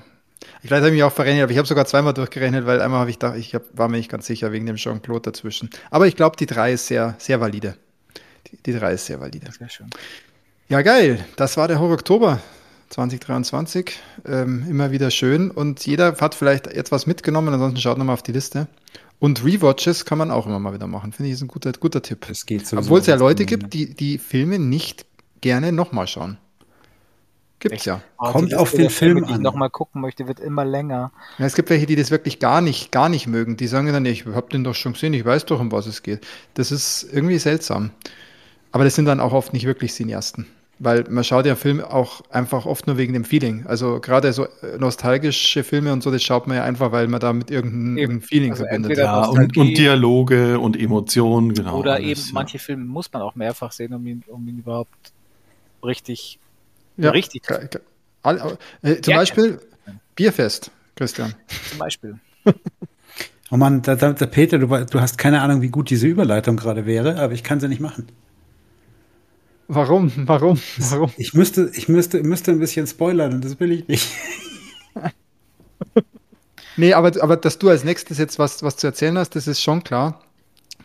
[0.60, 3.10] Vielleicht habe ich mich auch verrechnet, aber ich habe sogar zweimal durchgerechnet, weil einmal habe
[3.10, 5.70] ich gedacht, ich hab, war mir nicht ganz sicher wegen dem Jean-Claude dazwischen.
[5.90, 7.76] Aber ich glaube, die 3 ist sehr, sehr valide.
[8.48, 9.50] Die, die 3 ist sehr valide.
[9.56, 9.90] Sehr schön.
[10.68, 11.24] Ja, geil.
[11.36, 12.40] Das war der Horror Oktober
[12.90, 13.92] 2023.
[14.26, 15.50] Ähm, immer wieder schön.
[15.50, 18.68] Und jeder hat vielleicht etwas mitgenommen, ansonsten schaut nochmal auf die Liste.
[19.18, 21.12] Und Rewatches kann man auch immer mal wieder machen.
[21.12, 22.26] Finde ich, ist ein guter, guter Tipp.
[22.28, 25.06] Es geht Obwohl es ja Leute gibt, die die Filme nicht
[25.40, 26.38] gerne nochmal schauen.
[27.62, 28.00] Gibt's ja.
[28.18, 29.40] Oh, Kommt auf den Film Filme, an.
[29.40, 31.12] Nochmal gucken möchte, wird immer länger.
[31.38, 33.56] Ja, es gibt welche, die das wirklich gar nicht, gar nicht mögen.
[33.56, 36.02] Die sagen dann, ich habe den doch schon gesehen, ich weiß doch, um was es
[36.02, 36.26] geht.
[36.54, 37.90] Das ist irgendwie seltsam.
[38.72, 40.46] Aber das sind dann auch oft nicht wirklich Cineasten.
[40.80, 43.64] Weil man schaut ja Film auch einfach oft nur wegen dem Feeling.
[43.68, 47.20] Also gerade so äh, nostalgische Filme und so, das schaut man ja einfach, weil man
[47.20, 48.98] da mit irgendeinem, irgendeinem Feeling also verbindet.
[48.98, 51.78] Ja, und, und, Dialoge und Emotionen, genau.
[51.78, 52.32] Oder alles, eben ja.
[52.32, 55.12] manche Filme muss man auch mehrfach sehen, um ihn, um ihn überhaupt
[55.84, 56.40] richtig
[56.96, 57.42] ja, richtig.
[58.22, 59.92] All, äh, zum ja, Beispiel ja.
[60.14, 61.34] Bierfest, Christian.
[61.70, 62.18] Zum Beispiel.
[63.50, 66.86] oh Mann, da, da Peter, du, du, hast keine Ahnung, wie gut diese Überleitung gerade
[66.86, 68.08] wäre, aber ich kann sie nicht machen.
[69.68, 70.12] Warum?
[70.16, 70.60] Warum?
[70.78, 71.10] Warum?
[71.16, 74.08] Ich müsste, ich müsste, müsste ein bisschen spoilern und das will ich nicht.
[76.76, 79.62] nee, aber, aber dass du als nächstes jetzt was, was zu erzählen hast, das ist
[79.62, 80.20] schon klar.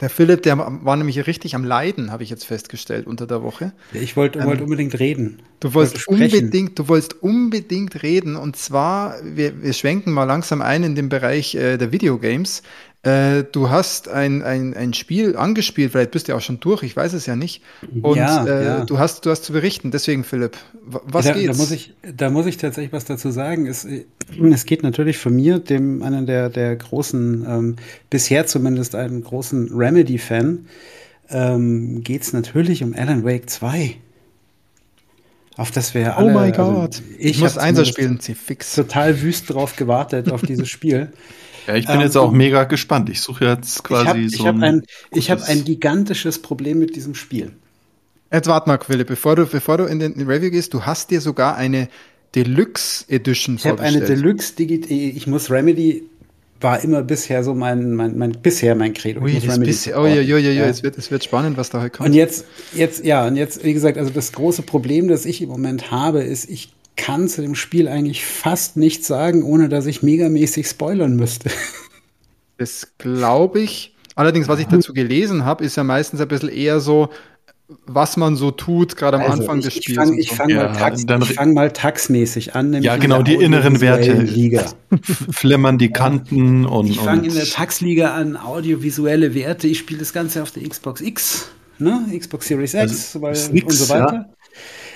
[0.01, 3.73] Der Philipp, der war nämlich richtig am Leiden, habe ich jetzt festgestellt unter der Woche.
[3.93, 5.41] Ich wollte ähm, wollt unbedingt reden.
[5.59, 8.35] Du wolltest unbedingt, du wolltest unbedingt reden.
[8.35, 12.61] Und zwar, wir, wir schwenken mal langsam ein in den Bereich äh, der Videogames.
[13.07, 16.83] Äh, du hast ein, ein, ein Spiel angespielt, vielleicht bist du ja auch schon durch,
[16.83, 17.63] ich weiß es ja nicht.
[18.01, 18.85] Und ja, äh, ja.
[18.85, 21.55] Du, hast, du hast zu berichten, deswegen Philipp, was da, geht's?
[21.55, 23.65] Da muss, ich, da muss ich tatsächlich was dazu sagen.
[23.65, 27.75] Es, es geht natürlich von mir, dem einer der, der großen, ähm,
[28.09, 30.65] bisher zumindest einen großen Remedy-Fan,
[31.29, 33.95] ähm, geht es natürlich um Alan Wake 2.
[35.55, 36.31] Auf das wir oh alle.
[36.31, 36.81] Oh mein also Gott.
[36.81, 38.75] Also, ich, ich muss Einser spielen, sie fix.
[38.75, 41.13] Total wüst drauf gewartet auf dieses Spiel.
[41.68, 43.09] Ja, ich bin ähm, jetzt auch mega gespannt.
[43.09, 44.43] Ich suche jetzt quasi ich hab, so.
[44.43, 47.51] Ich habe ein, ich hab ein gigantisches Problem mit diesem Spiel.
[48.32, 51.22] Jetzt warte mal, Quille, bevor du, bevor du in den Review gehst, du hast dir
[51.22, 51.89] sogar eine
[52.36, 53.95] Deluxe Edition ich vorgestellt.
[53.95, 54.89] Ich habe eine Deluxe Digit.
[54.89, 56.03] Ich muss Remedy
[56.59, 59.22] war immer bisher so mein, mein, mein bisher mein Credo.
[59.22, 61.82] Ui, das bisher, oh, ja, ja, ja, ja, es wird, es wird spannend, was da
[61.82, 62.09] heute kommt.
[62.09, 65.49] Und jetzt, jetzt, ja, und jetzt, wie gesagt, also das große Problem, das ich im
[65.49, 70.03] Moment habe, ist, ich kann zu dem Spiel eigentlich fast nichts sagen, ohne dass ich
[70.03, 71.49] megamäßig spoilern müsste.
[72.59, 73.95] Das glaube ich.
[74.15, 77.09] Allerdings, was ich dazu gelesen habe, ist ja meistens ein bisschen eher so,
[77.85, 80.09] was man so tut, gerade am also Anfang ich, des Spiels.
[80.17, 80.35] Ich fange so.
[80.35, 82.81] fang ja, mal, tax, fang mal taxmäßig an.
[82.81, 84.13] Ja, genau, die inneren Werte.
[84.13, 84.65] Liga.
[85.01, 86.69] Flimmern die Kanten ja.
[86.69, 86.87] und.
[86.87, 89.67] Ich fange in der Taxliga an, audiovisuelle Werte.
[89.67, 92.05] Ich spiele das Ganze auf der Xbox X, ne?
[92.17, 94.13] Xbox Series X also, weil, und so weiter.
[94.13, 94.36] Ja.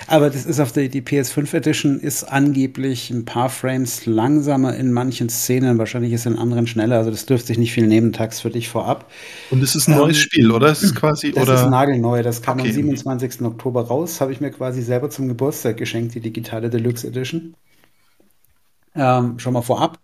[0.06, 4.92] Aber das ist auf der die PS5 Edition ist angeblich ein paar Frames langsamer in
[4.92, 5.78] manchen Szenen.
[5.78, 6.98] Wahrscheinlich ist in anderen schneller.
[6.98, 8.12] Also das dürfte sich nicht viel nehmen.
[8.12, 9.10] Tax für dich vorab.
[9.50, 10.68] Und es ist ein ähm, neues Spiel, oder?
[10.68, 11.54] Es ist quasi das oder?
[11.54, 12.22] ist nagelneu.
[12.22, 12.68] Das kam okay.
[12.68, 13.42] am 27.
[13.42, 14.20] Oktober raus.
[14.20, 17.54] Habe ich mir quasi selber zum Geburtstag geschenkt, die digitale Deluxe Edition.
[18.94, 19.98] Ähm, schon mal vorab.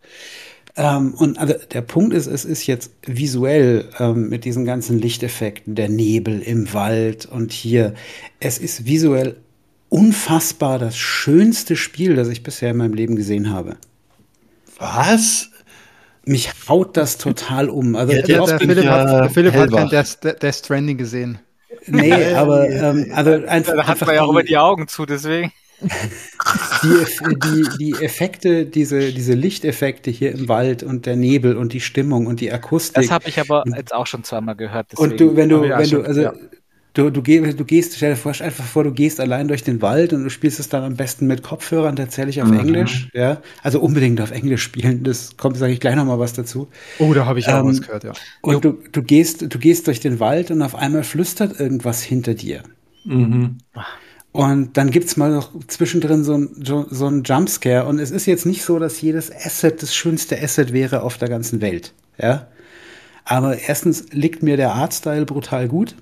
[0.76, 5.74] Ähm, und also der Punkt ist, es ist jetzt visuell ähm, mit diesen ganzen Lichteffekten,
[5.74, 7.94] der Nebel im Wald und hier,
[8.38, 9.36] es ist visuell
[9.88, 13.76] unfassbar das schönste Spiel, das ich bisher in meinem Leben gesehen habe.
[14.78, 15.50] Was?
[16.24, 17.96] Mich haut das total um.
[17.96, 21.38] Also ja, der, der, Philipp, hat, der Philipp hat kein Death, Death Stranding gesehen.
[21.86, 23.74] Nee, aber ähm, also einfach.
[23.74, 25.52] Da hat man ja auch immer die Augen zu, deswegen.
[26.82, 31.80] Die, die, die Effekte, diese, diese Lichteffekte hier im Wald und der Nebel und die
[31.80, 33.02] Stimmung und die Akustik.
[33.02, 34.94] Das habe ich aber jetzt auch schon zweimal gehört.
[34.96, 36.32] Und du, wenn du, wenn du, also ja.
[36.94, 40.12] Du, du, du gehst, stell dir vor, einfach vor, du gehst allein durch den Wald
[40.12, 42.60] und du spielst es dann am besten mit Kopfhörern, da erzähle ich auf mhm.
[42.60, 43.40] Englisch, ja.
[43.62, 46.68] Also unbedingt auf Englisch spielen, das kommt, sage ich gleich nochmal was dazu.
[46.98, 48.12] Oh, da habe ich auch ähm, was gehört, ja.
[48.40, 52.34] Und du, du gehst, du gehst durch den Wald und auf einmal flüstert irgendwas hinter
[52.34, 52.62] dir.
[53.04, 53.58] Mhm.
[54.32, 57.86] Und dann gibt's mal noch zwischendrin so ein, so ein Jumpscare.
[57.86, 61.28] Und es ist jetzt nicht so, dass jedes Asset das schönste Asset wäre auf der
[61.28, 61.92] ganzen Welt.
[62.18, 62.48] Ja.
[63.24, 65.94] Aber erstens liegt mir der Artstyle brutal gut.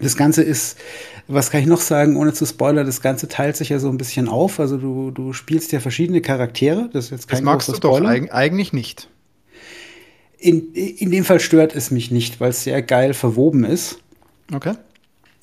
[0.00, 0.78] Das Ganze ist,
[1.26, 3.98] was kann ich noch sagen, ohne zu spoilern, das Ganze teilt sich ja so ein
[3.98, 4.60] bisschen auf.
[4.60, 6.88] Also du, du spielst ja verschiedene Charaktere.
[6.92, 9.08] Das ist jetzt kein das magst du doch eig eigentlich nicht.
[10.38, 13.98] In, in dem Fall stört es mich nicht, weil es sehr geil verwoben ist.
[14.52, 14.74] Okay.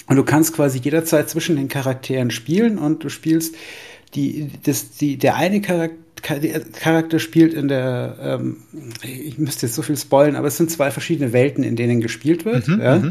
[0.07, 3.55] Und du kannst quasi jederzeit zwischen den Charakteren spielen und du spielst
[4.13, 5.97] die, das, die, der eine Charakter,
[6.79, 8.57] Charakter spielt in der, ähm,
[9.03, 12.45] ich müsste jetzt so viel spoilen, aber es sind zwei verschiedene Welten, in denen gespielt
[12.45, 12.67] wird.
[12.67, 13.03] Mhm, ja.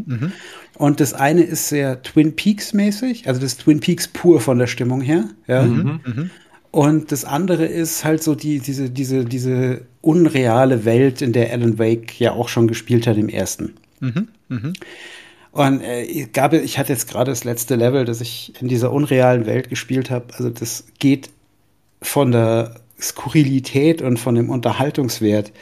[0.78, 0.86] Mhm, mhm.
[0.86, 4.66] Und das eine ist sehr Twin Peaks mäßig, also das Twin Peaks pur von der
[4.66, 5.28] Stimmung her.
[5.46, 5.62] Ja.
[5.62, 6.30] Mhm, mhm.
[6.70, 11.78] Und das andere ist halt so die, diese, diese, diese unreale Welt, in der Alan
[11.78, 13.74] Wake ja auch schon gespielt hat im ersten.
[14.00, 14.72] Mhm, mh.
[15.52, 19.46] Und äh, gab, ich hatte jetzt gerade das letzte Level, das ich in dieser unrealen
[19.46, 20.34] Welt gespielt habe.
[20.36, 21.30] Also das geht
[22.02, 25.52] von der Skurrilität und von dem Unterhaltungswert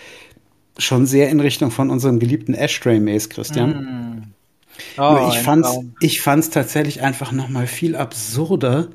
[0.78, 3.70] schon sehr in Richtung von unserem geliebten Ashtray Maze, Christian.
[3.70, 4.21] Mm.
[4.98, 8.88] Oh, Nur ich fand's, ich fand's tatsächlich einfach noch mal viel absurder,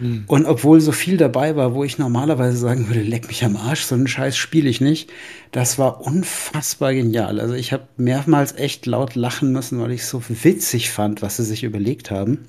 [0.00, 0.24] hm.
[0.26, 3.82] Und obwohl so viel dabei war, wo ich normalerweise sagen würde, leck mich am Arsch,
[3.82, 5.10] so einen Scheiß spiele ich nicht,
[5.52, 7.38] das war unfassbar genial.
[7.38, 11.44] Also ich habe mehrmals echt laut lachen müssen, weil ich so witzig fand, was sie
[11.44, 12.46] sich überlegt haben.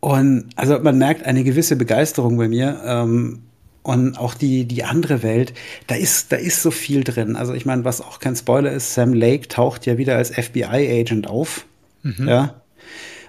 [0.00, 2.80] Und also man merkt eine gewisse Begeisterung bei mir.
[2.84, 3.42] Ähm,
[3.86, 5.54] und auch die, die andere Welt,
[5.86, 7.36] da ist, da ist so viel drin.
[7.36, 11.28] Also ich meine, was auch kein Spoiler ist, Sam Lake taucht ja wieder als FBI-Agent
[11.28, 11.66] auf.
[12.02, 12.28] Mhm.
[12.28, 12.54] Ja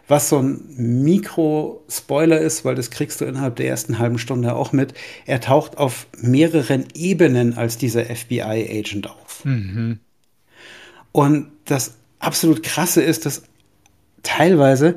[0.07, 4.71] was so ein Mikro-Spoiler ist, weil das kriegst du innerhalb der ersten halben Stunde auch
[4.71, 4.93] mit.
[5.25, 9.43] Er taucht auf mehreren Ebenen als dieser FBI-Agent auf.
[9.43, 9.99] Mhm.
[11.11, 13.43] Und das absolut krasse ist, dass
[14.23, 14.95] teilweise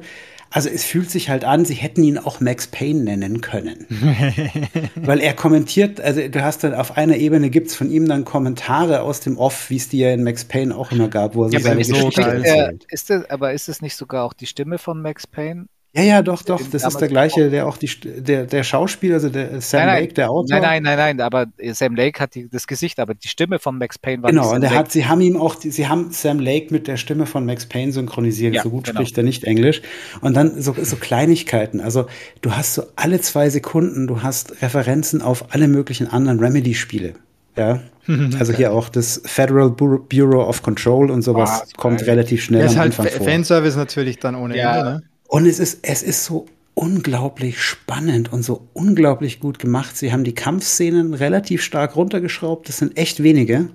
[0.50, 3.86] also es fühlt sich halt an, sie hätten ihn auch Max Payne nennen können.
[4.96, 9.02] Weil er kommentiert, also du hast dann auf einer Ebene gibt's von ihm dann Kommentare
[9.02, 11.50] aus dem Off, wie es die ja in Max Payne auch immer gab, wo er
[11.50, 12.84] ja, seine Geschichte erzählt.
[12.88, 15.66] Ist das, aber ist es nicht sogar auch die Stimme von Max Payne?
[15.92, 16.60] Ja, ja, doch, doch.
[16.70, 20.14] Das ist der gleiche, der auch die, der, der Schauspieler, also der Sam nein, Lake,
[20.14, 20.60] der Autor.
[20.60, 23.76] Nein, nein, nein, nein, aber Sam Lake hat die, das Gesicht, aber die Stimme von
[23.76, 26.72] Max Payne war Genau, und er hat, sie haben ihm auch, sie haben Sam Lake
[26.72, 28.54] mit der Stimme von Max Payne synchronisiert.
[28.54, 29.00] Ja, so gut genau.
[29.00, 29.82] spricht er nicht Englisch.
[30.20, 31.80] Und dann so, so Kleinigkeiten.
[31.80, 32.06] Also,
[32.40, 37.14] du hast so alle zwei Sekunden, du hast Referenzen auf alle möglichen anderen Remedy-Spiele.
[37.56, 37.80] Ja.
[38.40, 42.76] Also hier auch das Federal Bureau of Control und sowas oh, kommt relativ schnell am
[42.76, 43.24] halt Anfang vor.
[43.24, 44.78] Fanservice natürlich dann ohne ja.
[44.78, 45.02] Ende, ne?
[45.30, 49.96] Und es ist, es ist so unglaublich spannend und so unglaublich gut gemacht.
[49.96, 52.68] Sie haben die Kampfszenen relativ stark runtergeschraubt.
[52.68, 53.68] Das sind echt wenige.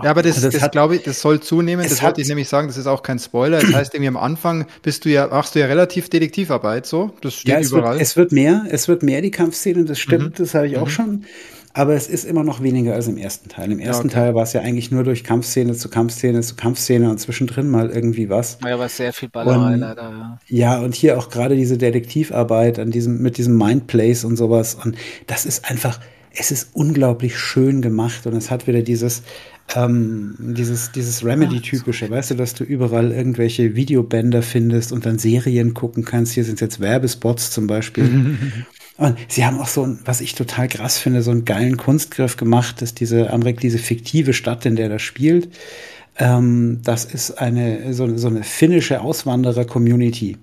[0.00, 1.84] Ja, aber das, also das, das glaube ich, das soll zunehmen.
[1.88, 3.60] Das wollte ich nämlich sagen, das ist auch kein Spoiler.
[3.60, 7.12] Das heißt, irgendwie am Anfang bist du ja, machst du ja relativ Detektivarbeit, so.
[7.22, 7.94] Das steht ja, es überall.
[7.94, 10.42] Wird, es wird mehr, es wird mehr die Kampfszenen, das stimmt, mhm.
[10.44, 10.90] das habe ich auch mhm.
[10.90, 11.24] schon
[11.78, 13.70] aber es ist immer noch weniger als im ersten Teil.
[13.70, 14.24] Im ersten ja, okay.
[14.24, 17.88] Teil war es ja eigentlich nur durch Kampfszene zu Kampfszene zu Kampfszene und zwischendrin mal
[17.90, 18.58] irgendwie was.
[18.64, 20.38] Ja, aber sehr viel Ballerei leider, ja.
[20.48, 24.74] Ja, und hier auch gerade diese Detektivarbeit an diesem, mit diesem Mindplace und sowas.
[24.74, 24.96] Und
[25.28, 26.00] das ist einfach,
[26.32, 29.22] es ist unglaublich schön gemacht und es hat wieder dieses,
[29.76, 35.74] ähm, dieses, dieses Remedy-typische, weißt du, dass du überall irgendwelche Videobänder findest und dann Serien
[35.74, 36.32] gucken kannst.
[36.32, 38.36] Hier sind jetzt Werbespots zum Beispiel.
[38.98, 42.36] Und sie haben auch so, ein, was ich total krass finde, so einen geilen Kunstgriff
[42.36, 45.48] gemacht, dass diese Amerik, diese fiktive Stadt, in der das spielt,
[46.18, 50.36] ähm, das ist eine, so, so eine finnische Auswanderer-Community.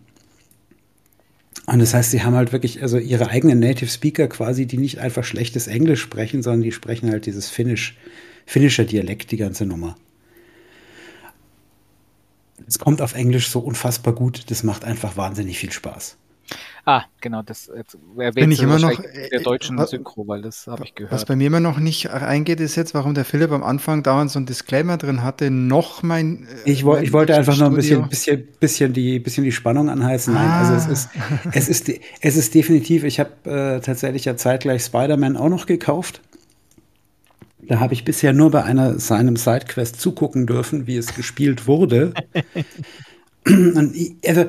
[1.65, 4.99] Und das heißt, sie haben halt wirklich, also ihre eigenen Native Speaker quasi, die nicht
[4.99, 7.97] einfach schlechtes Englisch sprechen, sondern die sprechen halt dieses Finnisch,
[8.45, 9.97] finnischer Dialekt, die ganze Nummer.
[12.65, 16.15] Es kommt auf Englisch so unfassbar gut, das macht einfach wahnsinnig viel Spaß.
[16.87, 17.67] Ah, genau, das
[18.17, 18.93] erwähnt ich immer noch
[19.31, 21.13] der deutschen was, Synchro, weil das habe ich gehört.
[21.13, 24.29] Was bei mir immer noch nicht eingeht, ist jetzt, warum der Philipp am Anfang dauernd
[24.29, 26.47] so ein Disclaimer drin hatte, noch mein.
[26.65, 29.89] Äh, ich, mein ich wollte einfach noch ein bisschen, bisschen, bisschen, die, bisschen die Spannung
[29.89, 30.35] anheizen.
[30.35, 30.59] Nein, ah.
[30.59, 31.09] also es ist,
[31.53, 31.91] es ist,
[32.21, 36.21] es ist definitiv, ich habe äh, tatsächlich ja zeitgleich Spider-Man auch noch gekauft.
[37.67, 42.13] Da habe ich bisher nur bei einer seinem Sidequest zugucken dürfen, wie es gespielt wurde.
[43.47, 44.45] Und ich, also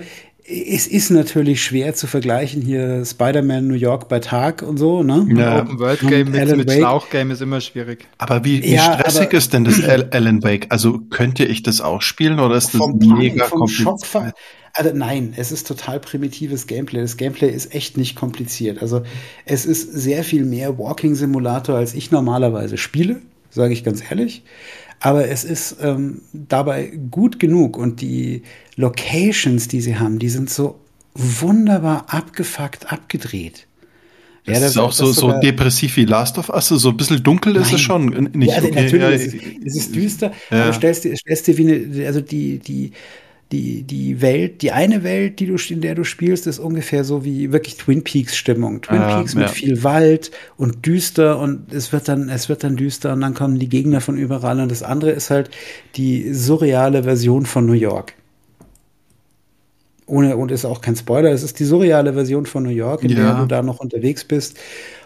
[0.48, 5.26] es ist natürlich schwer zu vergleichen hier Spider-Man New York bei Tag und so, ne?
[5.36, 5.60] Ja.
[5.60, 8.06] Open World Game mit, mit Schlauchgame ist immer schwierig.
[8.18, 9.82] Aber wie, wie ja, stressig ist denn das
[10.12, 10.66] Alan Wake?
[10.68, 14.34] Also könnte ich das auch spielen oder ist das vom mega vom kompliziert?
[14.72, 17.00] Also nein, es ist total primitives Gameplay.
[17.00, 18.82] Das Gameplay ist echt nicht kompliziert.
[18.82, 19.02] Also
[19.46, 24.44] es ist sehr viel mehr Walking Simulator, als ich normalerweise spiele, sage ich ganz ehrlich.
[25.00, 28.42] Aber es ist ähm, dabei gut genug und die
[28.76, 30.80] Locations, die sie haben, die sind so
[31.14, 33.66] wunderbar abgefuckt abgedreht.
[34.46, 37.22] Ja, das, das ist auch so, so depressiv wie Last of Us, so ein bisschen
[37.22, 37.62] dunkel Nein.
[37.62, 38.06] ist es schon.
[38.32, 40.64] Nicht, ja, okay, natürlich, ja, es, ist, es ist düster, ja.
[40.64, 42.92] aber stellst dir, stellst dir wie eine, also die, die,
[43.52, 47.24] die, die Welt, die eine Welt, die du, in der du spielst, ist ungefähr so
[47.24, 48.82] wie wirklich Twin Peaks Stimmung.
[48.82, 52.76] Twin ah, Peaks mit viel Wald und düster und es wird dann, es wird dann
[52.76, 55.50] düster und dann kommen die Gegner von überall und das andere ist halt
[55.94, 58.14] die surreale Version von New York
[60.06, 63.10] ohne und ist auch kein Spoiler, es ist die surreale Version von New York, in
[63.10, 63.16] ja.
[63.16, 64.56] der du da noch unterwegs bist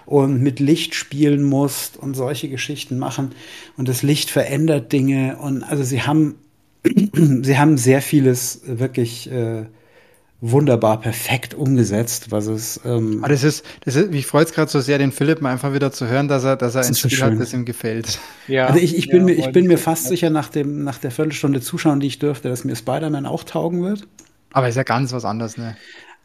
[0.04, 3.32] und mit Licht spielen musst und solche Geschichten machen
[3.76, 6.34] und das Licht verändert Dinge und also sie haben
[7.14, 9.66] sie haben sehr vieles wirklich äh,
[10.40, 12.80] wunderbar perfekt umgesetzt, was es.
[12.84, 15.52] Ähm, Aber das ist, das ist, mich freut es gerade so sehr, den Philipp mal
[15.52, 18.18] einfach wieder zu hören, dass er, dass er ein Spiel so hat, das ihm gefällt.
[18.48, 18.66] Ja.
[18.66, 21.10] Also ich, ich bin ja, mir, ich bin mir fast sicher nach dem, nach der
[21.10, 24.08] Viertelstunde Zuschauen, die ich dürfte, dass mir Spider-Man auch taugen wird.
[24.52, 25.76] Aber ist ja ganz was anderes, ne?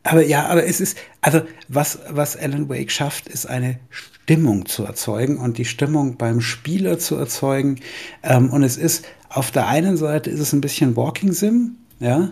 [0.03, 4.83] Aber ja, aber es ist, also was, was Alan Wake schafft, ist eine Stimmung zu
[4.83, 7.79] erzeugen und die Stimmung beim Spieler zu erzeugen.
[8.21, 12.31] Ähm, und es ist, auf der einen Seite ist es ein bisschen Walking Sim, ja,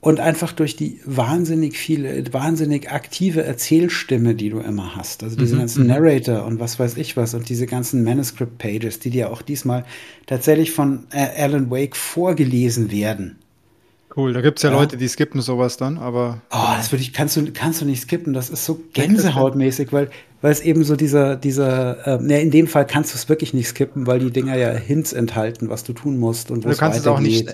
[0.00, 5.22] und einfach durch die wahnsinnig viele, wahnsinnig aktive Erzählstimme, die du immer hast.
[5.22, 5.88] Also diese mhm, ganzen mhm.
[5.88, 9.86] Narrator und was weiß ich was und diese ganzen Manuscript Pages, die dir auch diesmal
[10.26, 13.38] tatsächlich von Alan Wake vorgelesen werden.
[14.16, 16.40] Cool, da gibt es ja, ja, Leute, die skippen sowas dann, aber.
[16.52, 20.08] Oh, das würde ich, kannst du, kannst du nicht skippen, das ist so gänsehautmäßig, weil,
[20.40, 23.54] weil es eben so dieser, dieser, äh, ne, in dem Fall kannst du es wirklich
[23.54, 27.00] nicht skippen, weil die Dinger ja Hints enthalten, was du tun musst und Du kannst
[27.00, 27.48] es auch nicht,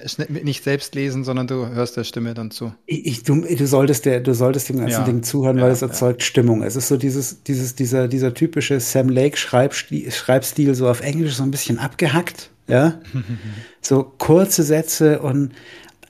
[0.44, 2.74] nicht selbst lesen, sondern du hörst der Stimme dann zu.
[2.84, 5.04] Ich, du, du solltest der, du solltest dem ganzen ja.
[5.04, 6.62] Ding zuhören, ja, weil es erzeugt Stimmung.
[6.62, 11.36] Es ist so dieses, dieses, dieser, dieser typische Sam Lake Schreibstil, Schreibstil so auf Englisch
[11.36, 13.00] so ein bisschen abgehackt, ja.
[13.80, 15.52] so kurze Sätze und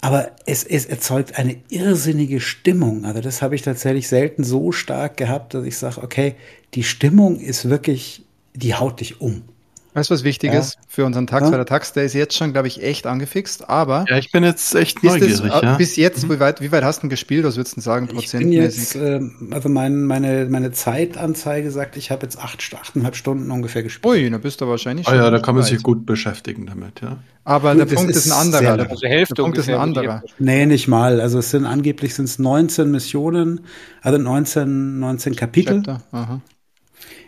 [0.00, 3.04] aber es, es erzeugt eine irrsinnige Stimmung.
[3.04, 6.34] Also das habe ich tatsächlich selten so stark gehabt, dass ich sage, okay,
[6.74, 8.24] die Stimmung ist wirklich,
[8.54, 9.42] die haut dich um.
[9.92, 10.60] Weißt du, was wichtig ja.
[10.60, 11.46] ist für unseren Tax?
[11.46, 11.50] Ja.
[11.50, 14.04] Weil der Tax, der ist jetzt schon, glaube ich, echt angefixt, aber.
[14.08, 15.40] Ja, ich bin jetzt echt neugierig.
[15.40, 15.76] Das, ja.
[15.76, 16.34] Bis jetzt, mhm.
[16.34, 17.44] wie, weit, wie weit hast du denn gespielt?
[17.44, 18.94] Was würdest du sagen, prozentmäßig?
[18.94, 23.16] Ich bin jetzt, äh, also mein, meine, meine Zeitanzeige sagt, ich habe jetzt acht, achteinhalb
[23.16, 24.12] Stunden ungefähr gespielt.
[24.12, 25.14] Ui, da bist du wahrscheinlich schon.
[25.14, 27.18] Ah ja, da kann man sich gut beschäftigen damit, ja.
[27.42, 28.78] Aber Gut, der Punkt ist, ist ein anderer.
[28.78, 30.22] Also die Hälfte der Punkt ist ein anderer.
[30.38, 31.20] Nee, nicht mal.
[31.20, 33.60] Also es sind angeblich sind es 19 Missionen,
[34.02, 35.82] also 19, 19 Kapitel.
[35.82, 36.40] Chapter,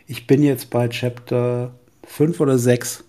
[0.06, 1.72] ich bin jetzt bei Chapter
[2.12, 3.05] 5 oder 6.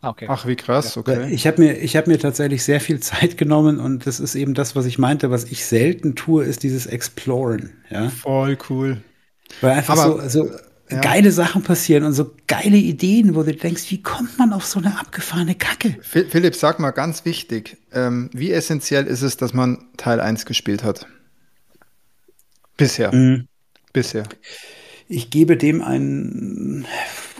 [0.00, 0.26] Ah, okay.
[0.28, 1.28] Ach, wie krass, okay.
[1.30, 4.76] Ich habe mir, hab mir tatsächlich sehr viel Zeit genommen und das ist eben das,
[4.76, 5.30] was ich meinte.
[5.30, 7.72] Was ich selten tue, ist dieses Exploren.
[7.90, 8.10] Ja?
[8.10, 9.02] Voll cool.
[9.60, 10.50] Weil einfach Aber, so, so
[10.90, 11.00] ja.
[11.00, 14.78] geile Sachen passieren und so geile Ideen, wo du denkst, wie kommt man auf so
[14.78, 15.96] eine abgefahrene Kacke?
[16.02, 20.84] Philipp, sag mal ganz wichtig, ähm, wie essentiell ist es, dass man Teil 1 gespielt
[20.84, 21.06] hat?
[22.76, 23.12] Bisher.
[23.12, 23.48] Mhm.
[23.92, 24.24] Bisher.
[25.08, 26.86] Ich gebe dem einen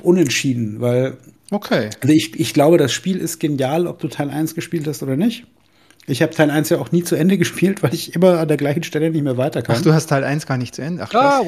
[0.04, 1.16] Unentschieden, weil
[1.50, 1.90] Okay.
[2.00, 5.16] Also ich, ich glaube, das Spiel ist genial, ob du Teil 1 gespielt hast oder
[5.16, 5.46] nicht.
[6.06, 8.56] Ich habe Teil 1 ja auch nie zu Ende gespielt, weil ich immer an der
[8.56, 9.76] gleichen Stelle nicht mehr weiterkam.
[9.78, 11.04] Ach, du hast Teil 1 gar nicht zu Ende.
[11.04, 11.42] Ach, ah,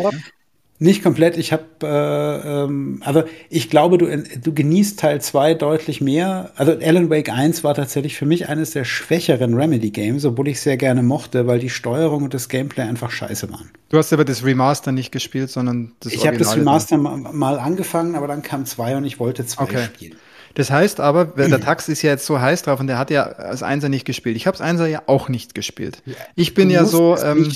[0.79, 1.37] nicht komplett.
[1.37, 6.51] Ich habe, äh, ähm, aber ich glaube, du, du genießt Teil 2 deutlich mehr.
[6.57, 10.77] Also Alan Wake 1 war tatsächlich für mich eines der schwächeren Remedy-Games, obwohl ich sehr
[10.77, 13.71] gerne mochte, weil die Steuerung und das Gameplay einfach scheiße waren.
[13.89, 17.59] Du hast aber das Remaster nicht gespielt, sondern das Ich habe das Remaster mal, mal
[17.59, 19.85] angefangen, aber dann kam 2 und ich wollte 2 okay.
[19.85, 20.17] spielen.
[20.57, 23.25] Das heißt aber, der Tax ist ja jetzt so heiß drauf und der hat ja
[23.25, 24.37] als Einser nicht gespielt.
[24.37, 26.03] Ich habe als Einser ja auch nicht gespielt.
[26.35, 27.17] Ich bin du ja so.
[27.19, 27.53] Ähm,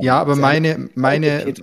[0.00, 1.54] ja, aber meine, meine,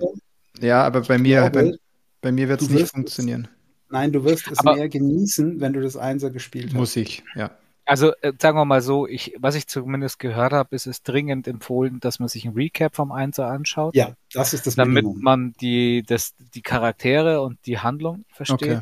[0.60, 1.78] ja, aber bei mir, glaube, bei,
[2.20, 3.48] bei, mir wird es nicht funktionieren.
[3.48, 6.74] Es, nein, du wirst es aber mehr genießen, wenn du das Einser gespielt hast.
[6.74, 7.50] Muss ich, ja.
[7.88, 11.46] Also äh, sagen wir mal so, ich, was ich zumindest gehört habe, ist es dringend
[11.46, 13.94] empfohlen, dass man sich ein Recap vom Einser anschaut.
[13.94, 15.22] Ja, das ist das Damit Minimum.
[15.22, 18.62] man die, das, die Charaktere und die Handlung versteht.
[18.62, 18.80] Okay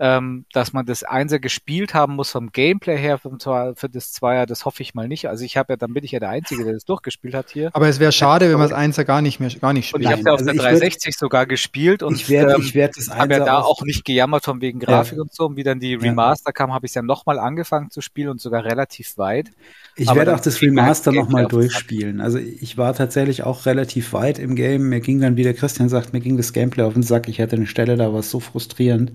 [0.00, 3.30] ähm, dass man das Einser gespielt haben muss vom Gameplay her für,
[3.76, 5.28] für das Zweier, das hoffe ich mal nicht.
[5.28, 7.70] Also ich habe ja, dann bin ich ja der Einzige, der das durchgespielt hat hier.
[7.74, 10.04] Aber es wäre schade, wenn man das Einser gar nicht mehr gar nicht spielt.
[10.04, 12.60] Und ich habe ja auf also der 360 würd, sogar gespielt und ich werde, ähm,
[12.60, 15.22] ich werde das habe ja da auch nicht gejammert von wegen Grafik ja.
[15.22, 15.46] und so.
[15.46, 16.52] Und wie dann die Remaster ja.
[16.52, 19.50] kam, habe ich es ja nochmal angefangen zu spielen und sogar relativ weit.
[19.96, 22.20] Ich werde auch das Remaster nochmal durchspielen.
[22.20, 24.88] Also ich war tatsächlich auch relativ weit im Game.
[24.88, 27.28] Mir ging dann, wie der Christian sagt, mir ging das Gameplay auf den Sack.
[27.28, 29.12] Ich hatte eine Stelle, da war es so frustrierend.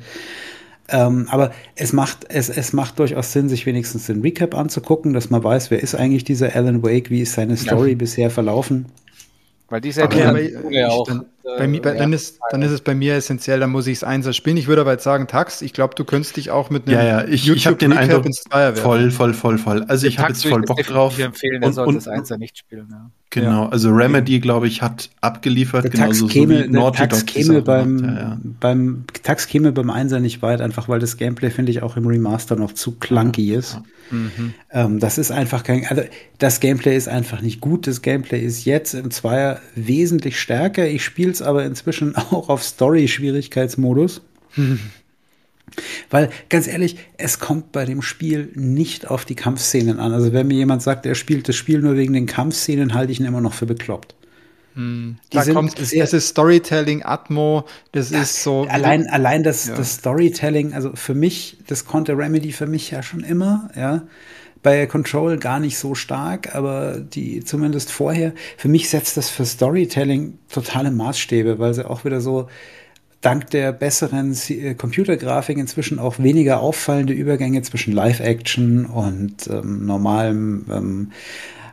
[0.91, 5.29] Ähm, aber es macht, es, es macht durchaus Sinn, sich wenigstens den Recap anzugucken, dass
[5.29, 7.95] man weiß, wer ist eigentlich dieser Alan Wake, wie ist seine Story ja.
[7.95, 8.85] bisher verlaufen.
[9.69, 11.05] Weil die okay, aber ja auch.
[11.05, 13.97] Dann, bei mir, bei, dann, ist, dann ist es bei mir essentiell, dann muss ich
[13.97, 14.57] es Einser spielen.
[14.57, 17.03] Ich würde aber jetzt sagen, Tax, ich glaube, du könntest dich auch mit einem ja,
[17.03, 18.25] ja, ich, ich habe den Eindruck,
[18.75, 19.83] voll, voll, voll, voll.
[19.83, 21.17] Also ich habe jetzt voll Bock drauf.
[21.17, 22.87] Ich empfehlen, er sollte das Einser nicht spielen.
[22.91, 23.09] Ja.
[23.31, 27.25] Genau, also Remedy, glaube ich, hat abgeliefert, der genauso Tax käme, so wie der Tax
[27.27, 28.37] käme beim, ja, ja.
[28.59, 32.07] beim Tax käme beim Einser nicht weit, einfach weil das Gameplay, finde ich, auch im
[32.07, 33.79] Remaster noch zu clunky ist.
[34.09, 34.53] Mhm.
[34.71, 36.01] Ähm, das ist einfach kein, also
[36.39, 37.85] das Gameplay ist einfach nicht gut.
[37.85, 40.87] Das Gameplay ist jetzt im Zweier wesentlich stärker.
[40.87, 44.21] Ich spiele es aber inzwischen auch auf Story-Schwierigkeitsmodus.
[46.09, 50.13] Weil, ganz ehrlich, es kommt bei dem Spiel nicht auf die Kampfszenen an.
[50.13, 53.19] Also wenn mir jemand sagt, er spielt das Spiel nur wegen den Kampfszenen, halte ich
[53.19, 54.15] ihn immer noch für bekloppt.
[54.75, 55.17] Hm.
[55.31, 58.67] Da kommt, das ist Storytelling, Atmo, das, das ist so.
[58.69, 59.75] Allein, allein das, ja.
[59.75, 64.03] das Storytelling, also für mich, das konnte Remedy für mich ja schon immer, ja.
[64.61, 68.33] Bei Control gar nicht so stark, aber die zumindest vorher.
[68.57, 72.47] Für mich setzt das für Storytelling totale Maßstäbe, weil sie auch wieder so,
[73.21, 80.65] dank der besseren äh, Computergrafik inzwischen auch weniger auffallende Übergänge zwischen Live-Action und ähm, normalem
[80.71, 81.11] ähm,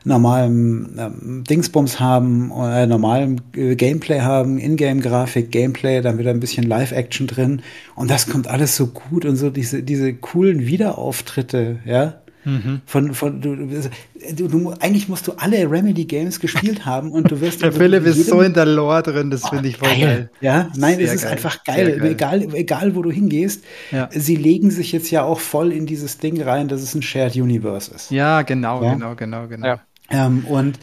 [0.04, 6.62] normalem ähm, Dingsbums haben, äh, normalem äh, Gameplay haben, Ingame-Grafik, Gameplay, dann wieder ein bisschen
[6.64, 7.62] Live-Action drin.
[7.96, 12.80] Und das kommt alles so gut und so diese, diese coolen Wiederauftritte, ja, Mhm.
[12.86, 17.40] Von, von, du, du, du, eigentlich musst du alle Remedy Games gespielt haben und du
[17.40, 17.60] wirst.
[17.62, 20.00] der Philipp ist so in der Lore drin, das oh, finde ich voll geil.
[20.00, 20.30] geil.
[20.40, 21.32] Ja, nein, Sehr es ist geil.
[21.32, 21.98] einfach geil.
[21.98, 22.12] geil.
[22.12, 23.64] Egal, egal, wo du hingehst.
[23.90, 24.08] Ja.
[24.12, 27.34] Sie legen sich jetzt ja auch voll in dieses Ding rein, dass es ein Shared
[27.34, 28.12] Universe ist.
[28.12, 28.94] Ja, genau, ja?
[28.94, 29.66] genau, genau, genau.
[29.66, 29.80] Ja.
[30.10, 30.78] Ähm, und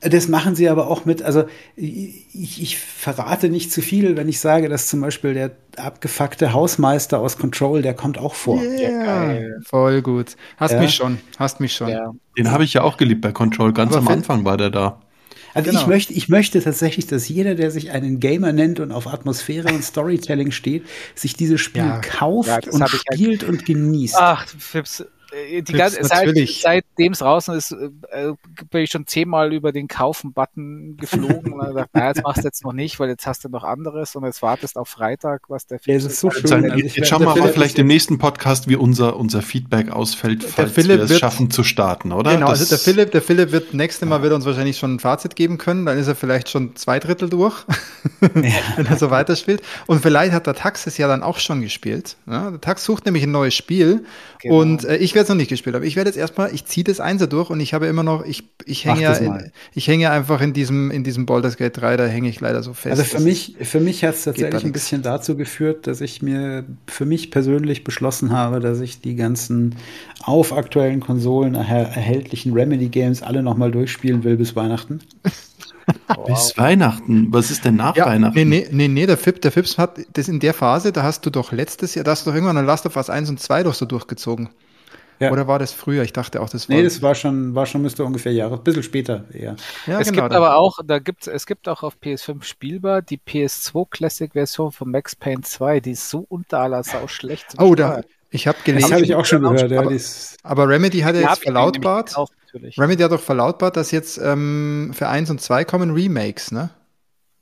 [0.00, 1.44] das machen sie aber auch mit, also
[1.74, 7.18] ich, ich, verrate nicht zu viel, wenn ich sage, dass zum Beispiel der abgefuckte Hausmeister
[7.18, 8.60] aus Control, der kommt auch vor.
[8.60, 10.36] Yeah, ja, voll gut.
[10.58, 10.80] Hast ja.
[10.80, 11.88] mich schon, hast mich schon.
[11.88, 12.12] Ja.
[12.36, 15.00] Den habe ich ja auch geliebt bei Control, ganz aber am Anfang war der da.
[15.54, 15.80] Also genau.
[15.80, 19.72] ich möchte, ich möchte tatsächlich, dass jeder, der sich einen Gamer nennt und auf Atmosphäre
[19.72, 23.50] und Storytelling steht, sich dieses Spiel kauft und spielt halt.
[23.50, 24.16] und genießt.
[24.18, 25.02] Ach, Fips,
[25.62, 28.32] die ganze, seit, seitdem es draußen ist, äh,
[28.70, 32.64] bin ich schon zehnmal über den Kaufen-Button geflogen und gesagt, naja, jetzt machst du jetzt
[32.64, 35.78] noch nicht, weil jetzt hast du noch anderes und jetzt wartest auf Freitag, was der
[35.78, 36.20] Film ja, ist.
[36.20, 36.52] So schön.
[36.52, 40.44] Also jetzt, jetzt schauen wir mal vielleicht im nächsten Podcast, wie unser, unser Feedback ausfällt,
[40.44, 42.32] falls wir es schaffen zu starten, oder?
[42.32, 45.00] Genau, das also der Philipp, der Philipp wird nächste Mal wird uns wahrscheinlich schon ein
[45.00, 47.64] Fazit geben können, dann ist er vielleicht schon zwei Drittel durch,
[48.20, 48.28] ja.
[48.76, 49.62] wenn er so weiterspielt.
[49.86, 52.16] Und vielleicht hat der Tax es ja dann auch schon gespielt.
[52.26, 54.04] Ja, der Tax sucht nämlich ein neues Spiel
[54.40, 54.60] genau.
[54.60, 56.84] und äh, ich werde es noch nicht gespielt, aber ich werde jetzt erstmal, ich ziehe
[56.84, 60.10] das Einser durch und ich habe immer noch, ich, ich hänge ja, in, ich hänge
[60.10, 62.98] einfach in diesem, in diesem Baldur's Gate 3, da hänge ich leider so fest.
[62.98, 66.64] Also für mich, für mich hat es tatsächlich ein bisschen dazu geführt, dass ich mir
[66.86, 69.76] für mich persönlich beschlossen habe, dass ich die ganzen
[70.22, 75.00] auf aktuellen Konsolen er erhältlichen Remedy Games alle nochmal durchspielen will bis Weihnachten.
[76.08, 76.26] Wow.
[76.26, 77.28] Bis Weihnachten.
[77.30, 78.36] Was ist denn nach ja, Weihnachten?
[78.36, 81.24] Nee, nee, nee, nee, der Fip, der Fips hat das in der Phase, da hast
[81.24, 83.40] du doch letztes Jahr, da hast du doch irgendwann ein Last of Us 1 und
[83.40, 84.48] 2 doch so durchgezogen.
[85.18, 85.32] Ja.
[85.32, 86.02] Oder war das früher?
[86.02, 86.76] Ich dachte auch, das war.
[86.76, 89.56] Nee, das war schon, war schon müsste ungefähr Jahre, ein bisschen später eher.
[89.86, 93.18] Ja, es genau, gibt aber auch, da gibt's, es gibt auch auf PS5 spielbar die
[93.18, 97.46] PS2 Classic Version von Max Payne 2, die ist so unter aller Sau schlecht.
[97.58, 98.90] Oh, da, ich habe gelesen.
[98.90, 99.80] Das habe ich auch schon gehört, ja.
[99.80, 99.96] Aber,
[100.42, 102.16] aber Remedy hat ja jetzt verlautbart.
[102.16, 102.28] Auch,
[102.76, 106.70] Remedy hat doch verlautbart, dass jetzt ähm, für 1 und 2 kommen Remakes, ne?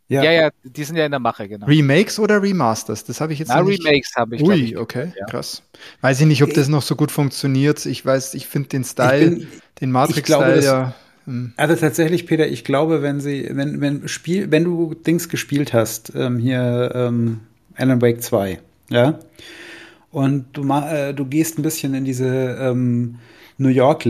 [0.08, 0.22] Ja.
[0.22, 1.66] ja, ja, die sind ja in der Mache, genau.
[1.66, 3.04] Remakes oder Remasters?
[3.04, 3.84] Das habe ich jetzt Na, nicht.
[3.84, 4.42] Remakes habe ich.
[4.42, 5.24] Ui, ich, okay, ja.
[5.26, 5.62] krass.
[6.02, 7.86] Weiß ich nicht, ob das noch so gut funktioniert.
[7.86, 9.48] Ich weiß, ich finde den Style, bin,
[9.80, 10.94] den Matrix-Style ja.
[11.56, 16.12] Also tatsächlich, Peter, ich glaube, wenn sie, wenn, wenn Spiel, wenn du Dings gespielt hast,
[16.14, 17.40] ähm, hier ähm,
[17.76, 18.60] Alan Wake 2,
[18.90, 19.18] ja,
[20.10, 23.16] und du, äh, du gehst ein bisschen in diese ähm,
[23.56, 24.04] New York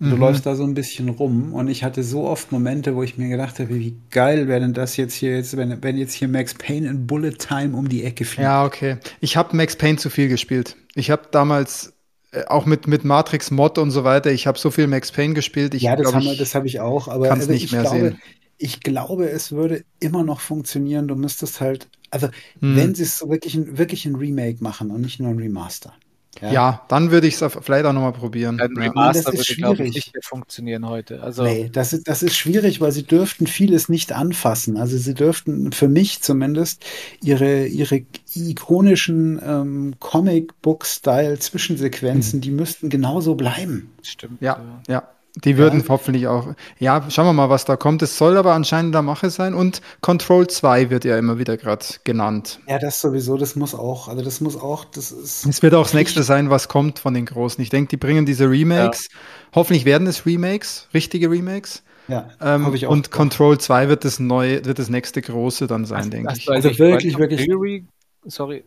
[0.00, 0.20] Levels Du mhm.
[0.22, 3.28] läufst da so ein bisschen rum und ich hatte so oft Momente, wo ich mir
[3.28, 6.54] gedacht habe, wie geil wäre denn das jetzt hier jetzt, wenn, wenn jetzt hier Max
[6.54, 8.44] Payne in Bullet Time um die Ecke fliegt.
[8.44, 8.96] Ja, okay.
[9.20, 10.76] Ich habe Max Payne zu viel gespielt.
[10.94, 11.92] Ich habe damals
[12.32, 15.34] äh, auch mit, mit Matrix Mod und so weiter, ich habe so viel Max Payne
[15.34, 15.74] gespielt.
[15.74, 18.18] Ich ja, das, glaub, das habe ich auch, aber also nicht mehr glaube, sehen.
[18.56, 21.08] Ich glaube, es würde immer noch funktionieren.
[21.08, 22.28] Du müsstest halt, also
[22.60, 22.74] hm.
[22.74, 25.92] wenn sie es so wirklich ein, wirklich ein Remake machen und nicht nur ein Remaster.
[26.40, 28.60] Ja, ja dann würde ich es vielleicht auch nochmal probieren.
[28.60, 29.94] Ein Remaster das ist würde, schwierig.
[29.94, 31.20] nicht mehr funktionieren heute.
[31.22, 34.76] Also nee, das ist, das ist schwierig, weil sie dürften vieles nicht anfassen.
[34.76, 36.84] Also sie dürften für mich zumindest
[37.22, 38.02] ihre, ihre
[38.34, 42.42] ikonischen ähm, Comic-Book-Style-Zwischensequenzen, mhm.
[42.42, 43.90] die müssten genauso bleiben.
[44.02, 44.40] Stimmt.
[44.40, 44.94] Ja, ja.
[44.94, 45.08] ja.
[45.36, 45.88] Die würden ja.
[45.88, 46.54] hoffentlich auch.
[46.78, 48.02] Ja, schauen wir mal, was da kommt.
[48.02, 49.54] Es soll aber anscheinend der Mache sein.
[49.54, 52.58] Und Control 2 wird ja immer wieder gerade genannt.
[52.68, 54.08] Ja, das sowieso, das muss auch.
[54.08, 55.46] Also das muss auch, das ist.
[55.46, 57.62] Es wird auch das nächste sein, was kommt von den Großen.
[57.62, 59.08] Ich denke, die bringen diese Remakes.
[59.10, 59.18] Ja.
[59.54, 61.82] Hoffentlich werden es Remakes, richtige Remakes.
[62.08, 62.90] Ja, ähm, ich auch.
[62.90, 66.50] Und Control 2 wird das neue, wird das nächste große dann sein, denke ich.
[66.50, 67.46] Also wirklich, wirklich.
[67.46, 67.84] Theory,
[68.24, 68.64] sorry.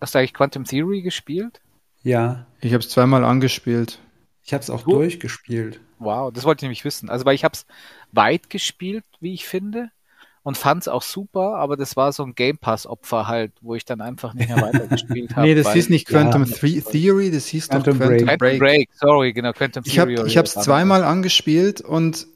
[0.00, 1.60] Hast du eigentlich Quantum Theory gespielt?
[2.02, 2.46] Ja.
[2.60, 3.98] Ich habe es zweimal angespielt.
[4.44, 4.92] Ich habe es auch du?
[4.92, 5.80] durchgespielt.
[5.98, 7.10] Wow, das wollte ich nämlich wissen.
[7.10, 7.66] Also, weil ich habe es
[8.12, 9.90] weit gespielt, wie ich finde,
[10.42, 13.84] und fand es auch super, aber das war so ein Game Pass-Opfer halt, wo ich
[13.84, 15.46] dann einfach nicht mehr weitergespielt habe.
[15.46, 18.38] nee, das hieß nicht Quantum ja, Theory, das hieß Quantum doch Quantum Break.
[18.38, 18.58] Break.
[18.58, 18.88] Quantum Break.
[18.94, 20.26] Sorry, genau, Quantum Theory.
[20.26, 22.26] Ich habe es zweimal angespielt und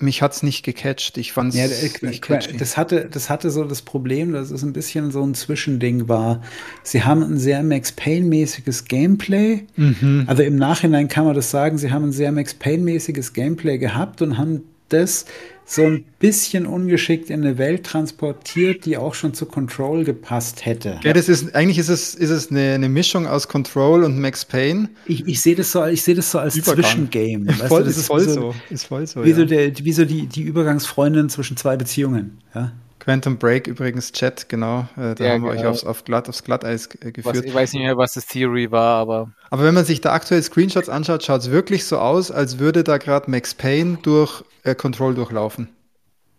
[0.00, 1.18] mich hat's nicht gecatcht.
[1.18, 2.56] Ich fand's ja, nicht catchy.
[2.56, 6.40] das hatte, das hatte so das Problem, dass es ein bisschen so ein Zwischending war.
[6.84, 9.64] Sie haben ein sehr Max Payne-mäßiges Gameplay.
[9.76, 10.24] Mhm.
[10.26, 14.22] Also im Nachhinein kann man das sagen, sie haben ein sehr Max Payne-mäßiges Gameplay gehabt
[14.22, 15.26] und haben das
[15.70, 20.98] so ein bisschen ungeschickt in eine Welt transportiert, die auch schon zu Control gepasst hätte.
[21.04, 24.46] Ja, das ist eigentlich ist es, ist es eine, eine Mischung aus Control und Max
[24.46, 24.88] Payne.
[25.04, 26.84] Ich, ich sehe das so, ich sehe das so als Übergang.
[26.84, 27.52] Zwischengame.
[27.52, 29.22] Voll, du, das ist voll so, so, ist voll so.
[29.22, 29.36] Wie ja.
[29.36, 32.38] so, der, wie so die, die Übergangsfreundin zwischen zwei Beziehungen.
[32.54, 32.72] Ja.
[33.08, 34.80] Quantum Break übrigens Chat, genau.
[34.98, 35.62] Äh, da ja, haben wir genau.
[35.62, 37.36] euch aufs, auf glatt, aufs Glatteis äh, geführt.
[37.36, 39.32] Was, ich weiß nicht mehr, was das Theory war, aber.
[39.48, 42.84] Aber wenn man sich da aktuell Screenshots anschaut, schaut es wirklich so aus, als würde
[42.84, 45.70] da gerade Max Payne durch äh, Control durchlaufen.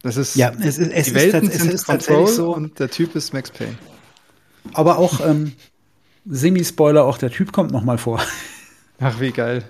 [0.03, 2.55] Das ist, ja, es ist, es die Welten ist, sind es ist Control so.
[2.55, 3.75] und der Typ ist Max Payne.
[4.73, 5.53] Aber auch ähm,
[6.27, 8.21] Semi-Spoiler, auch der Typ kommt noch mal vor.
[8.99, 9.63] Ach, wie geil.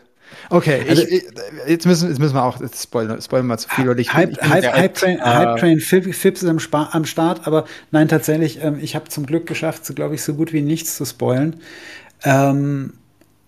[0.50, 1.24] Okay, also, ich,
[1.68, 3.88] jetzt, müssen, jetzt müssen wir auch jetzt spoilern, spoilern mal zu viel.
[3.88, 6.60] Weil ich, Hype, ich Hype, Hype, Train, äh, Hype Train Fips ist am,
[6.92, 10.34] am, Start, aber nein, tatsächlich, ähm, ich habe zum Glück geschafft, so glaube ich, so
[10.34, 11.58] gut wie nichts zu spoilen.
[12.24, 12.94] Ähm,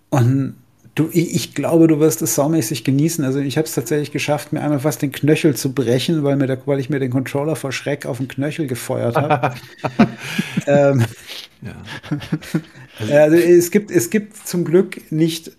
[0.09, 0.55] und
[0.93, 3.23] Du, ich, ich, glaube, du wirst es saumäßig genießen.
[3.23, 6.47] Also ich habe es tatsächlich geschafft, mir einmal fast den Knöchel zu brechen, weil, mir
[6.47, 9.55] der, weil ich mir den Controller vor Schreck auf den Knöchel gefeuert habe.
[10.67, 11.05] ähm,
[11.61, 11.75] ja.
[13.15, 15.53] also, es, gibt, es gibt zum Glück nicht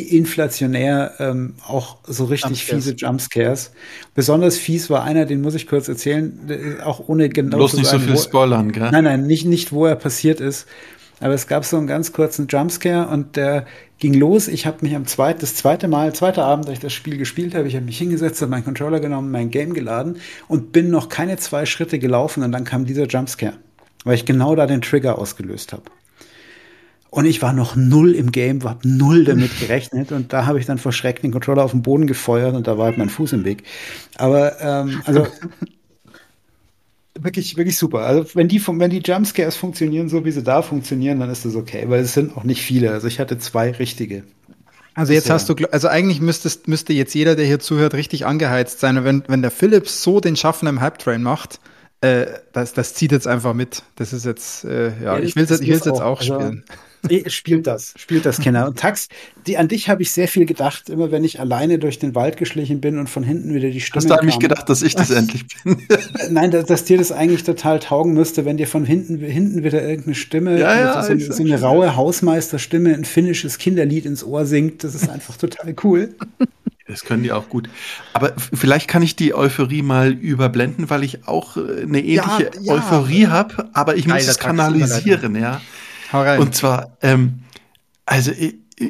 [0.00, 2.84] inflationär ähm, auch so richtig Jumpscares.
[2.84, 3.72] fiese Jumpscares.
[4.14, 8.02] Besonders fies war einer, den muss ich kurz erzählen, auch ohne genau Bloß nicht sagen,
[8.02, 8.90] so viel spoilern, gell?
[8.90, 10.66] Nein, nein, nicht, nicht wo er passiert ist.
[11.20, 13.64] Aber es gab so einen ganz kurzen Jumpscare und der
[14.00, 14.48] ging los.
[14.48, 17.54] Ich habe mich am zweiten, das zweite Mal, zweiter Abend, als ich das Spiel gespielt
[17.54, 20.16] habe, ich habe mich hingesetzt, habe meinen Controller genommen, mein Game geladen
[20.48, 23.54] und bin noch keine zwei Schritte gelaufen und dann kam dieser Jumpscare,
[24.02, 25.84] weil ich genau da den Trigger ausgelöst habe.
[27.12, 30.64] Und ich war noch null im Game, habe null damit gerechnet und da habe ich
[30.64, 33.34] dann vor Schreck den Controller auf den Boden gefeuert und da war halt mein Fuß
[33.34, 33.64] im Weg.
[34.16, 35.26] Aber ähm, also
[37.20, 37.98] wirklich, wirklich super.
[37.98, 41.54] Also wenn die, wenn die Jumpscares funktionieren, so wie sie da funktionieren, dann ist das
[41.54, 42.92] okay, weil es sind auch nicht viele.
[42.92, 44.24] Also ich hatte zwei richtige.
[44.94, 48.80] Also jetzt hast du, also eigentlich müsstest, müsste jetzt jeder, der hier zuhört, richtig angeheizt
[48.80, 49.04] sein.
[49.04, 51.60] wenn, wenn der Philips so den Schaffen im Hype Train macht,
[52.00, 52.24] äh,
[52.54, 53.82] das, das zieht jetzt einfach mit.
[53.96, 56.64] Das ist jetzt, äh, ja, ja ich will es jetzt, jetzt auch also, spielen.
[56.66, 56.74] Nee,
[57.26, 58.66] spielt das, spielt das, Kenner.
[58.66, 59.08] Und Tax,
[59.46, 62.36] die, an dich habe ich sehr viel gedacht, immer wenn ich alleine durch den Wald
[62.36, 64.94] geschlichen bin und von hinten wieder die Stimme Hast du an mich gedacht, dass ich
[64.94, 65.82] das endlich bin?
[66.30, 69.82] Nein, dass, dass, dir das eigentlich total taugen müsste, wenn dir von hinten, hinten wieder
[69.82, 74.84] irgendeine Stimme, ja, ja, so, so, eine raue Hausmeisterstimme, ein finnisches Kinderlied ins Ohr singt.
[74.84, 76.14] Das ist einfach total cool.
[76.86, 77.68] Das können die auch gut.
[78.12, 82.60] Aber vielleicht kann ich die Euphorie mal überblenden, weil ich auch äh, eine ähnliche ja,
[82.60, 82.72] ja.
[82.74, 85.60] Euphorie habe, aber ich muss es kanalisieren, ja.
[86.12, 86.40] Hau rein.
[86.40, 87.40] Und zwar, ähm,
[88.06, 88.32] also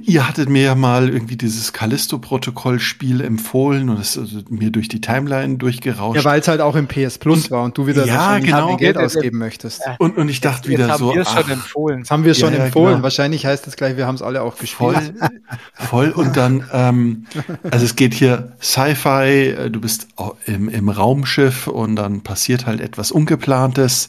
[0.01, 5.01] ihr hattet mir ja mal irgendwie dieses Callisto-Protokoll-Spiel empfohlen und es also mir durch die
[5.01, 6.17] Timeline durchgerauscht.
[6.17, 8.77] Ja, weil es halt auch im PS Plus und, war und du wieder ja, genau.
[8.77, 9.83] Geld ausgeben möchtest.
[9.99, 11.15] Und, und ich dachte wieder haben so.
[11.15, 12.01] Wir ach, schon empfohlen.
[12.01, 12.95] Das haben wir schon ja, empfohlen.
[12.95, 13.03] Genau.
[13.03, 15.15] Wahrscheinlich heißt das gleich, wir haben es alle auch gespielt.
[15.19, 15.31] Voll,
[15.75, 16.11] voll.
[16.11, 17.27] Und dann, ähm,
[17.71, 20.09] also es geht hier Sci-Fi, äh, du bist
[20.47, 24.09] im, im Raumschiff und dann passiert halt etwas Ungeplantes.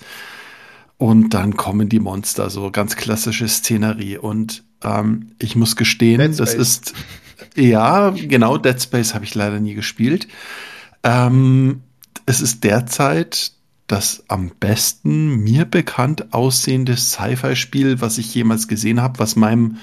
[1.03, 4.17] Und dann kommen die Monster, so ganz klassische Szenerie.
[4.17, 6.93] Und ähm, ich muss gestehen, das ist
[7.57, 10.29] ja genau Dead Space habe ich leider nie gespielt.
[11.03, 11.81] Ähm,
[12.25, 13.51] es ist derzeit
[13.87, 19.79] das am besten mir bekannt aussehende Sci-Fi-Spiel, was ich jemals gesehen habe, was meinem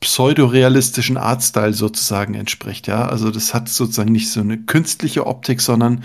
[0.00, 2.86] pseudorealistischen Artstyle sozusagen entspricht.
[2.86, 6.04] Ja, also das hat sozusagen nicht so eine künstliche Optik, sondern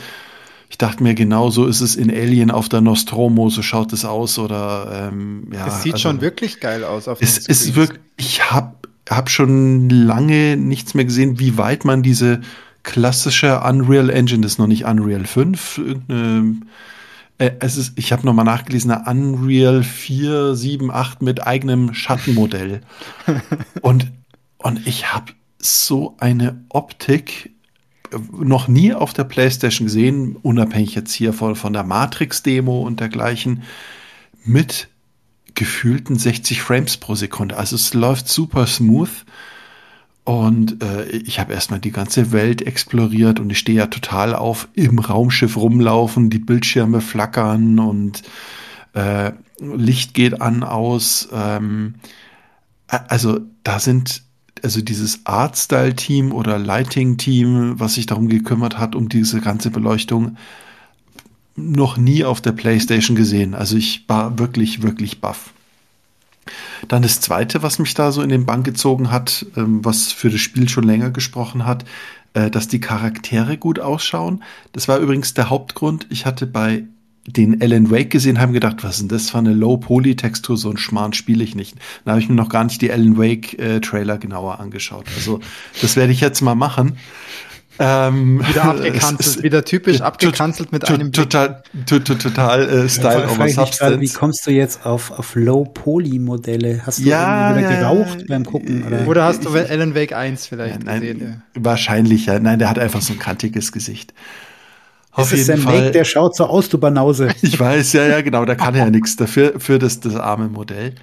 [0.76, 4.04] ich dachte mir, genau so ist es in Alien auf der Nostromo, so schaut es
[4.04, 5.68] aus oder ähm, ja.
[5.68, 7.08] Es sieht also, schon wirklich geil aus.
[7.08, 8.76] Auf es ist wirklich, ich habe
[9.10, 12.42] hab schon lange nichts mehr gesehen, wie weit man diese
[12.84, 16.58] klassische Unreal Engine, das ist noch nicht Unreal 5, irgendeine
[17.38, 22.82] äh, es ist, ich habe nochmal nachgelesen, eine Unreal 4, 7, 8 mit eigenem Schattenmodell.
[23.82, 24.12] und,
[24.58, 27.55] und ich habe so eine Optik
[28.32, 33.64] noch nie auf der PlayStation gesehen, unabhängig jetzt hier von, von der Matrix-Demo und dergleichen,
[34.44, 34.88] mit
[35.56, 37.57] gefühlten 60 Frames pro Sekunde.
[37.57, 39.26] Also es läuft super smooth.
[40.26, 44.68] Und äh, ich habe erstmal die ganze Welt exploriert und ich stehe ja total auf
[44.73, 48.23] im Raumschiff rumlaufen, die Bildschirme flackern und
[48.94, 51.30] äh, Licht geht an, aus.
[51.32, 51.95] Ähm,
[52.88, 54.25] also da sind
[54.64, 60.38] also dieses Artstyle-Team oder Lighting-Team, was sich darum gekümmert hat, um diese ganze Beleuchtung,
[61.56, 63.53] noch nie auf der PlayStation gesehen.
[63.53, 65.53] Also ich war wirklich, wirklich baff.
[66.88, 70.30] Dann das zweite, was mich da so in den Bann gezogen hat, ähm, was für
[70.30, 71.86] das Spiel schon länger gesprochen hat,
[72.34, 74.44] äh, dass die Charaktere gut ausschauen.
[74.73, 76.06] Das war übrigens der Hauptgrund.
[76.10, 76.84] Ich hatte bei
[77.28, 80.78] den Alan Wake gesehen, haben gedacht, was ist denn das für eine Low-Poly-Textur, so ein
[80.78, 81.76] Schmarrn spiele ich nicht.
[82.04, 85.06] Da habe ich mir noch gar nicht die Alan Wake-Trailer äh, genauer angeschaut.
[85.16, 85.40] Also
[85.82, 86.98] das werde ich jetzt mal machen.
[87.78, 93.50] Ähm, wieder abgekanzelt, wieder typisch abgekanzelt mit einem total, total, total äh, Style ja, over
[93.50, 94.00] Substance.
[94.00, 96.84] Wie kommst du jetzt auf, auf Low-Poly-Modelle?
[96.86, 98.86] Hast du ja, irgendwie wieder geraucht beim Gucken?
[98.86, 99.08] Oder?
[99.08, 101.44] oder hast du Alan Wake 1 vielleicht gesehen?
[101.56, 102.40] Wahrscheinlich, ja.
[102.40, 104.14] Nein, der hat einfach so ein kantiges Gesicht.
[105.16, 105.80] Auf das jeden ist Fall.
[105.80, 107.30] Make, der schaut so aus, du Banause.
[107.42, 110.50] Ich weiß, ja, ja, genau, da kann er ja nichts dafür, für das, das arme
[110.50, 110.94] Modell.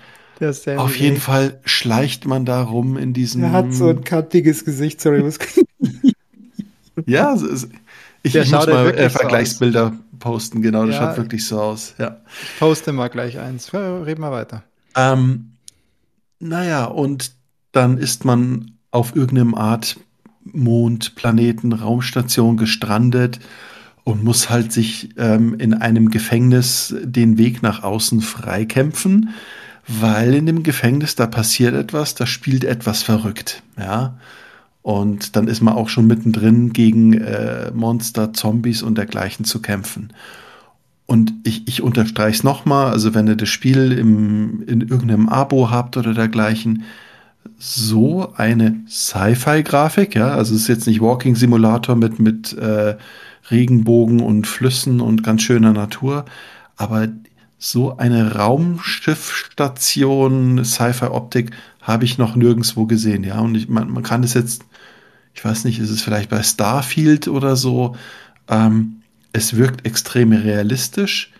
[0.77, 3.45] Auf jeden Fall schleicht man da rum in diesem.
[3.45, 5.39] Er hat so ein kantiges Gesicht, sorry, was
[7.07, 7.37] Ja,
[8.25, 11.95] ich, ich muss mal äh, Vergleichsbilder so posten, genau, das ja, schaut wirklich so aus.
[11.99, 12.19] Ja.
[12.43, 13.73] Ich poste mal gleich eins.
[13.73, 14.65] Reden wir weiter.
[14.97, 15.53] Ähm,
[16.41, 17.33] naja, und
[17.71, 19.99] dann ist man auf irgendeinem Art
[20.45, 23.39] Mond, Planeten, Raumstation gestrandet
[24.05, 29.31] und muss halt sich ähm, in einem Gefängnis den Weg nach außen freikämpfen,
[29.87, 34.19] weil in dem Gefängnis da passiert etwas, da spielt etwas verrückt, ja.
[34.83, 40.13] Und dann ist man auch schon mittendrin, gegen äh, Monster, Zombies und dergleichen zu kämpfen.
[41.07, 45.71] Und ich, ich unterstreiche es nochmal, also wenn ihr das Spiel im, in irgendeinem Abo
[45.71, 46.83] habt oder dergleichen,
[47.59, 52.97] so eine Sci-Fi-Grafik, ja, also es ist jetzt nicht Walking Simulator mit, mit äh,
[53.53, 56.25] Regenbogen und Flüssen und ganz schöner Natur,
[56.77, 57.09] aber
[57.59, 64.25] so eine Raumschiffstation Sci-Fi-Optik habe ich noch nirgendwo gesehen, ja, und ich, man, man kann
[64.25, 64.65] es jetzt
[65.35, 67.97] ich weiß nicht, ist es vielleicht bei Starfield oder so,
[68.49, 69.03] ähm,
[69.33, 71.33] es wirkt extrem realistisch,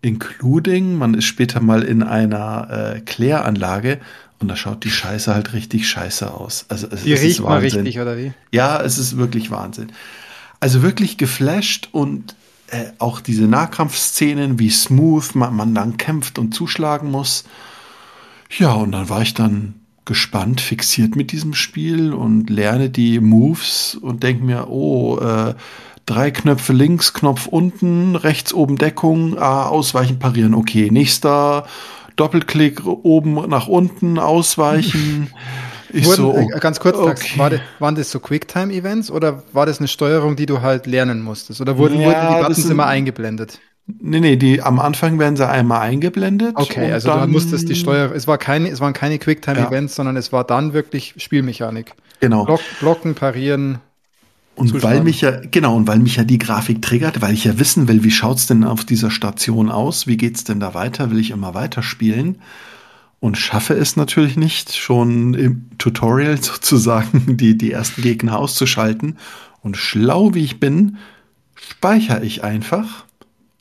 [0.00, 4.00] including, man ist später mal in einer äh, Kläranlage
[4.38, 6.66] und da schaut die Scheiße halt richtig scheiße aus.
[6.68, 8.32] Also es, die es riecht ist mal richtig, oder wie?
[8.50, 9.92] Ja, es ist wirklich Wahnsinn.
[10.64, 12.36] Also wirklich geflasht und
[12.68, 17.44] äh, auch diese Nahkampfszenen, wie smooth man, man dann kämpft und zuschlagen muss.
[18.48, 19.74] Ja, und dann war ich dann
[20.06, 25.54] gespannt, fixiert mit diesem Spiel und lerne die Moves und denke mir, oh, äh,
[26.06, 31.66] drei Knöpfe links, Knopf unten, rechts oben Deckung, ah, ausweichen, parieren, okay, nächster,
[32.16, 35.30] Doppelklick oben nach unten, ausweichen.
[35.94, 37.38] Ich Wurden, so, äh, ganz kurz, okay.
[37.38, 41.22] war das, waren das so Quicktime-Events oder war das eine Steuerung, die du halt lernen
[41.22, 41.60] musstest?
[41.60, 43.60] Oder wurden, ja, wurden die Buttons immer eingeblendet?
[43.86, 46.56] Nee, nee, die, am Anfang werden sie einmal eingeblendet.
[46.56, 49.96] Okay, also dann, du musstest die Steuer, es war keine, es waren keine Quicktime-Events, ja.
[49.96, 51.92] sondern es war dann wirklich Spielmechanik.
[52.18, 52.44] Genau.
[52.44, 53.78] Block, blocken, parieren.
[54.56, 54.96] Und zuschlagen.
[54.96, 57.86] weil mich ja, genau, und weil mich ja die Grafik triggert, weil ich ja wissen
[57.86, 60.08] will, wie schaut's denn auf dieser Station aus?
[60.08, 61.10] Wie geht's denn da weiter?
[61.10, 62.40] Will ich immer weiterspielen?
[63.24, 69.16] Und schaffe es natürlich nicht, schon im Tutorial sozusagen die, die ersten Gegner auszuschalten.
[69.62, 70.98] Und schlau wie ich bin,
[71.54, 73.06] speichere ich einfach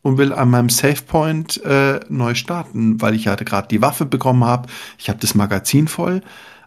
[0.01, 4.43] und will an meinem Savepoint äh, neu starten, weil ich ja gerade die Waffe bekommen
[4.43, 4.67] habe.
[4.97, 6.23] Ich habe das Magazin voll.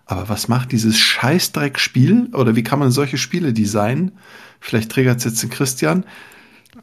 [0.07, 2.31] Aber was macht dieses Scheißdreck-Spiel?
[2.33, 4.13] Oder wie kann man solche Spiele designen?
[4.59, 6.07] Vielleicht triggert es jetzt den Christian.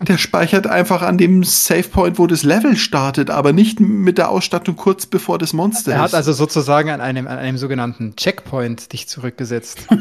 [0.01, 4.75] Der speichert einfach an dem Savepoint, wo das Level startet, aber nicht mit der Ausstattung
[4.75, 5.97] kurz bevor das Monster ist.
[5.97, 9.87] Er hat also sozusagen an einem, an einem sogenannten Checkpoint dich zurückgesetzt.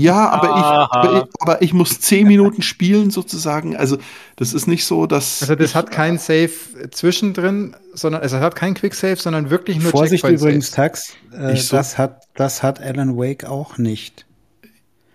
[0.00, 3.76] Ja, aber ich, aber ich, aber ich muss zehn Minuten spielen sozusagen.
[3.76, 3.98] Also
[4.36, 5.42] das ist nicht so, dass.
[5.42, 6.50] Also das hat kein Save
[6.90, 11.14] zwischendrin, sondern also es hat kein Quick Save, sondern wirklich nur Vorsicht übrigens, Tax.
[11.32, 11.76] Äh, so.
[11.76, 14.26] Das hat das hat Alan Wake auch nicht.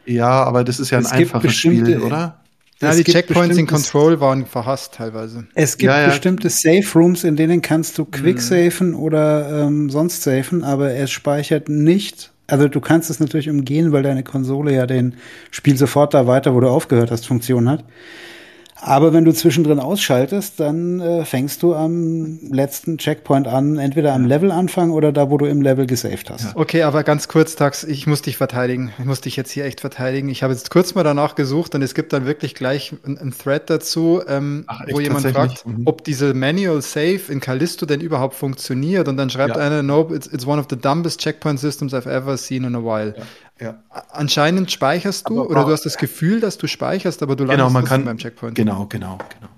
[0.06, 2.40] Ja, aber das ist ja ein einfaches Spiel, oder?
[2.82, 5.48] Ja, die Checkpoints in Control waren verhasst teilweise.
[5.54, 6.08] Es gibt ja, ja.
[6.08, 9.00] bestimmte Safe Rooms, in denen kannst du quick safen mhm.
[9.00, 14.04] oder ähm, sonst safen, aber es speichert nicht also du kannst es natürlich umgehen, weil
[14.04, 15.16] deine Konsole ja den
[15.52, 17.84] Spiel sofort da weiter, wo du aufgehört hast, Funktion hat.
[18.82, 24.26] Aber wenn du zwischendrin ausschaltest, dann äh, fängst du am letzten Checkpoint an, entweder am
[24.26, 26.56] Levelanfang oder da, wo du im Level gesaved hast.
[26.56, 28.92] Okay, aber ganz kurz, Tax, ich muss dich verteidigen.
[29.00, 30.28] Ich muss dich jetzt hier echt verteidigen.
[30.28, 33.70] Ich habe jetzt kurz mal danach gesucht und es gibt dann wirklich gleich ein, Thread
[33.70, 35.84] dazu, ähm, Ach, wo jemand fragt, mhm.
[35.86, 39.08] ob diese Manual Save in Callisto denn überhaupt funktioniert.
[39.08, 39.62] Und dann schreibt ja.
[39.62, 42.80] einer, no, it's, it's one of the dumbest checkpoint systems I've ever seen in a
[42.80, 43.16] while.
[43.18, 43.24] Ja.
[43.60, 43.82] Ja.
[44.12, 47.58] Anscheinend speicherst du aber, oder du hast das Gefühl, dass du speicherst, aber du genau,
[47.58, 48.56] landest genau, man kann, beim Checkpoint.
[48.56, 49.52] Genau, genau, genau.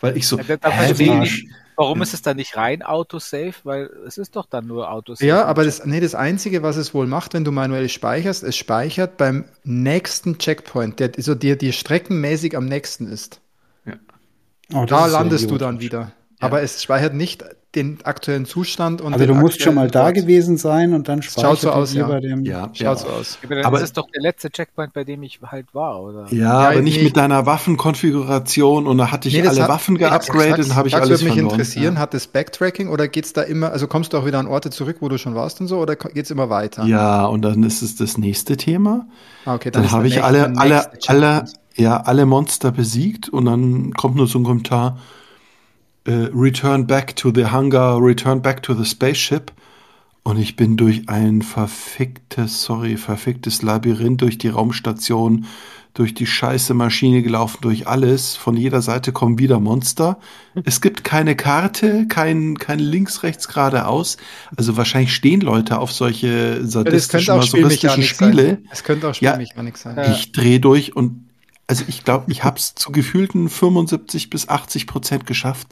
[0.00, 1.46] Weil ich so, ja, hä, wie,
[1.80, 2.02] Warum ja.
[2.02, 3.54] ist es dann nicht rein Autosave?
[3.64, 5.26] Weil es ist doch dann nur Autosave.
[5.26, 8.54] Ja, aber das, nee, das Einzige, was es wohl macht, wenn du manuell speicherst, es
[8.54, 13.40] speichert beim nächsten Checkpoint, der so dir die streckenmäßig am nächsten ist.
[13.86, 13.94] Ja.
[14.74, 16.12] Oh, da landest du dann wieder.
[16.38, 17.44] Aber es speichert nicht
[17.74, 21.50] den aktuellen Zustand und Also du musst schon mal da gewesen sein und dann speichert
[21.50, 22.08] Schaut so aus, ja.
[22.08, 22.96] bei dem ja, Schaut ja.
[22.96, 23.38] so aus.
[23.44, 26.26] Aber, aber das ist doch der letzte Checkpoint, bei dem ich halt war, oder?
[26.30, 27.04] Ja, ja aber nicht nee.
[27.04, 30.96] mit deiner Waffenkonfiguration und da hatte ich nee, alle hat, Waffen geupgradet und habe ich
[30.96, 34.26] alles würde mich interessieren, hat das Backtracking oder geht's da immer, also kommst du auch
[34.26, 36.84] wieder an Orte zurück, wo du schon warst und so oder geht's immer weiter?
[36.86, 39.06] Ja, und dann ist es das nächste Thema.
[39.44, 41.44] Ah, okay, dann, dann habe ich alle alle alle
[41.76, 44.98] ja, alle Monster besiegt und dann kommt nur so ein Kommentar
[46.04, 49.52] äh, Return back to the Hangar, Return back to the Spaceship.
[50.22, 55.46] Und ich bin durch ein verficktes, sorry, verficktes Labyrinth, durch die Raumstation,
[55.94, 58.36] durch die scheiße Maschine gelaufen, durch alles.
[58.36, 60.18] Von jeder Seite kommen wieder Monster.
[60.64, 64.18] Es gibt keine Karte, kein, kein links, rechts, geradeaus.
[64.56, 68.58] Also wahrscheinlich stehen Leute auf solche sadistischen, masochistischen Spiele.
[68.70, 70.12] Es könnte auch Spielmechanik ja, sein.
[70.12, 71.29] Ich drehe durch und
[71.70, 75.68] also ich glaube, ich habe es zu gefühlten 75 bis 80 Prozent geschafft.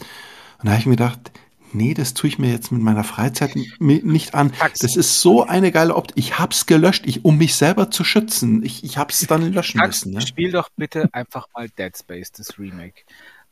[0.59, 1.33] Und da habe ich mir gedacht,
[1.73, 4.53] nee, das tue ich mir jetzt mit meiner Freizeit nicht an.
[4.81, 6.17] Das ist so eine geile Optik.
[6.17, 8.63] Ich hab's gelöscht, ich, um mich selber zu schützen.
[8.63, 10.13] Ich, ich hab's dann löschen Tax, müssen.
[10.15, 10.21] Ja?
[10.21, 13.03] Spiel doch bitte einfach mal Dead Space, das Remake.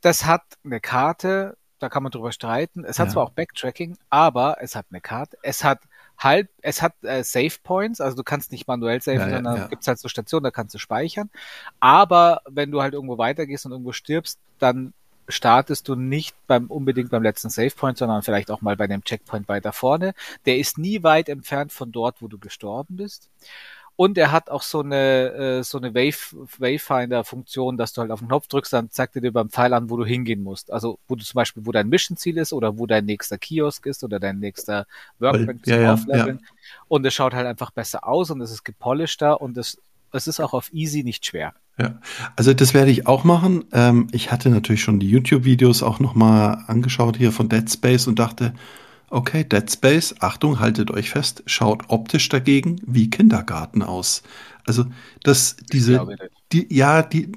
[0.00, 2.84] Das hat eine Karte, da kann man drüber streiten.
[2.84, 3.14] Es hat ja.
[3.14, 5.36] zwar auch Backtracking, aber es hat eine Karte.
[5.42, 5.80] Es hat
[6.18, 9.66] halt, es hat äh, Save Points, also du kannst nicht manuell saven, ja, sondern ja.
[9.66, 11.30] gibt's halt so Stationen, da kannst du speichern.
[11.80, 14.92] Aber wenn du halt irgendwo weitergehst und irgendwo stirbst, dann
[15.28, 19.02] startest du nicht beim unbedingt beim letzten Save Point, sondern vielleicht auch mal bei dem
[19.02, 20.14] Checkpoint weiter vorne.
[20.46, 23.28] Der ist nie weit entfernt von dort, wo du gestorben bist.
[23.96, 28.20] Und er hat auch so eine, äh, so eine Wave, Wayfinder-Funktion, dass du halt auf
[28.20, 30.70] den Knopf drückst, dann zeigt er dir beim Pfeil an, wo du hingehen musst.
[30.70, 34.04] Also, wo du zum Beispiel, wo dein Mission-Ziel ist oder wo dein nächster Kiosk ist
[34.04, 34.86] oder dein nächster
[35.18, 36.40] Workbench zum ja, Aufleveln.
[36.42, 36.48] Ja.
[36.88, 39.78] Und es schaut halt einfach besser aus und es ist gepolischter und es,
[40.12, 41.54] es ist auch auf easy nicht schwer.
[41.78, 41.98] Ja,
[42.36, 43.64] also das werde ich auch machen.
[43.72, 48.18] Ähm, ich hatte natürlich schon die YouTube-Videos auch nochmal angeschaut hier von Dead Space und
[48.18, 48.52] dachte,
[49.08, 54.22] Okay, Dead Space, Achtung, haltet euch fest, schaut optisch dagegen wie Kindergarten aus.
[54.66, 54.86] Also,
[55.22, 56.04] das, diese,
[56.52, 57.30] die, ja, die,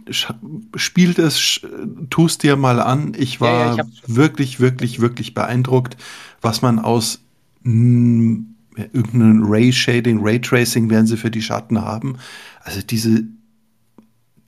[0.76, 1.62] spielt es,
[2.10, 3.14] tust dir mal an.
[3.16, 5.96] Ich war ja, ja, ich wirklich, wirklich, wirklich beeindruckt,
[6.42, 7.22] was man aus
[7.64, 12.18] mh, hm, irgendeinem Ray Shading, Ray Tracing werden sie für die Schatten haben.
[12.62, 13.26] Also diese,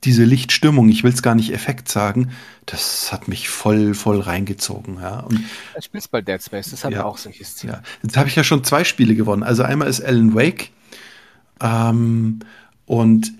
[0.04, 2.32] diese Lichtstimmung, ich will es gar nicht Effekt sagen,
[2.66, 4.98] das hat mich voll, voll reingezogen.
[5.00, 5.20] Ja.
[5.20, 5.40] Und,
[5.74, 7.70] du spielst bei Dead Space, das hat ja auch solches Ziel.
[7.70, 7.82] Ja.
[8.02, 9.42] Jetzt habe ich ja schon zwei Spiele gewonnen.
[9.42, 10.70] Also einmal ist Alan Wake
[11.60, 12.40] ähm,
[12.86, 13.32] und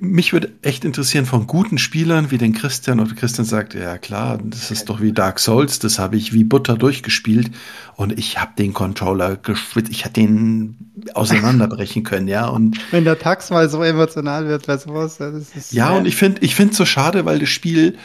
[0.00, 4.38] mich würde echt interessieren von guten Spielern wie den Christian oder Christian sagt, ja klar,
[4.42, 7.50] das ist doch wie Dark Souls, das habe ich wie Butter durchgespielt
[7.96, 10.76] und ich habe den Controller geschwitzt, ich hätte den
[11.14, 15.72] auseinanderbrechen können, ja und wenn der Tax mal so emotional wird, was was, das ist
[15.72, 17.96] ja und ich finde, ich finde so schade, weil das Spiel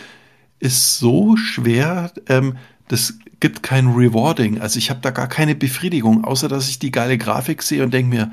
[0.59, 2.57] ist so schwer, ähm,
[2.87, 6.91] das gibt kein Rewarding, also ich habe da gar keine Befriedigung, außer dass ich die
[6.91, 8.31] geile Grafik sehe und denke mir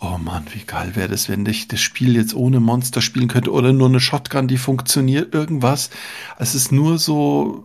[0.00, 3.52] Oh Mann, wie geil wäre das, wenn ich das Spiel jetzt ohne Monster spielen könnte
[3.52, 5.90] oder nur eine Shotgun, die funktioniert, irgendwas.
[6.38, 7.64] Es ist nur so,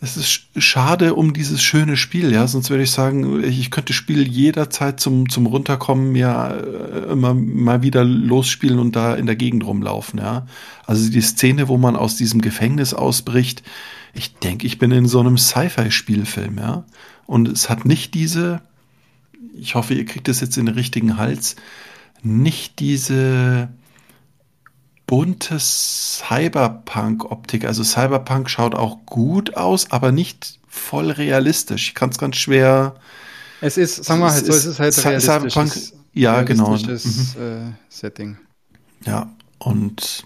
[0.00, 2.46] es ist schade um dieses schöne Spiel, ja.
[2.46, 7.82] Sonst würde ich sagen, ich könnte Spiel jederzeit zum, zum Runterkommen ja äh, immer mal
[7.82, 10.46] wieder losspielen und da in der Gegend rumlaufen, ja.
[10.86, 13.62] Also die Szene, wo man aus diesem Gefängnis ausbricht,
[14.14, 16.84] ich denke, ich bin in so einem Sci-Fi-Spielfilm, ja.
[17.26, 18.62] Und es hat nicht diese,
[19.54, 21.56] ich hoffe, ihr kriegt das jetzt in den richtigen Hals,
[22.22, 23.68] nicht diese
[25.06, 27.64] bunte Cyberpunk-Optik.
[27.64, 31.88] Also Cyberpunk schaut auch gut aus, aber nicht voll realistisch.
[31.88, 32.94] Ich kann es ganz schwer.
[33.60, 35.72] Es ist, sagen wir halt so, es ist halt Cyberpunk,
[36.14, 36.76] ja, genau.
[36.76, 36.90] Mhm.
[36.90, 38.38] Äh, Setting.
[39.04, 40.24] Ja, und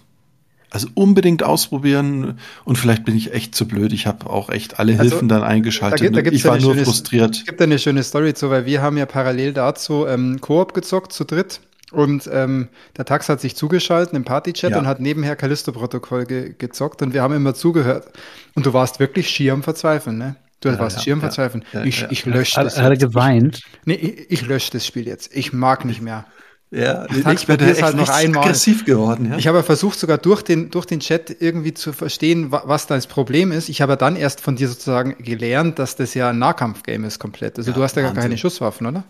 [0.75, 3.93] also unbedingt ausprobieren und vielleicht bin ich echt zu blöd.
[3.93, 6.13] Ich habe auch echt alle also, Hilfen also, dann eingeschaltet.
[6.13, 7.37] Da, da ich war nur schöne, frustriert.
[7.37, 11.13] Es gibt eine schöne Story zu, weil wir haben ja parallel dazu ähm, Koop gezockt
[11.13, 11.61] zu dritt.
[11.91, 14.79] Und ähm, der Tax hat sich zugeschaltet im Partychat ja.
[14.79, 18.11] und hat nebenher Callisto-Protokoll ge gezockt und wir haben immer zugehört.
[18.53, 20.35] Und du warst wirklich schier am Verzweifeln, ne?
[20.59, 21.63] Du ja, warst ja, schier am Verzweifeln.
[21.85, 22.77] ich, ich lösche das.
[22.77, 23.61] Hat er geweint?
[23.85, 25.33] Nee, ich, ich lösche das Spiel jetzt.
[25.33, 26.25] Ich mag nicht mehr.
[26.71, 28.43] Ja, ich bin echt halt noch einmal.
[28.43, 29.31] aggressiv geworden.
[29.31, 29.37] Ja?
[29.37, 33.07] Ich habe versucht, sogar durch den, durch den Chat irgendwie zu verstehen, was da das
[33.07, 33.69] Problem ist.
[33.69, 37.57] Ich habe dann erst von dir sozusagen gelernt, dass das ja ein Nahkampfgame ist komplett.
[37.57, 39.03] Also ja, du hast ja gar keine Schusswaffen, oder?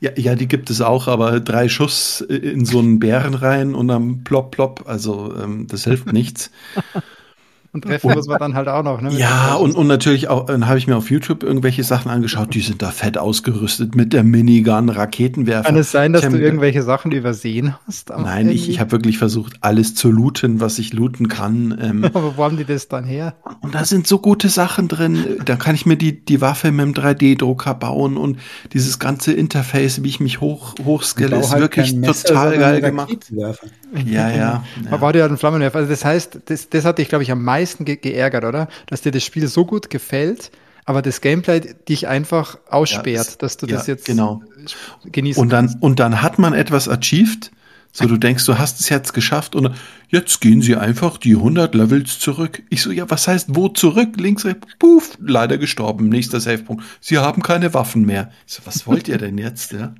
[0.00, 3.88] Ja, ja, die gibt es auch, aber drei Schuss in so einen Bären rein und
[3.88, 4.84] dann plopp, plopp.
[4.86, 6.50] Also ähm, das hilft nichts.
[7.74, 9.00] Und treffen muss man dann halt auch noch.
[9.00, 12.54] Ne, ja, und, und natürlich auch, dann habe ich mir auf YouTube irgendwelche Sachen angeschaut,
[12.54, 15.64] die sind da fett ausgerüstet mit der Minigun, Raketenwerfer.
[15.64, 18.10] Kann es sein, dass du irgendwelche Sachen übersehen hast?
[18.10, 18.54] Nein, irgendwie?
[18.54, 21.76] ich, ich habe wirklich versucht, alles zu looten, was ich looten kann.
[21.82, 23.34] Ähm, Aber wo haben die das dann her?
[23.60, 25.40] Und da sind so gute Sachen drin.
[25.44, 28.38] Da kann ich mir die, die Waffe mit dem 3D-Drucker bauen und
[28.72, 33.32] dieses ganze Interface, wie ich mich hoch, hochskille, ist halt wirklich total geil gemacht.
[33.32, 34.64] Ja, ja.
[34.90, 35.00] ja.
[35.00, 35.78] War dir halt ein Flammenwerfer.
[35.78, 38.68] Also das heißt, das, das hat dich, glaube ich, am meisten ge geärgert, oder?
[38.86, 40.50] Dass dir das Spiel so gut gefällt,
[40.84, 44.42] aber das Gameplay dich einfach aussperrt, ja, das, dass du ja, das jetzt genau.
[45.04, 45.82] genießen und dann, kannst.
[45.82, 47.50] Und dann hat man etwas achieved,
[47.96, 49.70] so du denkst, du hast es jetzt geschafft und
[50.08, 52.62] jetzt gehen sie einfach die 100 Levels zurück.
[52.68, 54.16] Ich so, ja, was heißt wo zurück?
[54.18, 56.82] Links, rechts, puff, leider gestorben, nächster Savepunkt.
[57.00, 58.32] Sie haben keine Waffen mehr.
[58.48, 59.94] Ich so, was wollt ihr denn jetzt, ja?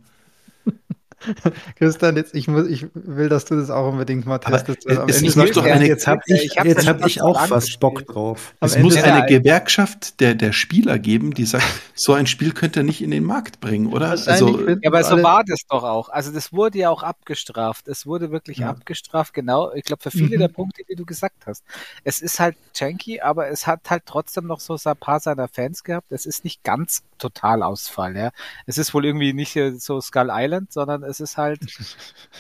[1.77, 4.89] Christian, jetzt, ich, muss, ich will, dass du das auch unbedingt mal testest.
[4.89, 7.47] Aber es, es muss doch eine, jetzt habe ich, ich hab jetzt hab ich auch
[7.47, 8.55] fast Bock drauf.
[8.61, 11.65] Es muss eine Gewerkschaft der, der Spieler geben, die sagt,
[11.95, 14.11] so ein Spiel könnt ihr nicht in den Markt bringen, oder?
[14.11, 16.09] Also, ja, aber so war das doch auch.
[16.09, 17.89] Also das wurde ja auch abgestraft.
[17.89, 18.71] Es wurde wirklich ja.
[18.71, 19.73] abgestraft, genau.
[19.73, 20.41] Ich glaube, für viele mhm.
[20.41, 21.65] der Punkte, die du gesagt hast.
[22.03, 25.85] Es ist halt janky, aber es hat halt trotzdem noch so ein paar seiner Fans
[25.85, 26.11] gehabt.
[26.11, 28.31] Es ist nicht ganz Totalausfall, ja.
[28.67, 31.61] Es ist wohl irgendwie nicht so Skull Island, sondern es ist halt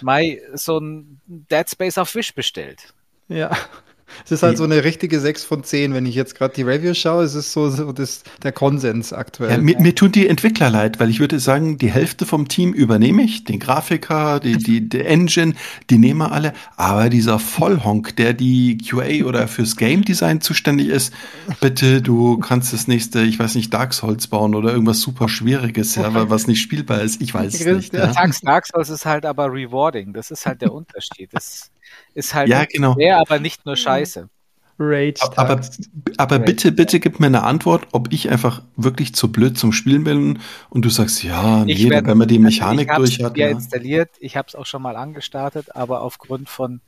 [0.03, 2.95] Mai so ein Dead Space auf Wish bestellt.
[3.29, 3.57] Ja.
[4.25, 6.99] Es ist halt so eine richtige 6 von 10, wenn ich jetzt gerade die Reviews
[6.99, 7.25] schaue.
[7.25, 9.51] Es ist so, so das, der Konsens aktuell.
[9.51, 12.73] Ja, mir, mir tun die Entwickler leid, weil ich würde sagen, die Hälfte vom Team
[12.73, 15.55] übernehme ich, den Grafiker, die, die, die Engine,
[15.91, 16.53] die nehmen wir alle.
[16.77, 21.13] Aber dieser Vollhonk, der die QA oder fürs Game Design zuständig ist,
[21.61, 25.95] bitte, du kannst das nächste, ich weiß nicht, Dark Souls bauen oder irgendwas super Schwieriges,
[25.97, 27.21] ja, was nicht spielbar ist.
[27.21, 27.95] Ich weiß es nicht.
[27.95, 28.13] Ja.
[28.43, 30.13] Dark Souls ist halt aber rewarding.
[30.13, 31.31] Das ist halt der Unterschied.
[31.33, 31.71] Das
[32.15, 32.95] ist halt ja, genau.
[32.95, 34.29] schwer, aber nicht nur scheiße.
[34.79, 35.21] Rage.
[35.37, 35.61] Aber,
[36.17, 39.73] aber Rage bitte, bitte gib mir eine Antwort, ob ich einfach wirklich zu blöd zum
[39.73, 43.37] Spielen bin und du sagst, ja, nee, werd, wenn man die Mechanik ich durch hat.
[43.37, 46.81] Ja, installiert, ich habe es auch schon mal angestartet, aber aufgrund von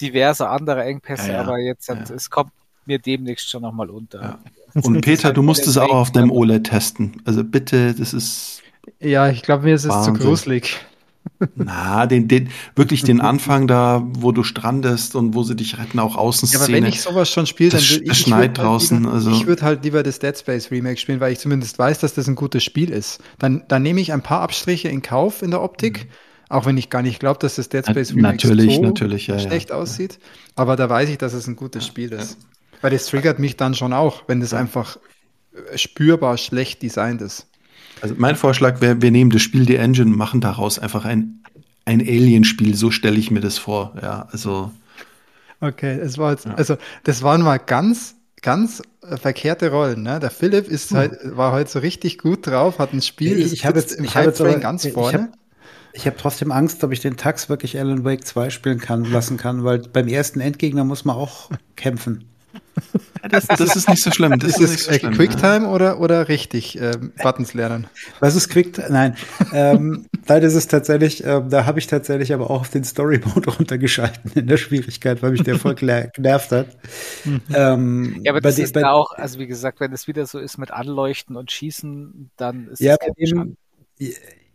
[0.00, 1.40] diverser anderer Engpässe, ja, ja.
[1.40, 1.96] aber jetzt, ja.
[1.96, 2.52] es kommt
[2.86, 4.38] mir demnächst schon nochmal unter.
[4.74, 7.22] Und Peter, du musst es auch auf deinem OLED testen.
[7.24, 8.62] Also bitte, das ist.
[8.98, 10.80] Ja, ich glaube, mir ist es zu gruselig.
[11.54, 15.98] Na, den, den, wirklich den Anfang da, wo du strandest und wo sie dich retten,
[15.98, 16.60] auch Außenszene.
[16.60, 18.98] Ja, aber wenn ich sowas schon spiele, dann würde ich, schneit halt draußen.
[18.98, 19.30] Lieber, also.
[19.30, 22.28] Ich würde halt lieber das Dead Space Remake spielen, weil ich zumindest weiß, dass das
[22.28, 23.20] ein gutes Spiel ist.
[23.38, 26.04] Dann, dann nehme ich ein paar Abstriche in Kauf in der Optik.
[26.04, 26.10] Mhm.
[26.50, 29.38] Auch wenn ich gar nicht glaube, dass das Dead Space Remake natürlich, so natürlich, ja,
[29.38, 29.76] schlecht ja.
[29.76, 30.18] aussieht.
[30.56, 32.38] Aber da weiß ich, dass es ein gutes Spiel ist.
[32.80, 34.98] Weil das triggert mich dann schon auch, wenn das einfach
[35.74, 37.46] spürbar schlecht designt ist.
[38.00, 41.42] Also mein Vorschlag wäre, wir nehmen das Spiel die Engine, machen daraus einfach ein,
[41.84, 42.74] ein Alien-Spiel.
[42.74, 43.94] So stelle ich mir das vor.
[44.00, 44.70] Ja, also.
[45.60, 46.54] Okay, es war jetzt, ja.
[46.54, 50.02] also das waren mal ganz, ganz äh, verkehrte Rollen.
[50.02, 50.18] Ne?
[50.18, 50.96] Der Philipp ist hm.
[50.96, 53.38] halt, war heute so richtig gut drauf, hat ein Spiel.
[53.38, 55.30] Ich, ich habe jetzt, im ich hab jetzt aber, ganz vorne.
[55.92, 59.04] Ich habe hab trotzdem Angst, ob ich den Tax wirklich Alan Wake 2 spielen kann,
[59.04, 62.29] lassen kann, weil beim ersten Endgegner muss man auch kämpfen.
[63.28, 64.38] Das, das, ist nicht so schlimm.
[64.38, 65.70] Das ist, ist es so Quicktime ja.
[65.70, 67.86] oder, oder richtig äh, Buttons lernen?
[68.18, 68.88] Was ist Quicktime?
[68.90, 69.16] Nein.
[69.52, 73.20] ähm, nein, das ist tatsächlich, äh, da habe ich tatsächlich aber auch auf den Story
[73.22, 75.74] Mode runtergeschalten in der Schwierigkeit, weil mich der voll
[76.14, 76.68] genervt hat.
[77.24, 77.42] Mhm.
[77.52, 80.58] Ähm, ja, aber das ist da auch, also wie gesagt, wenn es wieder so ist
[80.58, 83.56] mit Anleuchten und Schießen, dann ist ja, es eben,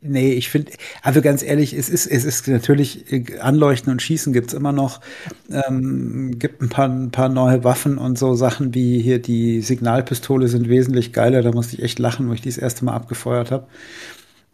[0.08, 0.72] Nee, ich finde,
[1.02, 5.02] also ganz ehrlich, es ist, es ist natürlich, äh, Anleuchten und Schießen gibt's immer noch.
[5.50, 10.48] Ähm, gibt ein paar, ein paar neue Waffen und so Sachen wie hier die Signalpistole
[10.48, 11.42] sind wesentlich geiler.
[11.42, 13.68] Da musste ich echt lachen, wo ich die das erste Mal abgefeuert habe.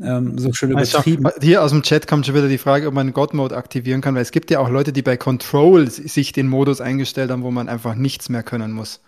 [0.02, 1.28] Ähm, so schön übertrieben.
[1.42, 4.16] Hier aus dem Chat kommt schon wieder die Frage, ob man God Mode aktivieren kann,
[4.16, 7.52] weil es gibt ja auch Leute, die bei Control sich den Modus eingestellt haben, wo
[7.52, 9.02] man einfach nichts mehr können muss.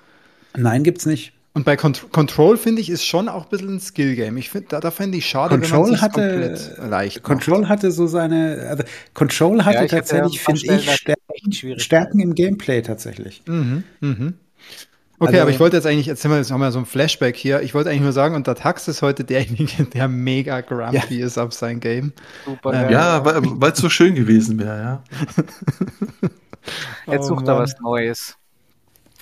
[0.56, 1.34] Nein, gibt's nicht.
[1.55, 4.38] Und bei Cont Control finde ich ist schon auch ein bisschen ein Skill-Game.
[4.38, 7.69] Ich finde, da, da fände ich schade, Control wenn man hatte, komplett leicht Control macht.
[7.69, 13.43] hatte so seine, also Control hatte ja, tatsächlich, finde ich, Stärken, Stärken im Gameplay tatsächlich.
[13.45, 14.34] Mhm, mhm.
[15.19, 17.35] Okay, also, aber ich wollte jetzt eigentlich, jetzt haben wir, jetzt wir so ein Flashback
[17.35, 17.61] hier.
[17.61, 21.25] Ich wollte eigentlich nur sagen, und der Tax ist heute derjenige, der mega grumpy ja.
[21.25, 22.13] ist auf sein Game.
[22.45, 25.03] Super, ähm, ja, weil es so schön gewesen wäre, ja.
[27.05, 28.38] Jetzt sucht oh, er was Neues.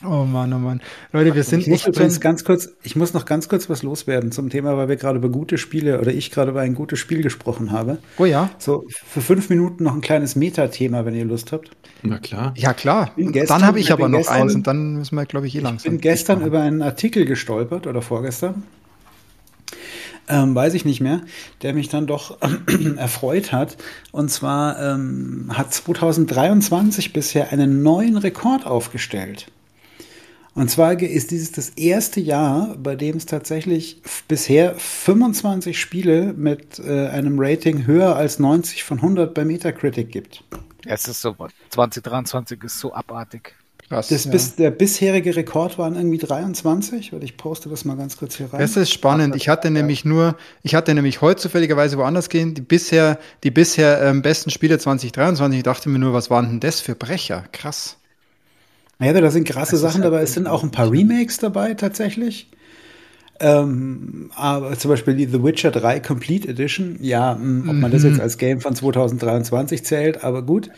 [0.03, 0.82] Oh Mann, oh Mann.
[1.11, 4.32] Leute, wir sind ich muss übrigens ganz kurz, ich muss noch ganz kurz was loswerden
[4.32, 7.22] zum Thema, weil wir gerade über gute Spiele oder ich gerade über ein gutes Spiel
[7.22, 7.99] gesprochen habe.
[8.18, 8.49] Oh ja.
[8.57, 11.69] So für fünf Minuten noch ein kleines Metathema, wenn ihr Lust habt.
[12.02, 12.53] Na klar.
[12.57, 13.11] Ja klar.
[13.15, 15.60] Gestern, dann habe ich aber noch gestern, eins und dann müssen wir, glaube ich, eh
[15.60, 15.94] langsam.
[15.94, 18.64] Ich bin gestern über einen Artikel gestolpert oder vorgestern.
[20.28, 21.22] Ähm, weiß ich nicht mehr,
[21.61, 22.38] der mich dann doch
[22.98, 23.78] erfreut hat.
[24.11, 29.48] Und zwar ähm, hat 2023 bisher einen neuen Rekord aufgestellt.
[30.53, 36.80] Und zwar ist dieses das erste Jahr, bei dem es tatsächlich bisher 25 Spiele mit
[36.80, 40.44] äh, einem Rating höher als 90 von 100 bei Metacritic gibt.
[40.86, 41.36] Es ist so,
[41.69, 43.53] 2023 ist so abartig.
[43.88, 44.32] Krass, das ja.
[44.32, 48.52] bis, der bisherige Rekord waren irgendwie 23, weil ich poste das mal ganz kurz hier
[48.52, 48.60] rein.
[48.60, 49.36] Das ist spannend.
[49.36, 54.02] Ich hatte nämlich nur, ich hatte nämlich heute zufälligerweise woanders gehen, die bisher, die bisher
[54.02, 55.57] ähm, besten Spiele 2023.
[55.57, 57.44] Ich dachte mir nur, was waren denn das für Brecher?
[57.52, 57.98] Krass.
[59.02, 60.22] Ja, da sind krasse Sachen halt dabei.
[60.22, 62.48] Es sind auch ein paar Remakes dabei tatsächlich.
[63.40, 66.98] Ähm, aber zum Beispiel die The Witcher 3 Complete Edition.
[67.02, 68.22] Ja, mh, ob man das jetzt mhm.
[68.22, 70.69] als Game von 2023 zählt, aber gut.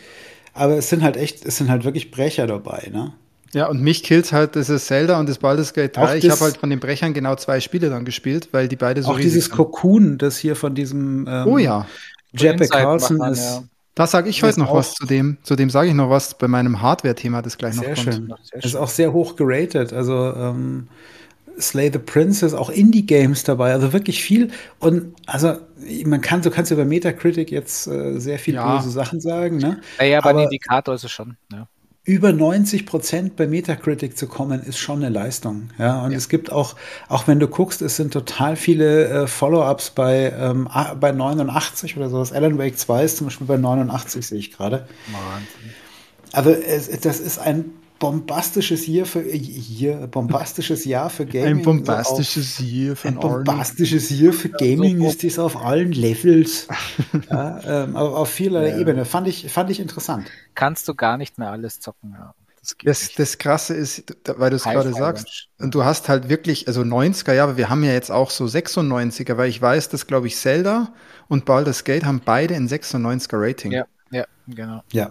[0.54, 3.12] Aber es sind halt echt, es sind halt wirklich Brecher dabei, ne?
[3.52, 6.16] Ja, und mich killt halt das ist Zelda und das Baldur's Gate 3.
[6.16, 9.10] ich habe halt von den Brechern genau zwei Spiele dann gespielt, weil die beide so
[9.12, 9.54] Auch dieses sind.
[9.54, 11.86] Cocoon, das hier von diesem ähm, Oh ja.
[12.32, 13.44] Jeppe Carlson ist.
[13.44, 13.62] Ja.
[13.94, 15.38] Da sage ich heute noch was zu dem.
[15.42, 18.14] Zu dem sage ich noch was bei meinem Hardware-Thema, das gleich sehr noch kommt.
[18.14, 18.26] Schön.
[18.26, 18.60] Sehr schön.
[18.60, 19.92] Ist auch sehr hoch geratet.
[19.92, 20.88] Also ähm,
[21.60, 24.50] Slay the Princess, auch Indie-Games dabei, also wirklich viel.
[24.80, 25.58] Und also
[26.04, 28.76] man kann, so kannst du über Metacritic jetzt äh, sehr viel ja.
[28.76, 29.80] böse Sachen sagen, ne?
[29.98, 31.68] Ja, ja beim Indikator ist es schon, ja
[32.04, 35.70] über 90 Prozent bei Metacritic zu kommen, ist schon eine Leistung.
[35.78, 36.18] Ja, und ja.
[36.18, 36.76] es gibt auch,
[37.08, 40.68] auch wenn du guckst, es sind total viele äh, Follow-ups bei, ähm,
[41.00, 42.32] bei 89 oder sowas.
[42.32, 44.86] Alan Wake 2 ist zum Beispiel bei 89, sehe ich gerade.
[46.32, 47.72] Also es, das ist ein
[48.04, 51.60] bombastisches Jahr für Jahr, bombastisches Jahr für Gaming.
[51.60, 55.90] Ein bombastisches Jahr für Ein bombastisches Jahr für Gaming ja, so ist das auf allen
[55.92, 56.68] Levels.
[57.30, 58.78] ja, ähm, auf vielerlei ja.
[58.78, 59.06] Ebene.
[59.06, 60.26] Fand ich, fand ich interessant.
[60.54, 62.12] Kannst du gar nicht mehr alles zocken.
[62.12, 62.34] Ja.
[62.60, 64.04] Das, das, das, Krasse ist,
[64.36, 67.84] weil du es gerade sagst, und du hast halt wirklich, also 90er Jahre, wir haben
[67.84, 70.92] ja jetzt auch so 96er, weil ich weiß, dass, glaube ich, Zelda
[71.28, 73.72] und Baldur's Gate haben beide ein 96er Rating.
[73.72, 74.82] Ja, ja, genau.
[74.92, 75.10] Ja.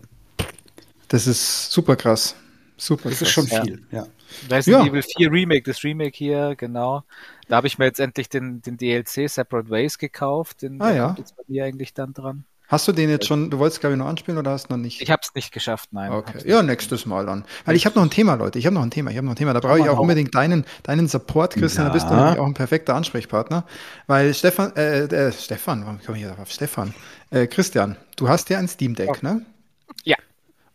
[1.07, 2.35] Das ist super krass.
[2.77, 3.09] Super.
[3.09, 4.07] Das ist schon viel, ja.
[4.49, 4.91] Resident ja.
[4.91, 7.03] Evil 4 Remake, das Remake hier, genau.
[7.47, 10.61] Da habe ich mir jetzt endlich den, den DLC Separate Ways gekauft.
[10.61, 11.15] Den, ah ja.
[11.17, 12.45] Jetzt bei mir eigentlich dann dran.
[12.67, 14.81] Hast du den jetzt schon, du wolltest glaube ich noch anspielen oder hast du noch
[14.81, 15.01] nicht?
[15.01, 16.11] Ich habe es nicht geschafft, nein.
[16.11, 16.39] Okay.
[16.45, 17.45] Ja, nächstes Mal dann.
[17.65, 18.57] Weil ich habe noch ein Thema, Leute.
[18.57, 19.11] Ich habe noch ein Thema.
[19.11, 19.53] Ich habe noch ein Thema.
[19.53, 21.85] Da brauche ich auch unbedingt deinen, deinen Support, Christian.
[21.85, 21.89] Ja.
[21.89, 23.65] Da bist du nämlich auch ein perfekter Ansprechpartner.
[24.07, 26.49] Weil Stefan, äh, äh Stefan, warum komme ich hier drauf?
[26.49, 26.95] Stefan.
[27.29, 29.17] Äh, Christian, du hast ja ein Steam Deck, oh.
[29.21, 29.45] ne?
[30.03, 30.15] Ja.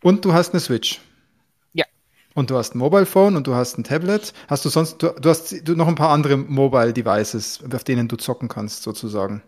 [0.03, 1.01] Und du hast eine Switch.
[2.39, 4.33] Und du hast ein Mobile Phone und du hast ein Tablet.
[4.47, 8.07] Hast du sonst, du, du hast du noch ein paar andere Mobile Devices, auf denen
[8.07, 9.43] du zocken kannst, sozusagen.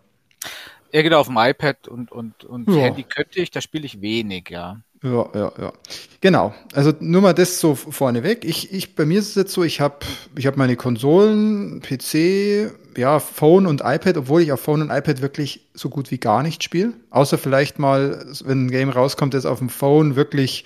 [0.91, 2.81] Ja, genau, auf dem iPad und, und, und ja.
[2.81, 4.81] Handy könnte ich, da spiele ich wenig, ja.
[5.03, 5.73] Ja, ja, ja.
[6.19, 6.53] Genau.
[6.73, 8.43] Also nur mal das so vorneweg.
[8.43, 9.99] Ich, ich, bei mir ist es jetzt so, ich habe
[10.37, 15.21] ich hab meine Konsolen, PC, ja, Phone und iPad, obwohl ich auf Phone und iPad
[15.21, 16.91] wirklich so gut wie gar nicht spiele.
[17.09, 20.65] Außer vielleicht mal, wenn ein Game rauskommt, das auf dem Phone wirklich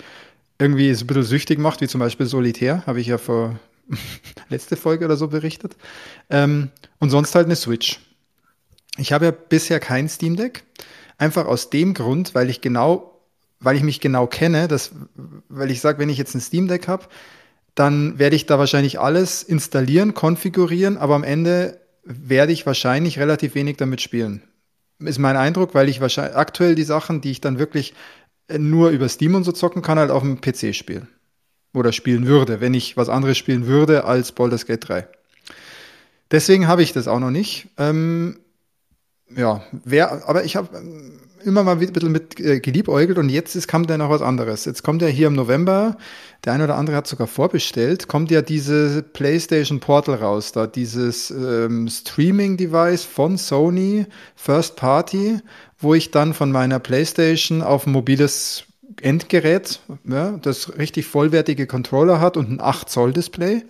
[0.58, 3.58] irgendwie so ein bisschen süchtig macht, wie zum Beispiel Solitär, habe ich ja vor
[4.48, 5.76] letzte Folge oder so berichtet.
[6.30, 8.00] Ähm, und sonst halt eine Switch.
[8.96, 10.64] Ich habe ja bisher kein Steam Deck.
[11.18, 13.20] Einfach aus dem Grund, weil ich genau,
[13.60, 14.92] weil ich mich genau kenne, dass,
[15.48, 17.06] weil ich sage, wenn ich jetzt ein Steam Deck habe,
[17.74, 23.54] dann werde ich da wahrscheinlich alles installieren, konfigurieren, aber am Ende werde ich wahrscheinlich relativ
[23.54, 24.42] wenig damit spielen.
[24.98, 27.92] Ist mein Eindruck, weil ich wahrscheinlich aktuell die Sachen, die ich dann wirklich
[28.56, 31.08] nur über Steam und so zocken kann, halt auf dem PC spielen.
[31.72, 35.08] Oder spielen würde, wenn ich was anderes spielen würde als Baldur's Gate 3.
[36.30, 37.68] Deswegen habe ich das auch noch nicht.
[37.78, 38.38] Ähm,
[39.34, 43.54] ja, wer, aber ich habe ähm, immer mal ein bisschen mit äh, geliebäugelt und jetzt
[43.54, 44.64] ist, kommt ja noch was anderes.
[44.64, 45.96] Jetzt kommt ja hier im November,
[46.44, 51.30] der eine oder andere hat sogar vorbestellt, kommt ja diese PlayStation Portal raus, da dieses
[51.30, 55.38] ähm, Streaming-Device von Sony, First Party,
[55.78, 58.64] wo ich dann von meiner PlayStation auf ein mobiles
[59.00, 63.64] Endgerät, ja, das richtig vollwertige Controller hat und ein 8 Zoll Display,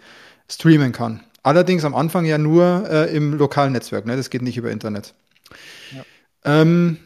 [0.49, 1.21] streamen kann.
[1.43, 4.17] Allerdings am Anfang ja nur äh, im lokalen Netzwerk, ne?
[4.17, 5.15] das geht nicht über Internet.
[5.93, 6.05] Ja.
[6.45, 6.99] Ähm,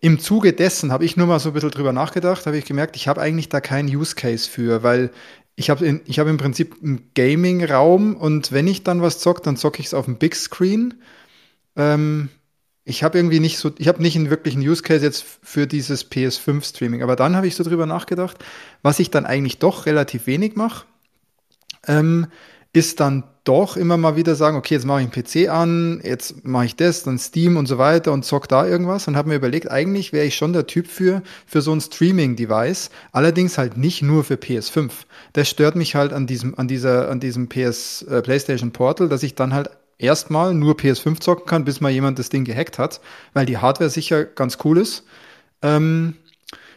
[0.00, 2.96] Im Zuge dessen habe ich nur mal so ein bisschen drüber nachgedacht, habe ich gemerkt,
[2.96, 5.10] ich habe eigentlich da keinen Use Case für, weil
[5.56, 9.80] ich habe hab im Prinzip einen Gaming-Raum und wenn ich dann was zocke, dann zocke
[9.80, 10.94] ich es auf dem Big Screen.
[11.76, 12.28] Ähm,
[12.84, 16.10] ich habe irgendwie nicht so, ich habe nicht einen wirklichen Use Case jetzt für dieses
[16.10, 18.44] PS5 Streaming, aber dann habe ich so drüber nachgedacht,
[18.82, 20.84] was ich dann eigentlich doch relativ wenig mache,
[21.86, 22.26] ähm,
[22.72, 26.44] ist dann doch immer mal wieder sagen, okay, jetzt mache ich einen PC an, jetzt
[26.44, 29.06] mache ich das, dann Steam und so weiter und zock da irgendwas.
[29.06, 32.90] Und habe mir überlegt, eigentlich wäre ich schon der Typ für für so ein Streaming-Device,
[33.12, 34.90] allerdings halt nicht nur für PS5.
[35.34, 39.22] Das stört mich halt an diesem an dieser an diesem PS äh, PlayStation Portal, dass
[39.22, 43.00] ich dann halt erstmal nur PS5 zocken kann, bis mal jemand das Ding gehackt hat,
[43.32, 45.04] weil die Hardware sicher ganz cool ist.
[45.62, 46.14] Ähm,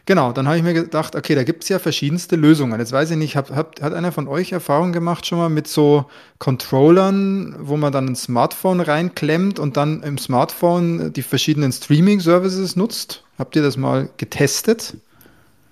[0.08, 2.80] Genau, dann habe ich mir gedacht, okay, da gibt es ja verschiedenste Lösungen.
[2.80, 5.68] Jetzt weiß ich nicht, hab, hab, hat einer von euch Erfahrung gemacht schon mal mit
[5.68, 6.06] so
[6.40, 13.26] Controllern, wo man dann ein Smartphone reinklemmt und dann im Smartphone die verschiedenen Streaming-Services nutzt?
[13.38, 14.96] Habt ihr das mal getestet?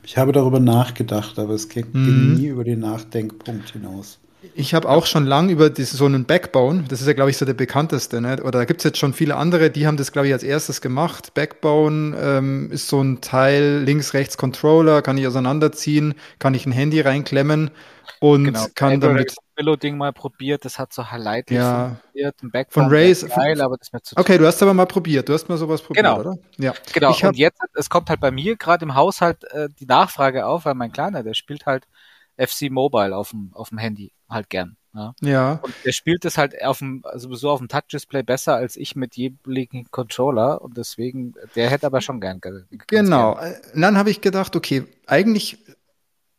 [0.03, 2.33] Ich habe darüber nachgedacht, aber es ging mhm.
[2.33, 4.19] nie über den Nachdenkpunkt hinaus.
[4.53, 7.37] Ich habe auch schon lange über das, so einen Backbone, das ist ja, glaube ich,
[7.37, 8.41] so der bekannteste, ne?
[8.41, 10.81] oder da gibt es jetzt schon viele andere, die haben das, glaube ich, als erstes
[10.81, 11.33] gemacht.
[11.33, 16.71] Backbone ähm, ist so ein Teil, links, rechts Controller, kann ich auseinanderziehen, kann ich ein
[16.71, 17.71] Handy reinklemmen
[18.19, 18.65] und genau.
[18.75, 19.35] kann Android damit.
[19.57, 21.87] Willow-Ding mal probiert, das hat so highlightlich ja.
[21.87, 22.43] funktioniert.
[22.43, 23.25] Ein Backbone Von Race.
[23.25, 25.57] Geil, aber das ist mir zu okay, du hast aber mal probiert, du hast mal
[25.57, 26.19] sowas probiert, genau.
[26.19, 26.35] oder?
[26.57, 26.73] Ja.
[26.93, 30.45] Genau, ich und jetzt, es kommt halt bei mir gerade im Haushalt äh, die Nachfrage
[30.45, 31.87] auf, weil mein Kleiner, der spielt halt
[32.37, 34.77] FC Mobile auf dem, auf dem Handy halt gern.
[34.93, 35.13] Ja.
[35.21, 35.59] ja.
[35.61, 39.15] Und der spielt das halt auf dem, sowieso auf dem Touch-Display besser als ich mit
[39.15, 42.39] jeweiligen Controller und deswegen, der hätte aber schon gern.
[42.87, 43.35] Genau.
[43.35, 43.53] Gern.
[43.53, 45.57] Äh, dann habe ich gedacht, okay, eigentlich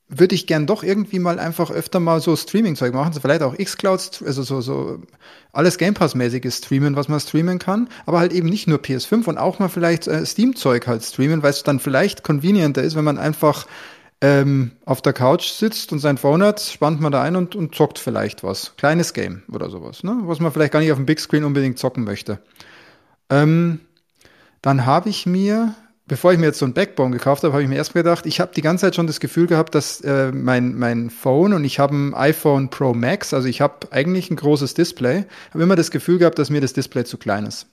[0.08, 3.56] würde ich gern doch irgendwie mal einfach öfter mal so Streaming-Zeug machen, so vielleicht auch
[3.56, 5.02] Xcloud, also so, so
[5.52, 9.38] alles Game Pass-mäßiges streamen, was man streamen kann, aber halt eben nicht nur PS5 und
[9.38, 13.18] auch mal vielleicht äh, Steam-Zeug halt streamen, weil es dann vielleicht convenienter ist, wenn man
[13.18, 13.66] einfach
[14.22, 17.74] ähm, auf der Couch sitzt und sein Phone hat, spannt man da ein und, und
[17.74, 18.74] zockt vielleicht was.
[18.76, 20.18] Kleines Game oder sowas, ne?
[20.22, 22.38] was man vielleicht gar nicht auf dem Big Screen unbedingt zocken möchte.
[23.28, 23.80] Ähm,
[24.62, 25.74] dann habe ich mir,
[26.06, 28.40] bevor ich mir jetzt so ein Backbone gekauft habe, habe ich mir erst gedacht, ich
[28.40, 31.78] habe die ganze Zeit schon das Gefühl gehabt, dass äh, mein, mein Phone und ich
[31.78, 35.90] habe ein iPhone Pro Max, also ich habe eigentlich ein großes Display, habe immer das
[35.90, 37.66] Gefühl gehabt, dass mir das Display zu klein ist.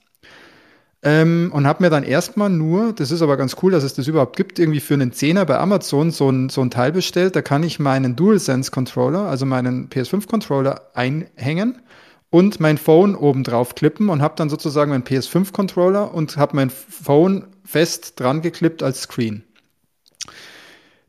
[1.06, 4.08] Ähm, und habe mir dann erstmal nur, das ist aber ganz cool, dass es das
[4.08, 7.36] überhaupt gibt, irgendwie für einen Zehner bei Amazon so ein, so ein Teil bestellt.
[7.36, 11.82] Da kann ich meinen DualSense Controller, also meinen PS5 Controller einhängen
[12.30, 16.56] und mein Phone oben drauf klippen und habe dann sozusagen meinen PS5 Controller und habe
[16.56, 19.44] mein Phone fest dran geklippt als Screen.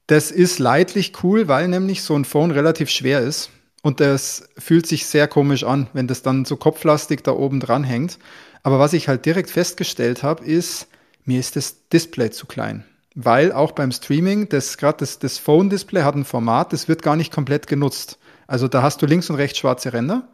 [0.07, 3.49] Das ist leidlich cool, weil nämlich so ein Phone relativ schwer ist.
[3.81, 7.83] Und das fühlt sich sehr komisch an, wenn das dann so kopflastig da oben dran
[7.83, 8.19] hängt.
[8.65, 10.87] Aber was ich halt direkt festgestellt habe, ist,
[11.23, 12.83] mir ist das Display zu klein.
[13.13, 17.15] Weil auch beim Streaming, das gerade das, das Phone-Display hat ein Format, das wird gar
[17.15, 18.17] nicht komplett genutzt.
[18.47, 20.27] Also da hast du links und rechts schwarze Ränder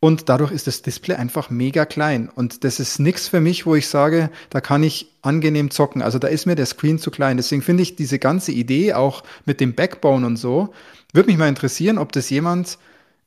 [0.00, 2.28] und dadurch ist das Display einfach mega klein.
[2.28, 6.02] Und das ist nichts für mich, wo ich sage, da kann ich angenehm zocken.
[6.02, 7.36] Also da ist mir der Screen zu klein.
[7.36, 10.74] Deswegen finde ich diese ganze Idee auch mit dem Backbone und so,
[11.12, 12.78] würde mich mal interessieren, ob das jemand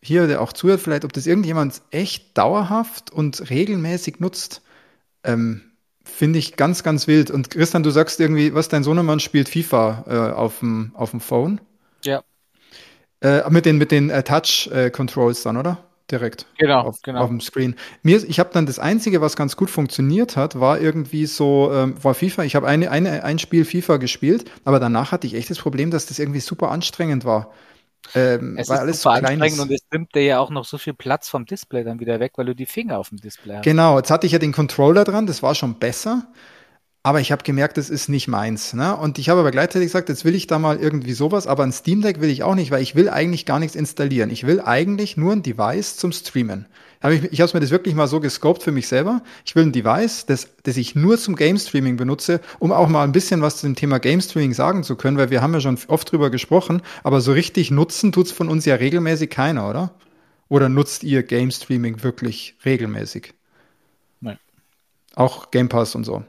[0.03, 4.61] hier, der auch zuhört, vielleicht, ob das irgendjemand echt dauerhaft und regelmäßig nutzt,
[5.23, 5.61] ähm,
[6.03, 7.31] finde ich ganz, ganz wild.
[7.31, 11.21] Und Christian, du sagst irgendwie, was dein Sohnemann spielt FIFA äh, auf dem auf dem
[11.21, 11.61] Phone?
[12.03, 12.21] Ja.
[13.21, 15.77] Äh, mit den mit den äh, Touch äh, Controls dann, oder?
[16.11, 16.45] Direkt.
[16.57, 17.21] Genau, auf, genau.
[17.21, 17.75] auf dem Screen.
[18.03, 21.95] Mir, ich habe dann das einzige, was ganz gut funktioniert hat, war irgendwie so, ähm,
[22.03, 22.43] war FIFA.
[22.43, 25.91] Ich habe eine, eine, ein Spiel FIFA gespielt, aber danach hatte ich echt das Problem,
[25.91, 27.53] dass das irgendwie super anstrengend war.
[28.15, 30.93] Ähm, es ist alles so anstrengend und es nimmt dir ja auch noch so viel
[30.93, 33.63] Platz vom Display dann wieder weg, weil du die Finger auf dem Display hast.
[33.63, 36.27] Genau, jetzt hatte ich ja den Controller dran, das war schon besser.
[37.05, 38.73] Aber ich habe gemerkt, das ist nicht meins.
[38.73, 38.95] Ne?
[38.95, 41.73] Und ich habe aber gleichzeitig gesagt, jetzt will ich da mal irgendwie sowas, aber ein
[41.73, 44.29] Steam Deck will ich auch nicht, weil ich will eigentlich gar nichts installieren.
[44.29, 46.65] Ich will eigentlich nur ein Device zum Streamen.
[47.03, 49.21] Hab ich ich habe mir das wirklich mal so gescoped für mich selber.
[49.45, 53.03] Ich will ein Device, das, das ich nur zum Game Streaming benutze, um auch mal
[53.03, 55.59] ein bisschen was zu dem Thema Game Streaming sagen zu können, weil wir haben ja
[55.59, 59.93] schon oft drüber gesprochen, aber so richtig nutzen tut's von uns ja regelmäßig keiner, oder?
[60.47, 63.33] Oder nutzt ihr Game Streaming wirklich regelmäßig?
[65.15, 66.23] Auch Game Pass und so.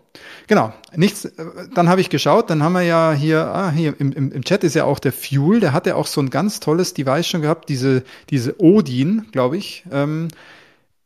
[0.47, 0.73] Genau.
[0.95, 1.33] Nichts,
[1.75, 4.63] dann habe ich geschaut, dann haben wir ja hier, ah, hier im, im, im Chat
[4.63, 7.41] ist ja auch der Fuel, der hat ja auch so ein ganz tolles Device schon
[7.41, 9.85] gehabt, diese, diese Odin, glaube ich.
[9.91, 10.29] Ähm,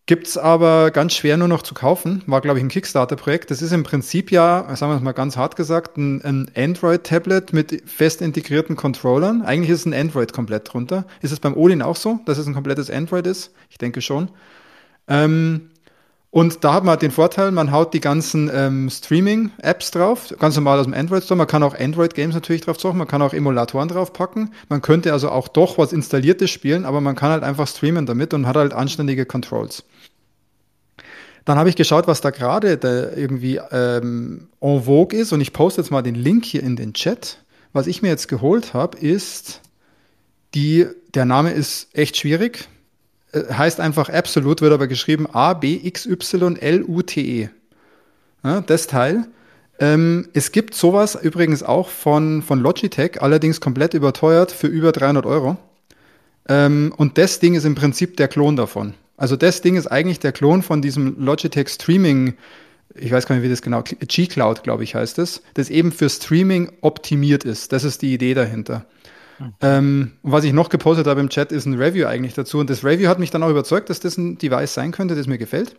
[0.08, 2.22] Gibt's aber ganz schwer nur noch zu kaufen.
[2.26, 3.50] War, glaube ich, ein Kickstarter-Projekt.
[3.50, 7.52] Das ist im Prinzip ja, sagen wir es mal ganz hart gesagt, ein, ein Android-Tablet
[7.52, 9.42] mit fest integrierten Controllern.
[9.42, 11.04] Eigentlich ist es ein Android komplett drunter.
[11.20, 13.52] Ist es beim Odin auch so, dass es ein komplettes Android ist?
[13.68, 14.30] Ich denke schon.
[15.08, 15.68] Ähm,
[16.30, 20.56] und da hat man halt den Vorteil, man haut die ganzen ähm, Streaming-Apps drauf, ganz
[20.56, 21.36] normal aus dem Android Store.
[21.36, 24.54] Man kann auch Android-Games natürlich drauf zocken, man kann auch Emulatoren draufpacken.
[24.70, 28.32] Man könnte also auch doch was Installiertes spielen, aber man kann halt einfach streamen damit
[28.32, 29.84] und hat halt anständige Controls.
[31.48, 32.74] Dann habe ich geschaut, was da gerade
[33.16, 36.92] irgendwie ähm, en vogue ist und ich poste jetzt mal den Link hier in den
[36.92, 37.42] Chat.
[37.72, 39.62] Was ich mir jetzt geholt habe, ist
[40.52, 42.68] die, der Name ist echt schwierig
[43.32, 47.48] äh, heißt einfach Absolute, wird aber geschrieben A, B, X, Y, L, U, T, E.
[48.44, 49.26] Ja, das Teil.
[49.80, 55.24] Ähm, es gibt sowas übrigens auch von, von Logitech, allerdings komplett überteuert für über 300
[55.24, 55.56] Euro.
[56.46, 58.92] Ähm, und das Ding ist im Prinzip der Klon davon.
[59.18, 62.34] Also das Ding ist eigentlich der Klon von diesem Logitech Streaming
[62.94, 66.08] ich weiß gar nicht, wie das genau, G-Cloud, glaube ich, heißt es, das eben für
[66.08, 67.72] Streaming optimiert ist.
[67.72, 68.86] Das ist die Idee dahinter.
[69.38, 69.54] Mhm.
[69.60, 72.58] Ähm, und was ich noch gepostet habe im Chat, ist ein Review eigentlich dazu.
[72.58, 75.26] Und das Review hat mich dann auch überzeugt, dass das ein Device sein könnte, das
[75.26, 75.76] mir gefällt.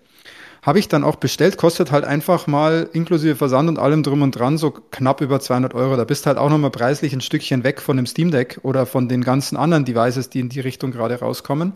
[0.61, 4.31] Habe ich dann auch bestellt, kostet halt einfach mal inklusive Versand und allem drum und
[4.31, 5.95] dran so knapp über 200 Euro.
[5.95, 9.07] Da bist halt auch nochmal preislich ein Stückchen weg von dem Steam Deck oder von
[9.07, 11.73] den ganzen anderen Devices, die in die Richtung gerade rauskommen.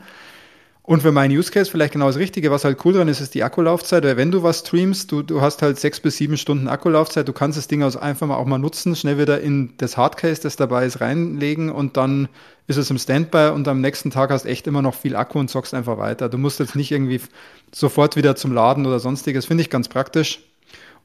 [0.85, 2.51] Und für meinen Use Case vielleicht genau das Richtige.
[2.51, 4.03] Was halt cool dran ist, ist die Akkulaufzeit.
[4.03, 7.25] Weil wenn du was streamst, du, du hast halt sechs bis sieben Stunden Akkulaufzeit.
[7.25, 10.41] Du kannst das Ding also einfach mal auch mal nutzen, schnell wieder in das Hardcase,
[10.41, 12.27] das dabei ist, reinlegen und dann
[12.67, 15.49] ist es im Standby und am nächsten Tag hast echt immer noch viel Akku und
[15.49, 16.27] zockst einfach weiter.
[16.27, 17.21] Du musst jetzt nicht irgendwie
[17.73, 19.45] sofort wieder zum Laden oder sonstiges.
[19.45, 20.41] Finde ich ganz praktisch.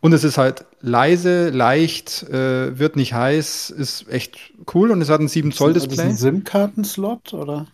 [0.00, 4.38] Und es ist halt leise, leicht, äh, wird nicht heiß, ist echt
[4.74, 5.92] cool und es hat ein 7 Zoll Display.
[5.92, 7.66] Ist das ein SIM-Karten-Slot oder?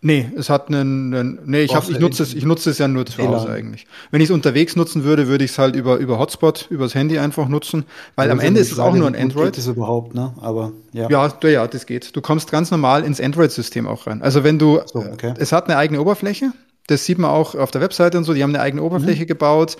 [0.00, 2.86] Nee, es hat einen, einen nee, ich, hab, ich nutze es, ich nutze es ja
[2.86, 3.86] nur zu Hause eigentlich.
[4.12, 7.18] Wenn ich es unterwegs nutzen würde, würde ich es halt über, über Hotspot, übers Handy
[7.18, 7.84] einfach nutzen,
[8.14, 9.46] weil am Ende ist es auch nur ein Android.
[9.46, 10.32] Geht das überhaupt, ne?
[10.40, 11.10] Aber, ja.
[11.10, 12.14] Ja, ja, das geht.
[12.14, 14.22] Du kommst ganz normal ins Android-System auch rein.
[14.22, 15.34] Also wenn du, so, okay.
[15.36, 16.52] es hat eine eigene Oberfläche.
[16.86, 18.34] Das sieht man auch auf der Webseite und so.
[18.34, 19.28] Die haben eine eigene Oberfläche mhm.
[19.28, 19.76] gebaut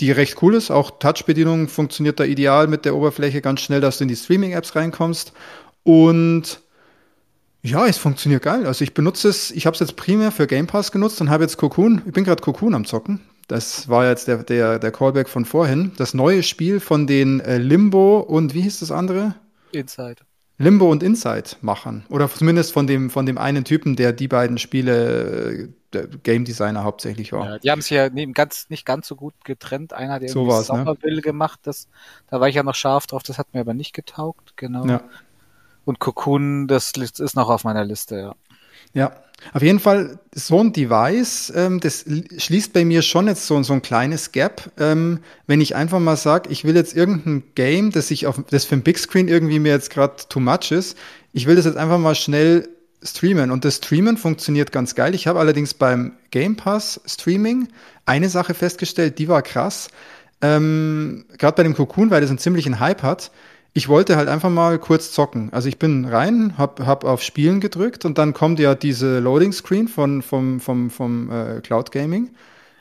[0.00, 0.70] die recht cool ist.
[0.70, 4.76] Auch Touch-Bedienung funktioniert da ideal mit der Oberfläche ganz schnell, dass du in die Streaming-Apps
[4.76, 5.32] reinkommst.
[5.84, 6.60] Und
[7.66, 8.66] ja, es funktioniert geil.
[8.66, 11.44] Also ich benutze es, ich habe es jetzt primär für Game Pass genutzt und habe
[11.44, 13.20] jetzt Cocoon, ich bin gerade Cocoon am Zocken.
[13.48, 15.92] Das war jetzt der, der, der Callback von vorhin.
[15.96, 19.34] Das neue Spiel von den äh, Limbo und wie hieß das andere?
[19.72, 20.16] Inside.
[20.58, 22.04] Limbo und Inside machen.
[22.08, 26.82] Oder zumindest von dem, von dem einen Typen, der die beiden Spiele äh, Game Designer
[26.82, 27.46] hauptsächlich war.
[27.46, 29.92] Ja, die haben es ja neben ganz, nicht ganz so gut getrennt.
[29.92, 31.22] Einer hat irgendwie so Sommerville ne?
[31.22, 31.60] gemacht.
[31.64, 31.88] Das,
[32.28, 33.22] da war ich ja noch scharf drauf.
[33.22, 34.56] Das hat mir aber nicht getaugt.
[34.56, 34.86] Genau.
[34.86, 35.02] Ja.
[35.86, 38.34] Und Cocoon, das ist noch auf meiner Liste, ja.
[38.92, 39.12] Ja,
[39.52, 42.04] auf jeden Fall so ein Device, ähm, das
[42.38, 44.72] schließt bei mir schon jetzt so, so ein kleines Gap.
[44.78, 48.64] Ähm, wenn ich einfach mal sage, ich will jetzt irgendein Game, das ich auf das
[48.64, 50.98] für ein Big Screen irgendwie mir jetzt gerade too much ist,
[51.32, 52.68] ich will das jetzt einfach mal schnell
[53.02, 53.52] streamen.
[53.52, 55.14] Und das Streamen funktioniert ganz geil.
[55.14, 57.68] Ich habe allerdings beim Game Pass Streaming
[58.06, 59.88] eine Sache festgestellt, die war krass.
[60.40, 63.30] Ähm, gerade bei dem Cocoon, weil das einen ziemlichen Hype hat
[63.76, 65.52] ich wollte halt einfach mal kurz zocken.
[65.52, 69.52] Also ich bin rein, hab, hab auf Spielen gedrückt und dann kommt ja diese Loading
[69.52, 72.30] Screen von, vom, vom, vom äh, Cloud Gaming.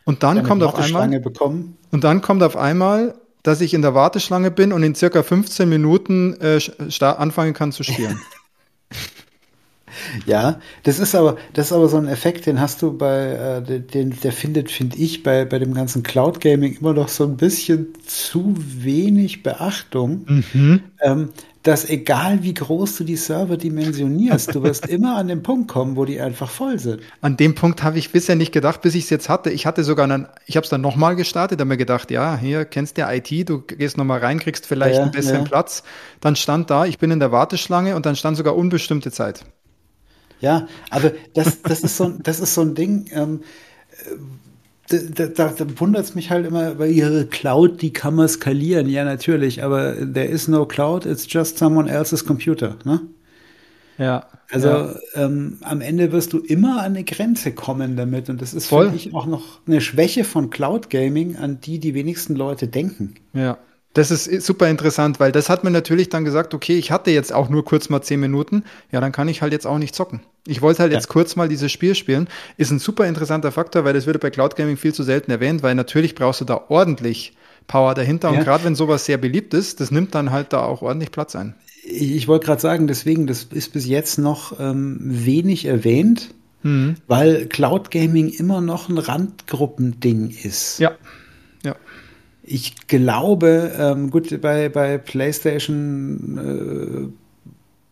[0.06, 1.20] Und dann Eine kommt auf einmal.
[1.20, 1.78] Bekommen.
[1.92, 5.68] Und dann kommt auf einmal, dass ich in der Warteschlange bin und in circa 15
[5.68, 6.60] Minuten äh,
[7.02, 8.18] anfangen kann zu spielen.
[10.26, 13.80] Ja, das ist aber, das ist aber so ein Effekt, den hast du bei, äh,
[13.80, 17.38] den, der findet, finde ich, bei, bei dem ganzen Cloud Gaming immer noch so ein
[17.38, 20.44] bisschen zu wenig Beachtung.
[20.54, 20.82] Mhm.
[21.02, 21.30] Ähm,
[21.66, 25.96] dass egal wie groß du die Server dimensionierst, du wirst immer an den Punkt kommen,
[25.96, 27.02] wo die einfach voll sind.
[27.22, 29.50] An dem Punkt habe ich bisher nicht gedacht, bis ich es jetzt hatte.
[29.50, 32.66] Ich hatte sogar einen, ich habe es dann nochmal gestartet, habe mir gedacht, ja, hier
[32.66, 35.48] kennst du ja IT, du gehst nochmal rein, kriegst vielleicht ja, einen besseren ja.
[35.48, 35.82] Platz.
[36.22, 39.44] Dann stand da, ich bin in der Warteschlange und dann stand sogar unbestimmte Zeit.
[40.46, 43.40] Ja, aber das, das, ist, so, das ist so ein Ding, ähm,
[44.90, 48.88] da, da, da wundert es mich halt immer, weil ihre Cloud, die kann man skalieren,
[48.88, 53.02] ja natürlich, aber there is no cloud, it's just someone else's computer, ne?
[53.98, 54.28] Ja.
[54.52, 54.96] Also ja.
[55.16, 58.92] Ähm, am Ende wirst du immer an eine Grenze kommen damit und das ist für
[58.92, 63.16] mich auch noch eine Schwäche von Cloud Gaming, an die die wenigsten Leute denken.
[63.34, 63.58] Ja.
[63.96, 67.32] Das ist super interessant, weil das hat mir natürlich dann gesagt, okay, ich hatte jetzt
[67.32, 70.20] auch nur kurz mal zehn Minuten, ja, dann kann ich halt jetzt auch nicht zocken.
[70.46, 70.98] Ich wollte halt ja.
[70.98, 72.28] jetzt kurz mal dieses Spiel spielen.
[72.58, 75.64] Ist ein super interessanter Faktor, weil das wird bei Cloud Gaming viel zu selten erwähnt,
[75.64, 78.32] weil natürlich brauchst du da ordentlich Power dahinter.
[78.32, 78.38] Ja.
[78.38, 81.36] Und gerade wenn sowas sehr beliebt ist, das nimmt dann halt da auch ordentlich Platz
[81.38, 81.56] ein.
[81.86, 86.96] Ich wollte gerade sagen, deswegen, das ist bis jetzt noch ähm, wenig erwähnt, mhm.
[87.08, 90.80] weil Cloud Gaming immer noch ein Randgruppending ist.
[90.80, 90.92] Ja,
[91.64, 91.76] ja.
[92.48, 97.16] Ich glaube, ähm, gut, bei, bei PlayStation äh,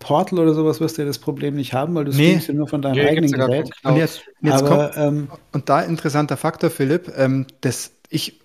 [0.04, 2.28] Portal oder sowas wirst du ja das Problem nicht haben, weil du nee.
[2.28, 3.70] streamst ja nur von deinem nee, eigenen Gerät.
[3.84, 8.42] Und, jetzt, jetzt Aber, kommt, ähm, und da interessanter Faktor, Philipp, ähm, das, ich,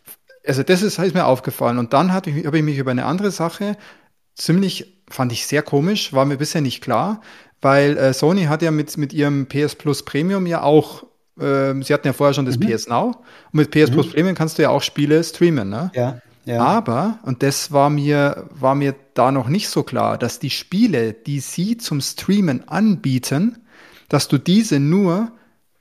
[0.47, 1.79] also das ist, ist mir aufgefallen.
[1.79, 3.77] Und dann habe ich, hab ich mich über eine andere Sache
[4.35, 7.21] ziemlich, fand ich sehr komisch, war mir bisher nicht klar,
[7.61, 11.05] weil äh, Sony hat ja mit, mit ihrem PS Plus Premium ja auch
[11.41, 12.67] ähm, sie hatten ja vorher schon das mhm.
[12.67, 13.17] PS Now.
[13.53, 13.95] Und mit PS mhm.
[13.95, 15.91] Plus Premium kannst du ja auch Spiele streamen, ne?
[15.95, 16.21] Ja.
[16.45, 16.65] Ja.
[16.65, 21.13] Aber, und das war mir, war mir da noch nicht so klar, dass die Spiele,
[21.13, 23.59] die sie zum Streamen anbieten,
[24.09, 25.31] dass du diese nur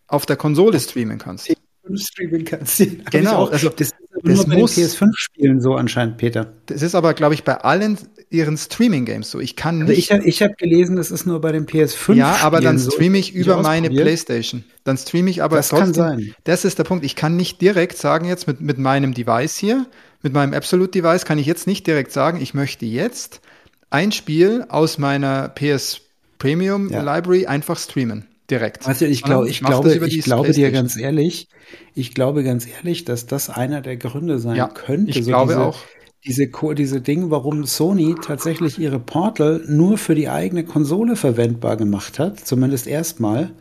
[0.07, 1.49] auf der Konsole streamen kannst.
[1.95, 2.83] Streamen kannst.
[3.11, 3.45] genau.
[3.45, 3.95] Also, das ist
[4.27, 4.77] das nur muss.
[4.77, 6.53] PS5-Spielen so anscheinend, Peter.
[6.65, 7.97] Das ist aber, glaube ich, bei allen
[8.29, 9.39] ihren Streaming-Games so.
[9.39, 10.11] Ich kann also nicht.
[10.11, 12.13] Also ich habe hab gelesen, das ist nur bei den PS5.
[12.13, 14.63] Ja, aber dann streame ich so, über meine PlayStation.
[14.83, 15.85] Dann streame ich aber das trotzdem.
[15.85, 16.35] Kann sein.
[16.43, 17.05] Das ist der Punkt.
[17.05, 19.85] Ich kann nicht direkt sagen jetzt mit, mit meinem Device hier,
[20.21, 23.41] mit meinem Absolute Device kann ich jetzt nicht direkt sagen, ich möchte jetzt
[23.89, 26.01] ein Spiel aus meiner PS
[26.39, 27.01] Premium ja.
[27.01, 28.85] Library einfach streamen direkt.
[28.85, 31.49] Du, ich, glaub, ich glaube, ich glaube dir ganz ehrlich,
[31.93, 35.11] ich glaube ganz ehrlich, dass das einer der Gründe sein ja, könnte.
[35.11, 35.79] Ich so glaube diese, auch.
[36.25, 42.19] Diese, diese Ding, warum Sony tatsächlich ihre Portal nur für die eigene Konsole verwendbar gemacht
[42.19, 43.51] hat, zumindest erstmal.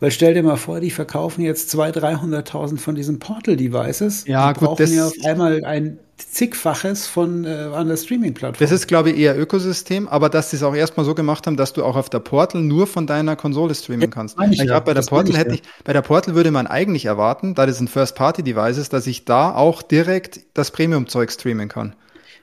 [0.00, 4.26] Weil stell dir mal vor, die verkaufen jetzt 200.000, 300.000 von diesen Portal-Devices.
[4.26, 8.60] Ja, die gut, brauchen ja auf einmal ein zigfaches von äh, an der Streaming-Plattform.
[8.60, 11.56] Das ist, glaube ich, eher Ökosystem, aber dass sie es auch erstmal so gemacht haben,
[11.56, 14.36] dass du auch auf der Portal nur von deiner Konsole streamen ja, kannst.
[14.50, 17.54] Ich, ich glaube, bei der Portal hätte ich, bei der Portal würde man eigentlich erwarten,
[17.54, 21.94] da das ein First-Party-Device ist, dass ich da auch direkt das Premium-Zeug streamen kann.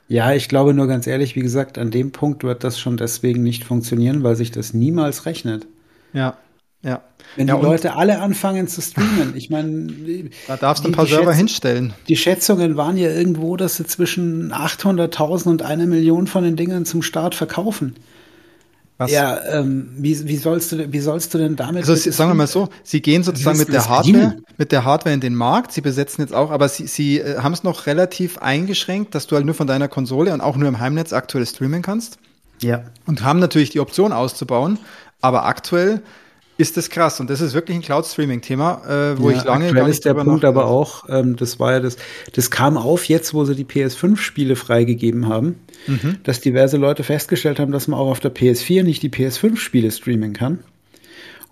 [0.07, 3.41] Ja, ich glaube nur ganz ehrlich, wie gesagt, an dem Punkt wird das schon deswegen
[3.41, 5.67] nicht funktionieren, weil sich das niemals rechnet.
[6.13, 6.37] Ja,
[6.85, 7.01] ja.
[7.35, 10.29] Wenn ja, die Leute alle anfangen zu streamen, ich meine.
[10.47, 11.93] Da darfst du ein paar Server Schätz hinstellen.
[12.07, 16.85] Die Schätzungen waren ja irgendwo, dass sie zwischen 800.000 und einer Million von den Dingern
[16.85, 17.95] zum Start verkaufen.
[18.97, 19.11] Was?
[19.11, 21.87] Ja, ähm, wie, wie, sollst du, wie sollst du denn damit?
[21.87, 25.19] Also sagen wir mal so, sie gehen sozusagen mit der Hardware, mit der Hardware in
[25.19, 25.73] den Markt.
[25.73, 29.35] Sie besetzen jetzt auch, aber sie, sie äh, haben es noch relativ eingeschränkt, dass du
[29.35, 32.19] halt nur von deiner Konsole und auch nur im Heimnetz aktuell streamen kannst.
[32.61, 32.85] Ja.
[33.05, 34.79] Und haben natürlich die Option auszubauen,
[35.19, 36.01] aber aktuell
[36.57, 39.87] ist das krass und das ist wirklich ein Cloud-Streaming-Thema, äh, wo ja, ich lange nicht
[39.87, 41.97] ist der Punkt aber auch, ähm, das war ja das,
[42.33, 46.17] das kam auf jetzt, wo sie die PS5-Spiele freigegeben haben, mhm.
[46.23, 50.33] dass diverse Leute festgestellt haben, dass man auch auf der PS4 nicht die PS5-Spiele streamen
[50.33, 50.59] kann.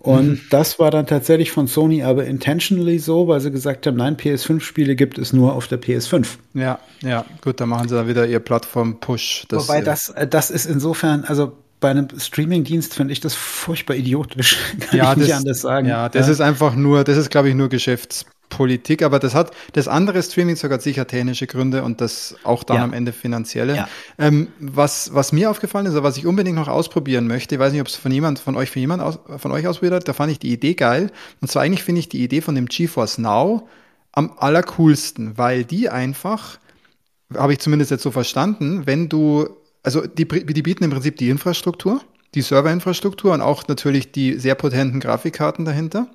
[0.04, 0.40] Und mhm.
[0.50, 4.96] das war dann tatsächlich von Sony aber intentionally so, weil sie gesagt haben, nein, PS5-Spiele
[4.96, 6.26] gibt es nur auf der PS5.
[6.52, 9.46] Ja, ja, gut, dann machen sie dann wieder ihr Plattform-Push.
[9.50, 14.58] Wobei das, äh, das ist insofern, also bei einem Streaming-Dienst finde ich das furchtbar idiotisch.
[14.80, 15.86] Kann ja, ich das, nicht anders sagen.
[15.86, 16.32] Ja, das ja.
[16.32, 20.56] ist einfach nur, das ist, glaube ich, nur Geschäftspolitik, aber das hat, das andere Streaming
[20.56, 22.84] sogar sicher technische Gründe und das auch dann ja.
[22.84, 23.76] am Ende finanzielle.
[23.76, 23.88] Ja.
[24.18, 27.72] Ähm, was, was mir aufgefallen ist, oder was ich unbedingt noch ausprobieren möchte, ich weiß
[27.72, 30.14] nicht, ob es von jemand, von euch, von jemand aus, von euch ausprobiert hat, da
[30.14, 31.10] fand ich die Idee geil.
[31.40, 33.68] Und zwar eigentlich finde ich die Idee von dem GeForce Now
[34.12, 36.58] am allercoolsten, weil die einfach,
[37.34, 39.48] habe ich zumindest jetzt so verstanden, wenn du
[39.84, 42.00] also die, die bieten im Prinzip die Infrastruktur,
[42.34, 46.08] die Serverinfrastruktur und auch natürlich die sehr potenten Grafikkarten dahinter.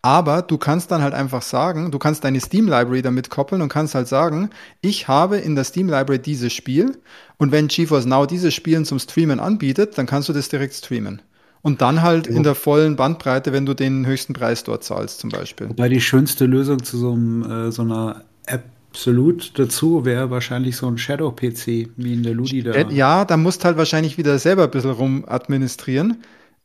[0.00, 3.70] Aber du kannst dann halt einfach sagen, du kannst deine Steam Library damit koppeln und
[3.70, 4.50] kannst halt sagen,
[4.82, 6.98] ich habe in der Steam Library dieses Spiel
[7.38, 11.22] und wenn GeForce Now dieses Spielen zum Streamen anbietet, dann kannst du das direkt streamen.
[11.62, 12.36] Und dann halt ja.
[12.36, 15.70] in der vollen Bandbreite, wenn du den höchsten Preis dort zahlst, zum Beispiel.
[15.70, 18.64] Wobei die schönste Lösung zu so, einem, äh, so einer App
[18.94, 22.70] Absolut dazu wäre wahrscheinlich so ein Shadow-PC, wie in der Ludi da.
[22.70, 26.22] Äh, ja, da musst halt wahrscheinlich wieder selber ein bisschen rum administrieren.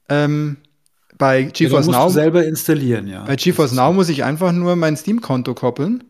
[0.10, 0.58] Ähm,
[1.18, 2.10] bei GeForce ja, Now.
[2.10, 3.24] selber installieren, ja.
[3.24, 6.04] Bei GeForce Now muss ich einfach nur mein Steam-Konto koppeln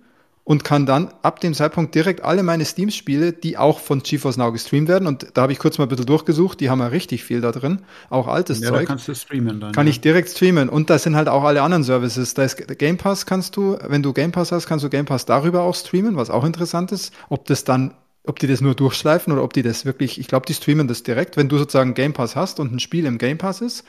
[0.50, 4.52] und kann dann ab dem Zeitpunkt direkt alle meine Steam-Spiele, die auch von GeForce Now
[4.52, 7.24] gestreamt werden, und da habe ich kurz mal ein bisschen durchgesucht, die haben ja richtig
[7.24, 8.80] viel da drin, auch altes ja, Zeug.
[8.80, 9.74] Da kannst du streamen dann.
[9.74, 9.92] Kann ja.
[9.92, 10.68] ich direkt streamen.
[10.68, 12.34] Und da sind halt auch alle anderen Services.
[12.34, 15.28] Da ist Game Pass kannst du, wenn du Game Pass hast, kannst du Game Pass
[15.28, 17.14] darüber auch streamen, was auch interessant ist.
[17.30, 17.94] Ob das dann
[18.26, 21.04] ob die das nur durchschleifen oder ob die das wirklich, ich glaube, die streamen das
[21.04, 21.38] direkt.
[21.38, 23.84] Wenn du sozusagen Game Pass hast und ein Spiel im Game Pass ist,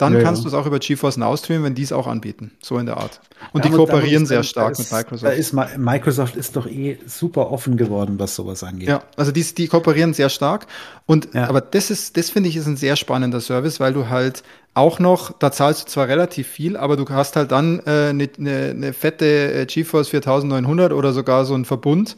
[0.00, 0.50] dann ja, kannst ja.
[0.50, 2.52] du es auch über GeForce Now streamen, wenn die es auch anbieten.
[2.62, 3.20] So in der Art.
[3.52, 5.24] Und ja, die kooperieren sehr stark ist, mit Microsoft.
[5.24, 8.88] Da ist, Microsoft ist doch eh super offen geworden, was sowas angeht.
[8.88, 10.66] Ja, also die, die kooperieren sehr stark.
[11.06, 14.42] Und aber das ist, das finde ich, ist ein sehr spannender Service, weil du halt
[14.72, 18.12] auch noch, da zahlst du zwar relativ viel, aber du hast halt dann eine äh,
[18.12, 22.16] ne, ne, ne fette äh, GeForce 4900 oder sogar so einen Verbund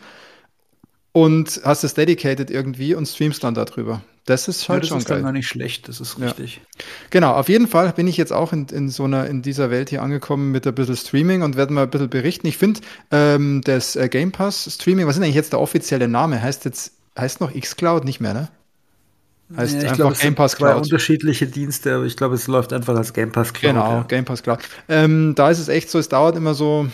[1.12, 4.02] und hast es dedicated irgendwie und streamst dann darüber.
[4.24, 5.16] Das ist halt ja, das schon ist geil.
[5.16, 6.56] dann gar nicht schlecht, das ist richtig.
[6.56, 6.84] Ja.
[7.10, 9.90] Genau, auf jeden Fall bin ich jetzt auch in, in so einer, in dieser Welt
[9.90, 12.46] hier angekommen mit ein bisschen Streaming und werde mal ein bisschen berichten.
[12.46, 12.80] Ich finde,
[13.10, 16.40] ähm, das äh, Game Pass Streaming, was ist eigentlich jetzt der offizielle Name?
[16.40, 18.48] Heißt jetzt, heißt noch xCloud nicht mehr, ne?
[19.56, 20.70] Heißt ja, ich glaube, Game Pass Cloud.
[20.70, 23.74] Zwei unterschiedliche Dienste, aber ich glaube, es läuft einfach als Game Pass Cloud.
[23.74, 24.02] Genau, ja.
[24.04, 24.60] Game Pass Cloud.
[24.88, 26.86] Ähm, da ist es echt so, es dauert immer so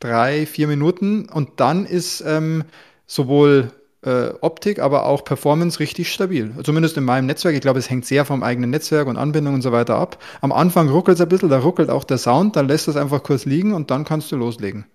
[0.00, 2.64] drei, vier Minuten und dann ist ähm,
[3.06, 3.70] sowohl
[4.02, 6.52] äh, Optik, aber auch Performance richtig stabil.
[6.64, 7.54] Zumindest in meinem Netzwerk.
[7.54, 10.18] Ich glaube, es hängt sehr vom eigenen Netzwerk und Anbindung und so weiter ab.
[10.40, 13.22] Am Anfang ruckelt es ein bisschen, da ruckelt auch der Sound, dann lässt es einfach
[13.22, 14.86] kurz liegen und dann kannst du loslegen.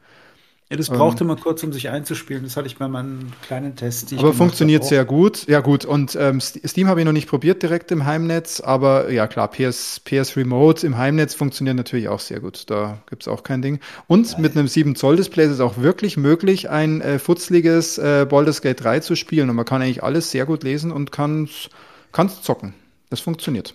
[0.70, 2.44] Ja, das brauchte ähm, mal kurz, um sich einzuspielen.
[2.44, 4.12] Das hatte ich bei meinen kleinen Tests.
[4.12, 5.48] aber funktioniert sehr gut.
[5.48, 5.86] Ja, gut.
[5.86, 10.02] Und ähm, Steam habe ich noch nicht probiert direkt im Heimnetz, aber ja, klar, PS,
[10.02, 12.70] PS Remote im Heimnetz funktioniert natürlich auch sehr gut.
[12.70, 13.80] Da gibt es auch kein Ding.
[14.08, 14.42] Und Nein.
[14.42, 19.00] mit einem 7-Zoll-Display ist es auch wirklich möglich, ein äh, futzliges äh, Baldur's Gate 3
[19.00, 19.50] zu spielen.
[19.50, 22.74] Und man kann eigentlich alles sehr gut lesen und kann es zocken.
[23.10, 23.74] Das funktioniert.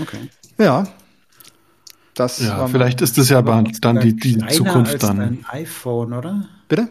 [0.00, 0.28] Okay.
[0.56, 0.86] Ja,
[2.18, 5.20] das ja, vielleicht ist das ja dann, dann die, die Zukunft als dann.
[5.20, 6.44] Ein iPhone, oder?
[6.68, 6.88] Bitte?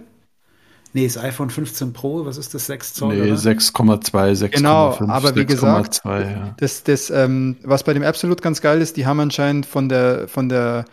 [0.93, 3.15] Nee, das iPhone 15 Pro, was ist das, 6 Zoll?
[3.15, 4.49] Nee, 6,2, 6,5.
[4.49, 6.55] Genau, aber wie 6, gesagt, 2, ja.
[6.57, 10.27] das, das, ähm, was bei dem Absolut ganz geil ist, die haben anscheinend von der,
[10.27, 10.85] von der,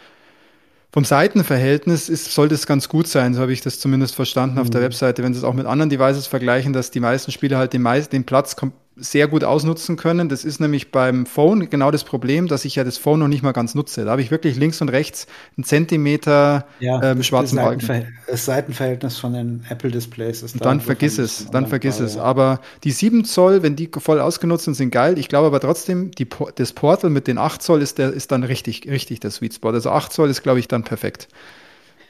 [0.92, 4.62] vom Seitenverhältnis ist, soll das ganz gut sein, so habe ich das zumindest verstanden mhm.
[4.62, 4.86] auf der mhm.
[4.86, 7.82] Webseite, wenn sie es auch mit anderen Devices vergleichen, dass die meisten Spieler halt den,
[7.82, 8.56] meisten, den Platz
[8.96, 10.28] sehr gut ausnutzen können.
[10.28, 13.42] Das ist nämlich beim Phone genau das Problem, dass ich ja das Phone noch nicht
[13.42, 14.04] mal ganz nutze.
[14.04, 15.26] Da habe ich wirklich links und rechts
[15.56, 18.06] einen Zentimeter ja, ähm, schwarzen das Balken.
[18.28, 20.64] Das Seitenverhältnis von den Apple Displays ist da.
[20.64, 22.16] Dann vergiss es, dann vergiss es.
[22.16, 25.18] Aber die 7 Zoll, wenn die voll ausgenutzt sind, sind geil.
[25.18, 28.44] Ich glaube aber trotzdem, die, das Portal mit den 8 Zoll ist, der, ist dann
[28.44, 29.70] richtig, richtig der Sweet Spot.
[29.70, 31.28] Also 8 Zoll ist, glaube ich, dann perfekt.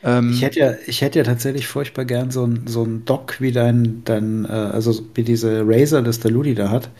[0.05, 3.40] Ähm, ich hätte ja, ich hätte ja tatsächlich furchtbar gern so ein, so ein Dock
[3.40, 6.90] wie dein, dein äh, also wie diese Razer, das der Ludi da hat.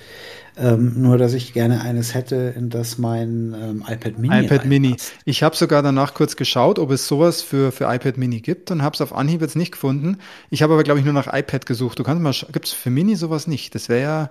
[0.56, 4.44] Ähm, nur, dass ich gerne eines hätte, in das mein ähm, iPad Mini.
[4.44, 4.97] iPad Mini.
[5.24, 8.81] Ich habe sogar danach kurz geschaut, ob es sowas für, für iPad Mini gibt und
[8.81, 10.18] habe es auf Anhieb jetzt nicht gefunden.
[10.51, 11.98] Ich habe aber, glaube ich, nur nach iPad gesucht.
[11.98, 13.74] Du kannst mal, gibt es für Mini sowas nicht?
[13.74, 14.31] Das wäre ja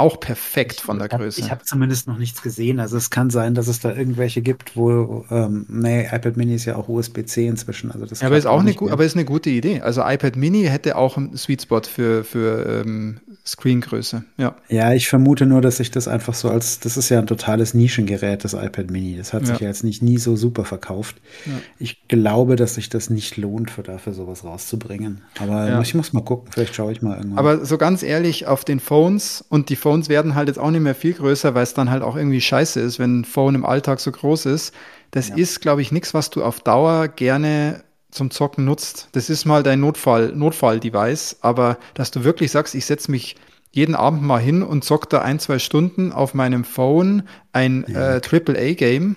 [0.00, 1.40] auch perfekt ich, von der Größe.
[1.40, 2.80] Ich habe zumindest noch nichts gesehen.
[2.80, 6.64] Also es kann sein, dass es da irgendwelche gibt, wo ähm, nee, iPad Mini ist
[6.64, 7.92] ja auch USB-C inzwischen.
[7.92, 9.80] Also das ja, aber ist auch eine, aber ist eine gute Idee.
[9.80, 14.24] Also iPad Mini hätte auch einen Sweet Spot für, für ähm, Screengröße.
[14.36, 14.56] Ja.
[14.68, 17.74] Ja, ich vermute nur, dass sich das einfach so als, das ist ja ein totales
[17.74, 19.16] Nischengerät, das iPad Mini.
[19.16, 19.48] Das hat ja.
[19.48, 21.16] sich ja jetzt nicht nie so super verkauft.
[21.46, 21.52] Ja.
[21.78, 25.22] Ich glaube, dass sich das nicht lohnt, für dafür sowas rauszubringen.
[25.38, 25.80] Aber ja.
[25.80, 27.38] ich muss mal gucken, vielleicht schaue ich mal irgendwann.
[27.38, 30.82] Aber so ganz ehrlich, auf den Phones und die Phones werden halt jetzt auch nicht
[30.82, 33.64] mehr viel größer, weil es dann halt auch irgendwie scheiße ist, wenn ein Phone im
[33.64, 34.74] Alltag so groß ist.
[35.10, 39.08] Das ist, glaube ich, nichts, was du auf Dauer gerne zum Zocken nutzt.
[39.12, 43.36] Das ist mal dein Notfall, Notfall-Device, aber dass du wirklich sagst, ich setze mich
[43.72, 47.22] jeden Abend mal hin und zock da ein, zwei Stunden auf meinem Phone
[47.52, 48.16] ein ja.
[48.16, 49.16] äh, AAA-Game.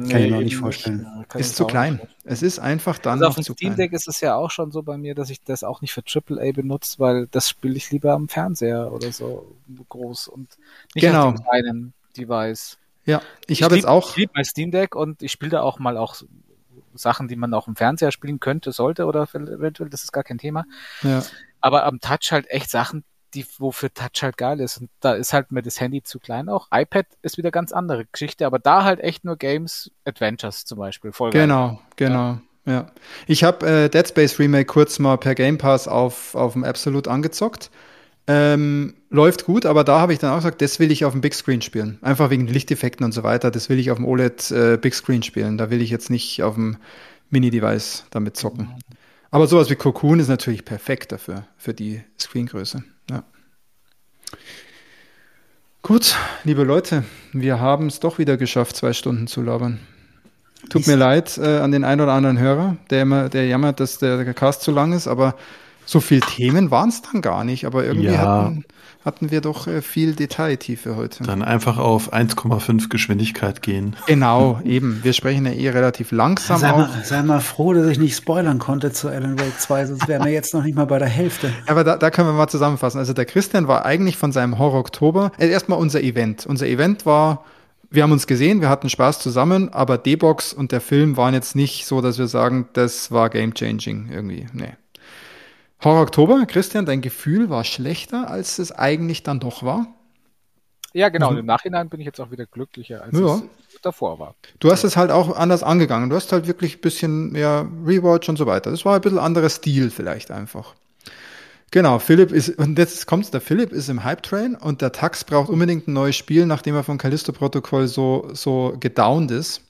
[0.00, 1.06] Nee, kann ich mir auch nicht vorstellen.
[1.32, 2.00] Ja, ist zu klein.
[2.24, 4.82] Es ist einfach dann also auf dem Steam Deck ist es ja auch schon so
[4.82, 8.12] bei mir, dass ich das auch nicht für AAA benutze, weil das spiele ich lieber
[8.12, 9.56] am Fernseher oder so
[9.88, 10.56] groß und
[10.94, 11.28] nicht genau.
[11.28, 12.78] auf dem kleinen Device.
[13.04, 14.10] Ja, ich, ich habe jetzt auch.
[14.10, 16.22] Ich liebe mein Steam Deck und ich spiele da auch mal auch
[16.94, 20.38] Sachen, die man auch im Fernseher spielen könnte, sollte oder eventuell, das ist gar kein
[20.38, 20.64] Thema.
[21.02, 21.22] Ja.
[21.60, 23.04] Aber am Touch halt echt Sachen,
[23.34, 24.78] die, wofür Touch halt geil ist.
[24.78, 26.68] Und da ist halt mir das Handy zu klein auch.
[26.72, 31.12] iPad ist wieder ganz andere Geschichte, aber da halt echt nur Games, Adventures zum Beispiel.
[31.12, 32.08] Voll genau, geil.
[32.08, 32.38] genau.
[32.66, 32.72] Ja.
[32.72, 32.86] ja.
[33.26, 37.10] Ich habe äh, Dead Space Remake kurz mal per Game Pass auf, auf dem Absolute
[37.10, 37.70] angezockt.
[38.30, 41.22] Ähm, läuft gut, aber da habe ich dann auch gesagt, das will ich auf dem
[41.22, 41.98] Big Screen spielen.
[42.02, 43.50] Einfach wegen Lichteffekten und so weiter.
[43.50, 45.56] Das will ich auf dem OLED äh, Big Screen spielen.
[45.56, 46.76] Da will ich jetzt nicht auf dem
[47.30, 48.74] Mini-Device damit zocken.
[49.30, 52.82] Aber sowas wie Cocoon ist natürlich perfekt dafür, für die Screengröße.
[53.10, 53.22] Ja.
[55.82, 59.80] Gut, liebe Leute, wir haben es doch wieder geschafft, zwei Stunden zu labern.
[60.70, 63.98] Tut mir leid äh, an den einen oder anderen Hörer, der immer, der jammert, dass
[63.98, 65.34] der, der Cast zu lang ist, aber
[65.86, 68.18] so viele Themen waren es dann gar nicht, aber irgendwie ja.
[68.18, 68.64] hatten,
[69.04, 71.24] hatten wir doch äh, viel Detailtiefe heute.
[71.24, 73.96] Dann einfach auf 1,5 Geschwindigkeit gehen.
[74.06, 75.00] Genau, eben.
[75.02, 76.58] Wir sprechen ja eh relativ langsam.
[76.58, 80.08] Sei mal, sei mal froh, dass ich nicht spoilern konnte zu Alan Wake 2, sonst
[80.08, 81.52] wären wir jetzt noch nicht mal bei der Hälfte.
[81.66, 82.98] Aber da, da können wir mal zusammenfassen.
[82.98, 86.46] Also der Christian war eigentlich von seinem Horror Oktober, äh, erstmal unser Event.
[86.46, 87.44] Unser Event war
[87.90, 91.56] wir haben uns gesehen, wir hatten Spaß zusammen, aber D-Box und der Film waren jetzt
[91.56, 94.46] nicht so, dass wir sagen, das war game changing irgendwie.
[94.52, 94.74] Nee.
[95.82, 99.86] Horror Oktober, Christian, dein Gefühl war schlechter, als es eigentlich dann doch war?
[100.92, 101.30] Ja, genau.
[101.30, 101.38] Mhm.
[101.38, 103.36] Im Nachhinein bin ich jetzt auch wieder glücklicher, als ja.
[103.36, 104.34] es davor war.
[104.58, 106.10] Du hast es halt auch anders angegangen.
[106.10, 108.70] Du hast halt wirklich ein bisschen mehr Rewatch und so weiter.
[108.70, 110.74] Das war ein bisschen anderer Stil vielleicht einfach.
[111.70, 115.50] Genau, Philipp ist, und jetzt kommt's, der Philipp ist im Hype-Train und der Tax braucht
[115.50, 119.62] unbedingt ein neues Spiel, nachdem er vom Callisto-Protokoll so, so gedownt ist.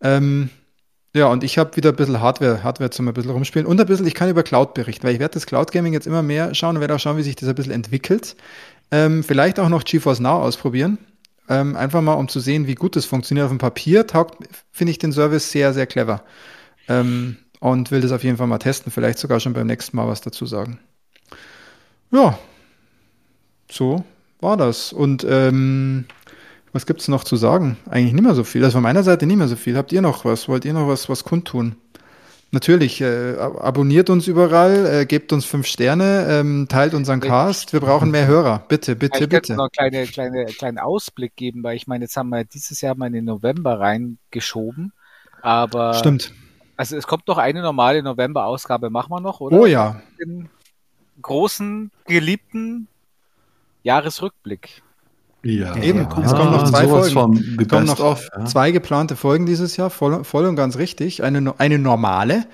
[0.00, 0.50] Ähm,
[1.14, 3.86] ja, und ich habe wieder ein bisschen Hardware, Hardware zum ein bisschen rumspielen und ein
[3.86, 6.54] bisschen, ich kann über Cloud berichten, weil ich werde das Cloud Gaming jetzt immer mehr
[6.54, 8.36] schauen und werde auch schauen, wie sich das ein bisschen entwickelt.
[8.92, 10.98] Ähm, vielleicht auch noch GeForce Now ausprobieren.
[11.48, 13.44] Ähm, einfach mal, um zu sehen, wie gut das funktioniert.
[13.44, 16.22] Auf dem Papier taugt, finde ich den Service sehr, sehr clever.
[16.88, 18.92] Ähm, und will das auf jeden Fall mal testen.
[18.92, 20.78] Vielleicht sogar schon beim nächsten Mal was dazu sagen.
[22.12, 22.38] Ja,
[23.70, 24.04] so
[24.40, 24.92] war das.
[24.92, 26.06] Und ähm,
[26.72, 27.76] was gibt's noch zu sagen?
[27.88, 28.62] Eigentlich nicht mehr so viel.
[28.64, 29.76] Also von meiner Seite nicht mehr so viel.
[29.76, 30.48] Habt ihr noch was?
[30.48, 31.76] Wollt ihr noch was, was kundtun?
[32.52, 37.72] Natürlich, äh, abonniert uns überall, äh, gebt uns fünf Sterne, ähm, teilt unseren Cast.
[37.72, 38.64] Wir brauchen mehr Hörer.
[38.66, 39.52] Bitte, bitte, ich bitte.
[39.52, 42.80] Ich noch einen kleine, kleine, kleinen Ausblick geben, weil ich meine, jetzt haben wir dieses
[42.80, 44.92] Jahr mal in den November reingeschoben.
[45.42, 45.94] Aber.
[45.94, 46.32] Stimmt.
[46.76, 49.56] Also es kommt noch eine normale November-Ausgabe, machen wir noch, oder?
[49.56, 50.00] Oh ja.
[50.18, 50.48] Den
[51.22, 52.88] großen, geliebten
[53.84, 54.82] Jahresrückblick.
[55.42, 56.00] Ja, eben.
[56.22, 57.56] Es kommen noch zwei Folgen.
[57.60, 58.44] Es kommen noch off, ja.
[58.44, 61.22] zwei geplante Folgen dieses Jahr, voll, voll und ganz richtig.
[61.22, 62.46] Eine, eine normale,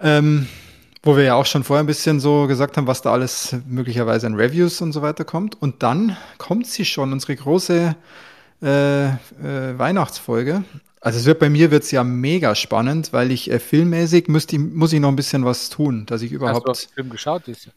[0.00, 0.48] ähm,
[1.02, 4.26] wo wir ja auch schon vorher ein bisschen so gesagt haben, was da alles möglicherweise
[4.26, 5.60] an Reviews und so weiter kommt.
[5.62, 7.94] Und dann kommt sie schon, unsere große
[8.62, 9.14] äh, äh,
[9.78, 10.64] Weihnachtsfolge.
[11.00, 14.92] Also es wird bei mir wird's ja mega spannend, weil ich äh, filmmäßig müsste, muss
[14.92, 16.68] ich noch ein bisschen was tun, dass ich überhaupt.
[16.68, 17.70] Hast du Film geschaut dieses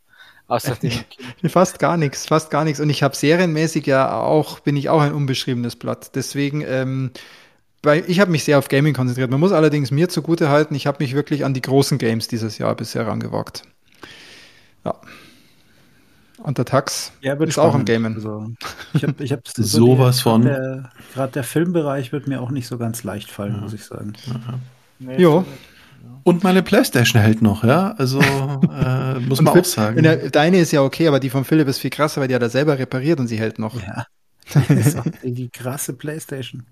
[0.47, 0.55] Jahr?
[0.55, 0.91] Außerdem.
[1.47, 2.79] fast gar nichts, fast gar nichts.
[2.79, 6.15] Und ich habe serienmäßig ja auch, bin ich auch ein unbeschriebenes Blatt.
[6.15, 7.11] Deswegen, ähm,
[7.81, 9.31] weil ich habe mich sehr auf Gaming konzentriert.
[9.31, 12.57] Man muss allerdings mir zugute halten, ich habe mich wirklich an die großen Games dieses
[12.57, 13.63] Jahr bisher rangewagt.
[14.85, 14.95] Ja.
[16.37, 17.73] Und der Tax ja, ist spannend.
[17.73, 18.15] auch im Gamen.
[18.15, 18.47] Also,
[18.93, 20.43] ich habe ich hab so sowas von.
[20.43, 23.61] Gerade der, Filmbereich wird mir auch nicht so ganz leicht fallen, ja.
[23.61, 24.13] muss ich sagen.
[24.99, 25.45] Nee, jo.
[26.23, 27.93] Und meine Playstation hält noch, ja.
[27.97, 30.01] Also äh, muss man auch sagen.
[30.03, 32.41] Der, deine ist ja okay, aber die von Philipp ist viel krasser, weil die hat
[32.41, 33.81] er selber repariert und sie hält noch.
[33.81, 34.05] Ja.
[34.53, 36.63] Das ist die krasse Playstation.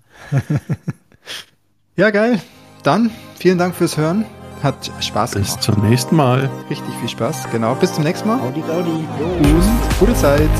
[1.96, 2.38] ja, geil.
[2.82, 4.26] Dann vielen Dank fürs Hören.
[4.62, 5.56] Hat Spaß gemacht.
[5.56, 6.50] Bis zum nächsten Mal.
[6.70, 7.50] Richtig viel Spaß.
[7.50, 7.74] Genau.
[7.74, 8.40] Bis zum nächsten Mal.
[8.40, 8.90] Audi, Audi.
[8.90, 10.50] Und gute Zeit.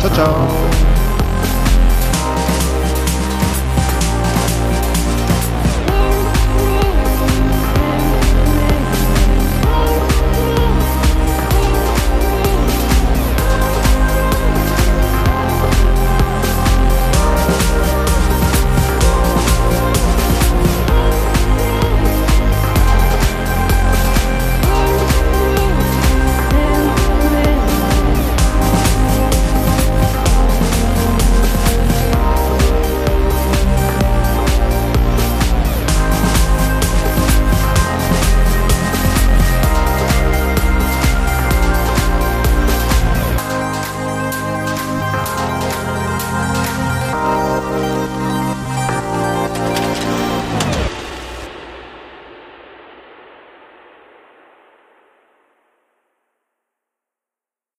[0.00, 0.95] Ciao, ciao.